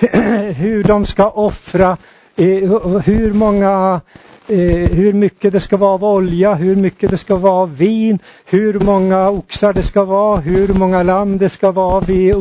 hur 0.56 0.84
de 0.84 1.06
ska 1.06 1.30
offra, 1.30 1.96
Eh, 2.38 3.00
hur 3.00 3.32
många 3.32 4.00
eh, 4.48 4.90
hur 4.90 5.12
mycket 5.12 5.52
det 5.52 5.60
ska 5.60 5.76
vara 5.76 5.90
av 5.90 6.04
olja, 6.04 6.54
hur 6.54 6.76
mycket 6.76 7.10
det 7.10 7.18
ska 7.18 7.36
vara 7.36 7.52
av 7.52 7.76
vin, 7.76 8.18
hur 8.44 8.80
många 8.80 9.30
oxar 9.30 9.72
det 9.72 9.82
ska 9.82 10.04
vara, 10.04 10.40
hur 10.40 10.68
många 10.68 11.02
lamm 11.02 11.38
det 11.38 11.48
ska 11.48 11.70
vara 11.70 12.00
vid, 12.00 12.34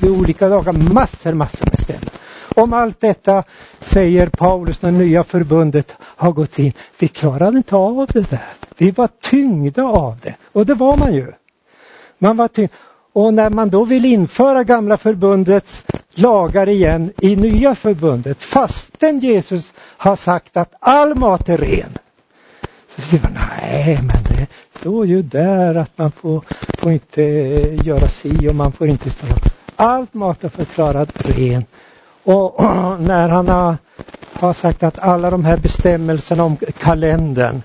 vid 0.00 0.10
olika 0.10 0.48
dagar. 0.48 0.72
Massor, 0.72 1.32
massor 1.32 1.66
med 1.66 1.80
ställen. 1.80 2.10
Om 2.54 2.72
allt 2.72 3.00
detta 3.00 3.44
säger 3.80 4.26
Paulus 4.26 4.82
när 4.82 4.90
nya 4.90 5.24
förbundet 5.24 5.96
har 6.00 6.32
gått 6.32 6.58
in. 6.58 6.72
Vi 6.98 7.08
klarade 7.08 7.56
inte 7.56 7.76
av 7.76 8.06
det 8.12 8.30
där. 8.30 8.46
Vi 8.76 8.90
var 8.90 9.08
tyngda 9.20 9.84
av 9.84 10.18
det. 10.22 10.34
Och 10.52 10.66
det 10.66 10.74
var 10.74 10.96
man 10.96 11.14
ju. 11.14 11.32
Man 12.18 12.36
var 12.36 12.48
tyngd. 12.48 12.72
Och 13.12 13.34
när 13.34 13.50
man 13.50 13.70
då 13.70 13.84
vill 13.84 14.04
införa 14.04 14.64
gamla 14.64 14.96
förbundets 14.96 15.84
lagar 16.20 16.68
igen 16.68 17.12
i 17.20 17.36
nya 17.36 17.74
förbundet 17.74 18.42
fastän 18.42 19.18
Jesus 19.18 19.72
har 19.78 20.16
sagt 20.16 20.56
att 20.56 20.74
all 20.80 21.14
mat 21.14 21.48
är 21.48 21.58
ren. 21.58 21.98
Så 22.96 23.02
säger 23.02 23.22
man, 23.22 23.32
nej 23.62 23.98
men 24.02 24.22
det 24.22 24.46
står 24.78 25.06
ju 25.06 25.22
där 25.22 25.74
att 25.74 25.98
man 25.98 26.10
får, 26.10 26.44
får 26.78 26.92
inte 26.92 27.22
göra 27.84 28.08
si 28.08 28.48
och 28.48 28.54
man 28.54 28.72
får 28.72 28.88
inte 28.88 29.10
stå. 29.10 29.26
Allt 29.76 30.14
mat 30.14 30.44
är 30.44 30.48
förklarad 30.48 31.08
ren. 31.14 31.64
Och, 32.24 32.60
och 32.60 33.00
när 33.00 33.28
han 33.28 33.48
har, 33.48 33.76
har 34.32 34.52
sagt 34.52 34.82
att 34.82 34.98
alla 34.98 35.30
de 35.30 35.44
här 35.44 35.56
bestämmelserna 35.56 36.44
om 36.44 36.56
kalendern 36.56 37.62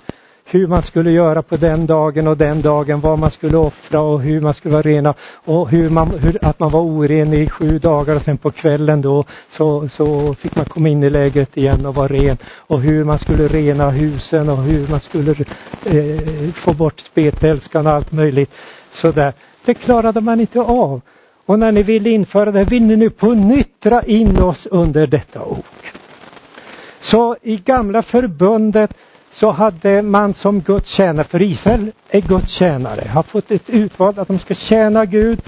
hur 0.47 0.67
man 0.67 0.81
skulle 0.81 1.11
göra 1.11 1.41
på 1.41 1.57
den 1.57 1.85
dagen 1.85 2.27
och 2.27 2.37
den 2.37 2.61
dagen, 2.61 2.99
vad 2.99 3.19
man 3.19 3.31
skulle 3.31 3.57
offra 3.57 4.01
och 4.01 4.21
hur 4.21 4.41
man 4.41 4.53
skulle 4.53 4.73
vara 4.73 4.81
rena 4.81 5.13
och 5.33 5.69
hur 5.69 5.89
man, 5.89 6.19
hur, 6.19 6.37
att 6.41 6.59
man 6.59 6.71
var 6.71 6.79
oren 6.79 7.33
i 7.33 7.47
sju 7.47 7.79
dagar 7.79 8.15
och 8.15 8.21
sen 8.21 8.37
på 8.37 8.51
kvällen 8.51 9.01
då 9.01 9.23
så, 9.49 9.89
så 9.89 10.33
fick 10.33 10.55
man 10.55 10.65
komma 10.65 10.89
in 10.89 11.03
i 11.03 11.09
lägret 11.09 11.57
igen 11.57 11.85
och 11.85 11.95
vara 11.95 12.07
ren 12.07 12.37
och 12.57 12.81
hur 12.81 13.03
man 13.03 13.19
skulle 13.19 13.47
rena 13.47 13.89
husen 13.89 14.49
och 14.49 14.57
hur 14.57 14.87
man 14.87 14.99
skulle 14.99 15.31
eh, 15.85 16.51
få 16.53 16.73
bort 16.73 16.99
spetälskan 16.99 17.87
och 17.87 17.93
allt 17.93 18.11
möjligt 18.11 18.51
sådär. 18.91 19.33
Det 19.65 19.73
klarade 19.73 20.21
man 20.21 20.39
inte 20.39 20.61
av. 20.61 21.01
Och 21.45 21.59
när 21.59 21.71
ni 21.71 21.83
vill 21.83 22.07
införa 22.07 22.51
det 22.51 22.63
vill 22.63 22.83
ni 22.83 22.95
nu 22.95 23.09
på 23.09 23.27
nytt 23.33 23.81
dra 23.81 24.01
in 24.01 24.39
oss 24.39 24.65
under 24.65 25.07
detta 25.07 25.41
ok. 25.43 25.85
Så 26.99 27.35
i 27.41 27.57
gamla 27.57 28.01
förbundet 28.01 28.97
så 29.33 29.51
hade 29.51 30.01
man 30.01 30.33
som 30.33 30.61
Guds 30.61 30.91
tjänare, 30.91 31.23
för 31.23 31.41
Israel 31.41 31.91
är 32.09 32.21
Guds 32.21 32.51
tjänare, 32.51 33.07
har 33.07 33.23
fått 33.23 33.51
ett 33.51 33.69
utvalt 33.69 34.17
att 34.17 34.27
de 34.27 34.39
ska 34.39 34.53
tjäna 34.53 35.05
Gud 35.05 35.41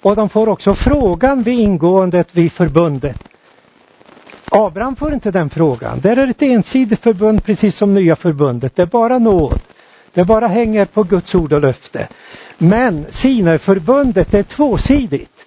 och 0.00 0.16
de 0.16 0.28
får 0.28 0.48
också 0.48 0.74
frågan 0.74 1.42
vid 1.42 1.58
ingåendet 1.58 2.28
vid 2.32 2.52
förbundet. 2.52 3.28
Abraham 4.50 4.96
får 4.96 5.14
inte 5.14 5.30
den 5.30 5.50
frågan. 5.50 6.00
Där 6.00 6.16
är 6.16 6.26
det 6.26 6.30
ett 6.30 6.42
ensidigt 6.42 7.00
förbund 7.00 7.44
precis 7.44 7.76
som 7.76 7.94
nya 7.94 8.16
förbundet. 8.16 8.76
Det 8.76 8.82
är 8.82 8.86
bara 8.86 9.18
nåd. 9.18 9.60
Det 10.12 10.24
bara 10.24 10.46
hänger 10.46 10.84
på 10.84 11.02
Guds 11.02 11.34
ord 11.34 11.52
och 11.52 11.60
löfte. 11.60 12.08
Men 12.58 13.06
Sinai-förbundet 13.10 14.34
är 14.34 14.42
tvåsidigt. 14.42 15.46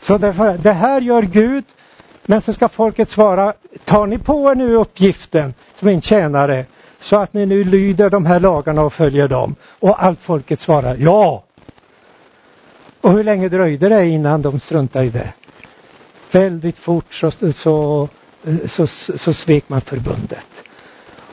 Så 0.00 0.18
därför, 0.18 0.58
det 0.58 0.72
här 0.72 1.00
gör 1.00 1.22
Gud 1.22 1.64
men 2.26 2.40
så 2.40 2.52
ska 2.52 2.68
folket 2.68 3.08
svara, 3.08 3.54
tar 3.84 4.06
ni 4.06 4.18
på 4.18 4.50
er 4.50 4.54
nu 4.54 4.74
uppgiften 4.74 5.54
som 5.78 5.88
en 5.88 6.00
tjänare 6.00 6.64
så 7.04 7.16
att 7.16 7.34
ni 7.34 7.46
nu 7.46 7.64
lyder 7.64 8.10
de 8.10 8.26
här 8.26 8.40
lagarna 8.40 8.82
och 8.82 8.92
följer 8.92 9.28
dem. 9.28 9.54
Och 9.80 10.04
allt 10.04 10.20
folket 10.20 10.60
svarar 10.60 10.96
ja. 10.96 11.44
Och 13.00 13.12
hur 13.12 13.24
länge 13.24 13.48
dröjde 13.48 13.88
det 13.88 14.06
innan 14.06 14.42
de 14.42 14.60
struntade 14.60 15.04
i 15.04 15.10
det? 15.10 15.32
Väldigt 16.32 16.78
fort 16.78 17.14
så, 17.14 17.30
så, 17.30 18.08
så, 18.66 18.86
så 19.16 19.34
svek 19.34 19.68
man 19.68 19.80
förbundet. 19.80 20.62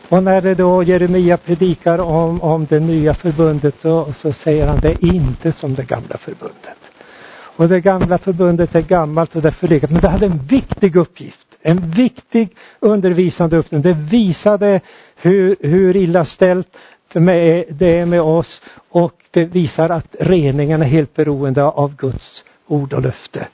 Och 0.09 0.23
när 0.23 0.41
det 0.41 0.55
då 0.55 0.83
Jeremia 0.83 1.37
predikar 1.37 1.99
om, 1.99 2.41
om 2.41 2.65
det 2.65 2.79
nya 2.79 3.13
förbundet 3.13 3.75
så, 3.81 4.13
så 4.17 4.33
säger 4.33 4.67
han 4.67 4.79
det 4.79 4.89
är 4.89 5.05
inte 5.05 5.51
som 5.51 5.75
det 5.75 5.83
gamla 5.83 6.17
förbundet. 6.17 6.91
Och 7.33 7.67
det 7.69 7.81
gamla 7.81 8.17
förbundet 8.17 8.75
är 8.75 8.81
gammalt 8.81 9.35
och 9.35 9.41
det 9.41 9.47
är 9.47 9.51
förlegat 9.51 9.91
men 9.91 10.01
det 10.01 10.09
hade 10.09 10.25
en 10.25 10.39
viktig 10.47 10.95
uppgift. 10.95 11.50
En 11.61 11.89
viktig 11.89 12.49
undervisande 12.79 13.57
uppgift. 13.57 13.83
Det 13.83 13.93
visade 13.93 14.81
hur, 15.15 15.55
hur 15.59 15.95
illa 15.95 16.25
ställt 16.25 16.77
med, 17.13 17.65
det 17.69 17.97
är 17.97 18.05
med 18.05 18.21
oss 18.21 18.61
och 18.89 19.13
det 19.31 19.45
visar 19.45 19.89
att 19.89 20.15
reningen 20.19 20.81
är 20.81 20.85
helt 20.85 21.13
beroende 21.13 21.63
av 21.63 21.95
Guds 21.95 22.43
ord 22.67 22.93
och 22.93 23.01
löfte 23.01 23.47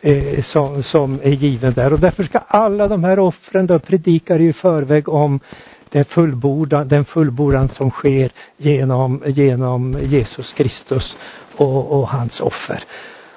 eh, 0.00 0.42
som, 0.42 0.82
som 0.82 1.20
är 1.22 1.30
given 1.30 1.72
där. 1.72 1.92
Och 1.92 2.00
därför 2.00 2.24
ska 2.24 2.38
alla 2.38 2.88
de 2.88 3.04
här 3.04 3.18
offren 3.18 3.66
då 3.66 3.78
predikar 3.78 4.40
i 4.40 4.52
förväg 4.52 5.08
om 5.08 5.40
den 5.90 6.04
fullbordan, 6.04 6.88
den 6.88 7.04
fullbordan 7.04 7.68
som 7.68 7.90
sker 7.90 8.30
genom, 8.56 9.22
genom 9.26 9.98
Jesus 10.02 10.52
Kristus 10.52 11.16
och, 11.56 11.92
och 11.92 12.08
hans 12.08 12.40
offer. 12.40 12.84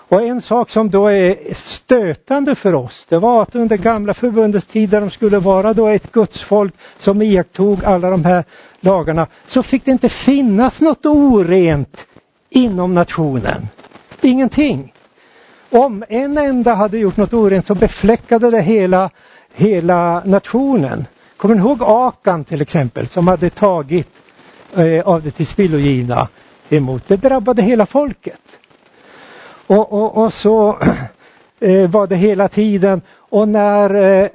Och 0.10 0.24
en 0.24 0.42
sak 0.42 0.70
som 0.70 0.90
då 0.90 1.08
är 1.08 1.54
stötande 1.54 2.56
för 2.56 2.76
oss, 2.76 3.06
det 3.10 3.18
var 3.18 3.42
att 3.42 3.56
under 3.56 3.78
gamla 3.78 4.14
förbundets 4.14 4.66
tid 4.66 4.90
där 4.90 5.02
de 5.02 5.10
skulle 5.10 5.40
vara 5.40 5.74
då 5.74 5.88
ett 5.88 6.12
gudsfolk 6.12 6.74
som 6.98 7.22
iakttog 7.22 7.86
alla 7.86 8.10
de 8.10 8.26
här 8.26 8.44
lagarna, 8.80 9.28
så 9.48 9.64
fick 9.64 9.86
det 9.86 9.92
inte 9.92 10.10
finnas 10.10 10.82
något 10.82 11.06
orent 11.06 12.08
inom 12.50 12.94
nationen. 12.94 13.68
Ingenting. 14.22 14.94
Om 15.70 16.04
en 16.10 16.38
enda 16.38 16.74
hade 16.74 16.98
gjort 16.98 17.18
något 17.18 17.34
orent 17.34 17.68
så 17.68 17.76
befläckade 17.76 18.52
det 18.52 18.62
hela, 18.62 19.10
hela 19.54 20.22
nationen. 20.26 21.06
Kommer 21.38 21.56
ni 21.56 21.62
ihåg 21.62 21.84
Akan 21.84 22.44
till 22.44 22.62
exempel 22.62 23.08
som 23.08 23.28
hade 23.28 23.50
tagit 23.50 24.10
eh, 24.76 25.08
av 25.08 25.24
det 25.24 25.32
tillspillogivna 25.32 26.28
emot? 26.70 27.04
Det 27.08 27.16
drabbade 27.16 27.62
hela 27.62 27.86
folket. 27.86 28.59
Och, 29.70 29.94
och, 29.94 30.18
och 30.18 30.34
så 30.34 30.78
eh, 31.60 31.90
var 31.90 32.08
det 32.08 32.16
hela 32.16 32.48
tiden 32.48 33.02
och 33.12 33.48
när 33.48 33.96
eh, 33.96 34.30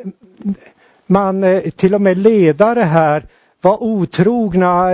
man 1.07 1.45
eh, 1.45 1.61
till 1.61 1.95
och 1.95 2.01
med 2.01 2.19
ledare 2.19 2.81
här 2.81 3.27
var 3.61 3.83
otrogna 3.83 4.91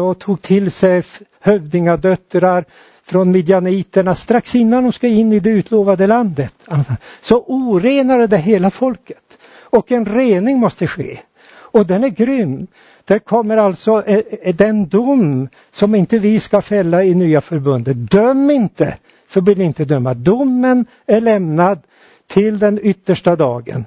och 0.00 0.18
tog 0.18 0.42
till 0.42 0.70
sig 0.70 1.02
hövdingadöttrar 1.40 2.64
från 3.04 3.30
midjaniterna 3.30 4.14
strax 4.14 4.54
innan 4.54 4.82
de 4.82 4.92
ska 4.92 5.06
in 5.06 5.32
i 5.32 5.40
det 5.40 5.50
utlovade 5.50 6.06
landet. 6.06 6.54
Alltså, 6.64 6.92
så 7.20 7.44
orenade 7.46 8.26
det 8.26 8.38
hela 8.38 8.70
folket. 8.70 9.38
Och 9.62 9.92
en 9.92 10.06
rening 10.06 10.58
måste 10.58 10.86
ske. 10.86 11.18
Och 11.50 11.86
den 11.86 12.04
är 12.04 12.08
grym. 12.08 12.66
Där 13.04 13.18
kommer 13.18 13.56
alltså 13.56 14.04
den 14.54 14.88
dom 14.88 15.48
som 15.72 15.94
inte 15.94 16.18
vi 16.18 16.40
ska 16.40 16.62
fälla 16.62 17.04
i 17.04 17.14
nya 17.14 17.40
förbundet. 17.40 18.10
Döm 18.10 18.50
inte 18.50 18.96
så 19.30 19.40
blir 19.40 19.56
ni 19.56 19.64
inte 19.64 19.84
dömda. 19.84 20.14
Domen 20.14 20.86
är 21.06 21.20
lämnad 21.20 21.78
till 22.26 22.58
den 22.58 22.78
yttersta 22.82 23.36
dagen. 23.36 23.84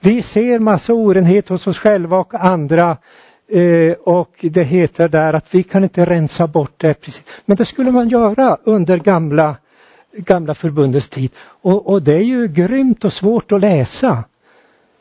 Vi 0.00 0.22
ser 0.22 0.58
massa 0.58 0.92
orenhet 0.92 1.48
hos 1.48 1.66
oss 1.66 1.78
själva 1.78 2.18
och 2.18 2.34
andra 2.34 2.96
eh, 3.48 3.92
och 3.92 4.30
det 4.40 4.62
heter 4.62 5.08
där 5.08 5.32
att 5.32 5.54
vi 5.54 5.62
kan 5.62 5.82
inte 5.82 6.04
rensa 6.04 6.46
bort 6.46 6.74
det. 6.76 6.94
Precis. 6.94 7.24
Men 7.44 7.56
det 7.56 7.64
skulle 7.64 7.90
man 7.90 8.08
göra 8.08 8.58
under 8.64 8.98
gamla, 8.98 9.56
gamla 10.12 10.54
förbundets 10.54 11.08
tid. 11.08 11.30
Och, 11.38 11.86
och 11.86 12.02
det 12.02 12.14
är 12.14 12.24
ju 12.24 12.48
grymt 12.48 13.04
och 13.04 13.12
svårt 13.12 13.52
att 13.52 13.60
läsa 13.60 14.24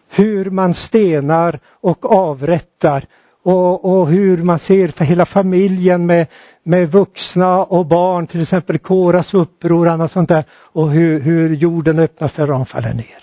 hur 0.10 0.50
man 0.50 0.74
stenar 0.74 1.60
och 1.66 2.06
avrättar 2.06 3.06
och, 3.46 3.86
och, 3.86 4.08
hur 4.08 4.44
man 4.44 4.60
ser 4.60 4.88
för 4.88 5.06
hela 5.06 5.26
familjen 5.26 6.06
med, 6.06 6.28
med 6.64 6.92
vuxna 6.92 7.64
och 7.64 7.86
barn, 7.86 8.28
till 8.28 8.42
exempel 8.42 8.80
Koras 8.80 9.34
uppror 9.34 9.86
och 9.86 9.94
annat 9.94 10.12
sånt 10.12 10.30
där 10.30 10.44
och 10.52 10.92
hur, 10.92 11.20
hur 11.20 11.56
jorden 11.56 12.00
öppnas 12.00 12.34
där 12.34 12.48
de 12.48 12.66
faller 12.66 12.94
ner. 12.94 13.20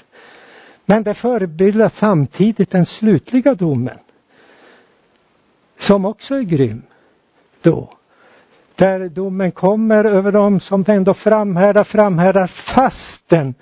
Men 0.86 1.02
det 1.02 1.14
förebildar 1.14 1.90
samtidigt 1.94 2.70
den 2.70 2.86
slutliga 2.86 3.54
domen 3.54 3.98
som 5.78 6.04
också 6.04 6.34
är 6.34 6.42
grym 6.42 6.82
då. 7.62 7.92
Där 8.74 9.08
domen 9.08 9.52
kommer 9.52 10.04
över 10.04 10.32
dem 10.32 10.60
som 10.60 10.84
ändå 10.88 11.14
framhärdar, 11.14 11.84
framhärdar 11.84 12.46
fastän 12.46 13.54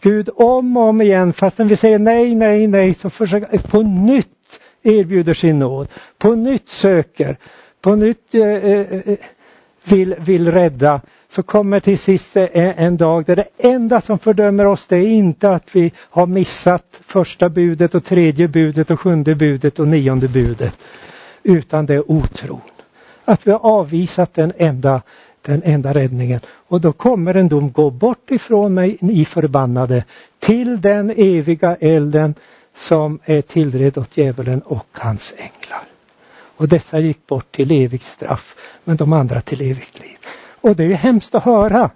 Gud 0.00 0.28
om 0.34 0.76
och 0.76 0.82
om 0.82 1.02
igen, 1.02 1.32
fastän 1.32 1.68
vi 1.68 1.76
säger 1.76 1.98
nej, 1.98 2.34
nej, 2.34 2.66
nej, 2.66 2.94
så 2.94 3.10
försöker 3.10 3.58
på 3.58 3.82
nytt 3.82 4.37
erbjuder 4.88 5.34
sin 5.34 5.58
nåd, 5.58 5.88
på 6.18 6.34
nytt 6.34 6.68
söker, 6.68 7.36
på 7.80 7.94
nytt 7.94 8.34
eh, 8.34 8.42
eh, 8.42 8.80
eh 8.80 9.18
vill, 9.84 10.14
vill 10.18 10.52
rädda, 10.52 11.00
så 11.30 11.42
kommer 11.42 11.80
till 11.80 11.98
sist 11.98 12.36
eh, 12.36 12.48
en 12.52 12.96
dag 12.96 13.24
där 13.24 13.36
det 13.36 13.48
enda 13.58 14.00
som 14.00 14.18
fördömer 14.18 14.66
oss 14.66 14.86
det 14.86 14.96
är 14.96 15.08
inte 15.08 15.50
att 15.50 15.76
vi 15.76 15.92
har 15.96 16.26
missat 16.26 17.00
första 17.00 17.48
budet 17.48 17.94
och 17.94 18.04
tredje 18.04 18.48
budet 18.48 18.90
och 18.90 19.00
sjunde 19.00 19.34
budet 19.34 19.78
och 19.78 19.88
nionde 19.88 20.28
budet. 20.28 20.78
Utan 21.42 21.86
det 21.86 21.94
är 21.94 22.10
otron. 22.10 22.60
Att 23.24 23.46
vi 23.46 23.50
har 23.50 23.58
avvisat 23.58 24.34
den 24.34 24.52
enda, 24.56 25.02
den 25.42 25.62
enda 25.64 25.94
räddningen. 25.94 26.40
Och 26.46 26.80
då 26.80 26.92
kommer 26.92 27.34
en 27.34 27.48
dom, 27.48 27.72
gå 27.72 27.90
bort 27.90 28.30
ifrån 28.30 28.74
mig 28.74 28.96
ni 29.00 29.24
förbannade 29.24 30.04
till 30.38 30.80
den 30.80 31.10
eviga 31.16 31.76
elden 31.76 32.34
som 32.78 33.18
är 33.24 33.42
tillredd 33.42 33.98
åt 33.98 34.16
djävulen 34.16 34.62
och 34.62 34.86
hans 34.92 35.34
änglar. 35.36 35.82
Och 36.56 36.68
dessa 36.68 36.98
gick 36.98 37.26
bort 37.26 37.52
till 37.52 37.70
evigt 37.70 38.04
straff, 38.04 38.56
men 38.84 38.96
de 38.96 39.12
andra 39.12 39.40
till 39.40 39.60
evigt 39.60 40.00
liv. 40.00 40.16
Och 40.60 40.76
det 40.76 40.82
är 40.82 40.88
ju 40.88 40.94
hemskt 40.94 41.34
att 41.34 41.44
höra. 41.44 41.90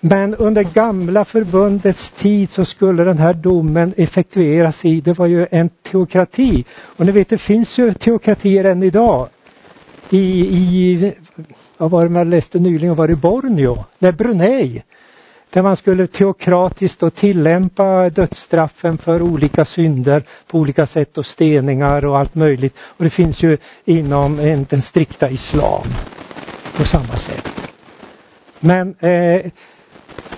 Men 0.00 0.34
under 0.34 0.62
gamla 0.62 1.24
förbundets 1.24 2.10
tid 2.10 2.50
så 2.50 2.64
skulle 2.64 3.04
den 3.04 3.18
här 3.18 3.34
domen 3.34 3.94
effektueras 3.96 4.84
i, 4.84 5.00
det 5.00 5.12
var 5.12 5.26
ju 5.26 5.46
en 5.50 5.68
teokrati. 5.68 6.64
Och 6.80 7.06
ni 7.06 7.12
vet 7.12 7.28
det 7.28 7.38
finns 7.38 7.78
ju 7.78 7.92
teokratier 7.94 8.64
än 8.64 8.82
idag. 8.82 9.28
I, 10.10 10.18
i 10.40 11.14
vad 11.76 11.90
var 11.90 12.04
det 12.04 12.10
man 12.10 12.30
läste 12.30 12.58
nyligen, 12.58 12.94
var 12.94 13.08
det 13.08 13.16
Borneo? 13.16 13.84
Nej, 13.98 14.12
Brunei 14.12 14.82
där 15.52 15.62
man 15.62 15.76
skulle 15.76 16.06
teokratiskt 16.06 17.00
då 17.00 17.10
tillämpa 17.10 18.10
dödsstraffen 18.10 18.98
för 18.98 19.22
olika 19.22 19.64
synder 19.64 20.22
på 20.46 20.58
olika 20.58 20.86
sätt 20.86 21.18
och 21.18 21.26
steningar 21.26 22.04
och 22.04 22.18
allt 22.18 22.34
möjligt. 22.34 22.76
Och 22.80 23.04
det 23.04 23.10
finns 23.10 23.42
ju 23.42 23.58
inom 23.84 24.36
den 24.70 24.82
strikta 24.82 25.30
islam 25.30 25.86
på 26.76 26.84
samma 26.84 27.16
sätt. 27.16 27.50
Men 28.60 28.94
eh, 28.94 29.50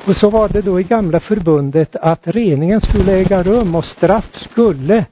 och 0.07 0.17
så 0.17 0.31
var 0.31 0.49
det 0.49 0.63
då 0.63 0.81
i 0.81 0.83
gamla 0.83 1.21
förbundet 1.21 1.97
att 1.97 2.27
reningen 2.27 2.81
skulle 2.81 3.13
äga 3.13 3.43
rum 3.43 3.75
och 3.75 3.85
straff 3.85 4.39
skulle 4.39 5.05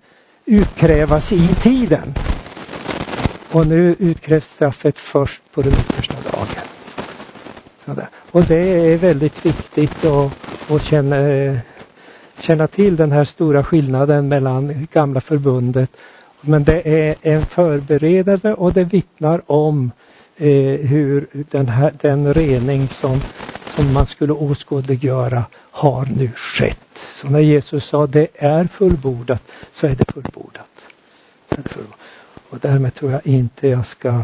utkrävas 0.44 1.32
i 1.32 1.48
tiden. 1.48 2.14
Och 3.52 3.66
nu 3.66 3.96
utkrävs 3.98 4.48
straffet 4.48 4.98
först 4.98 5.42
på 5.54 5.62
den 5.62 5.72
yttersta 5.72 6.14
dagen. 6.14 6.79
Och 8.30 8.44
det 8.44 8.56
är 8.56 8.96
väldigt 8.96 9.46
viktigt 9.46 10.04
att, 10.04 10.32
att 10.70 10.82
känna, 10.82 11.16
eh, 11.16 11.58
känna 12.38 12.66
till 12.66 12.96
den 12.96 13.12
här 13.12 13.24
stora 13.24 13.64
skillnaden 13.64 14.28
mellan 14.28 14.86
gamla 14.92 15.20
förbundet. 15.20 15.90
Men 16.40 16.64
det 16.64 16.88
är 16.88 17.14
en 17.22 17.42
förberedelse 17.42 18.54
och 18.54 18.72
det 18.72 18.84
vittnar 18.84 19.42
om 19.46 19.90
eh, 20.36 20.80
hur 20.88 21.26
den, 21.32 21.68
här, 21.68 21.92
den 22.00 22.34
rening 22.34 22.88
som, 22.88 23.20
som 23.76 23.92
man 23.92 24.06
skulle 24.06 24.32
åskådliggöra 24.32 25.44
har 25.70 26.08
nu 26.16 26.30
skett. 26.36 26.78
Så 26.94 27.28
när 27.28 27.40
Jesus 27.40 27.84
sa 27.84 28.06
det 28.06 28.26
är 28.34 28.64
fullbordat. 28.64 29.42
Så 29.72 29.86
är 29.86 29.94
det 29.94 30.12
fullbordat. 30.12 30.66
Och 32.50 32.58
därmed 32.58 32.94
tror 32.94 33.12
jag 33.12 33.26
inte 33.26 33.68
jag 33.68 33.86
ska 33.86 34.22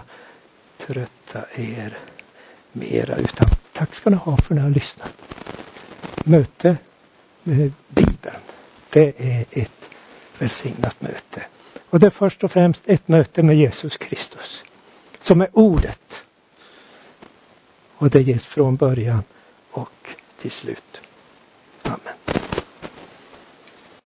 trötta 0.78 1.40
er 1.56 1.98
mera 2.76 3.16
utan 3.16 3.48
tack 3.72 3.94
ska 3.94 4.10
ni 4.10 4.16
ha 4.16 4.36
för 4.36 4.54
att 4.54 4.56
ni 4.56 4.60
har 4.60 4.70
lyssnat. 4.70 5.12
Möte 6.24 6.76
med 7.42 7.72
Bibeln. 7.88 8.36
Det 8.90 9.14
är 9.18 9.44
ett 9.50 9.90
välsignat 10.38 11.00
möte. 11.00 11.42
Och 11.90 12.00
det 12.00 12.06
är 12.06 12.10
först 12.10 12.44
och 12.44 12.52
främst 12.52 12.82
ett 12.86 13.08
möte 13.08 13.42
med 13.42 13.56
Jesus 13.56 13.96
Kristus. 13.96 14.64
Som 15.20 15.40
är 15.40 15.48
ordet. 15.52 16.22
Och 17.96 18.10
det 18.10 18.22
ges 18.22 18.44
från 18.46 18.76
början 18.76 19.22
och 19.70 20.08
till 20.36 20.50
slut. 20.50 21.00
Amen. 21.82 22.35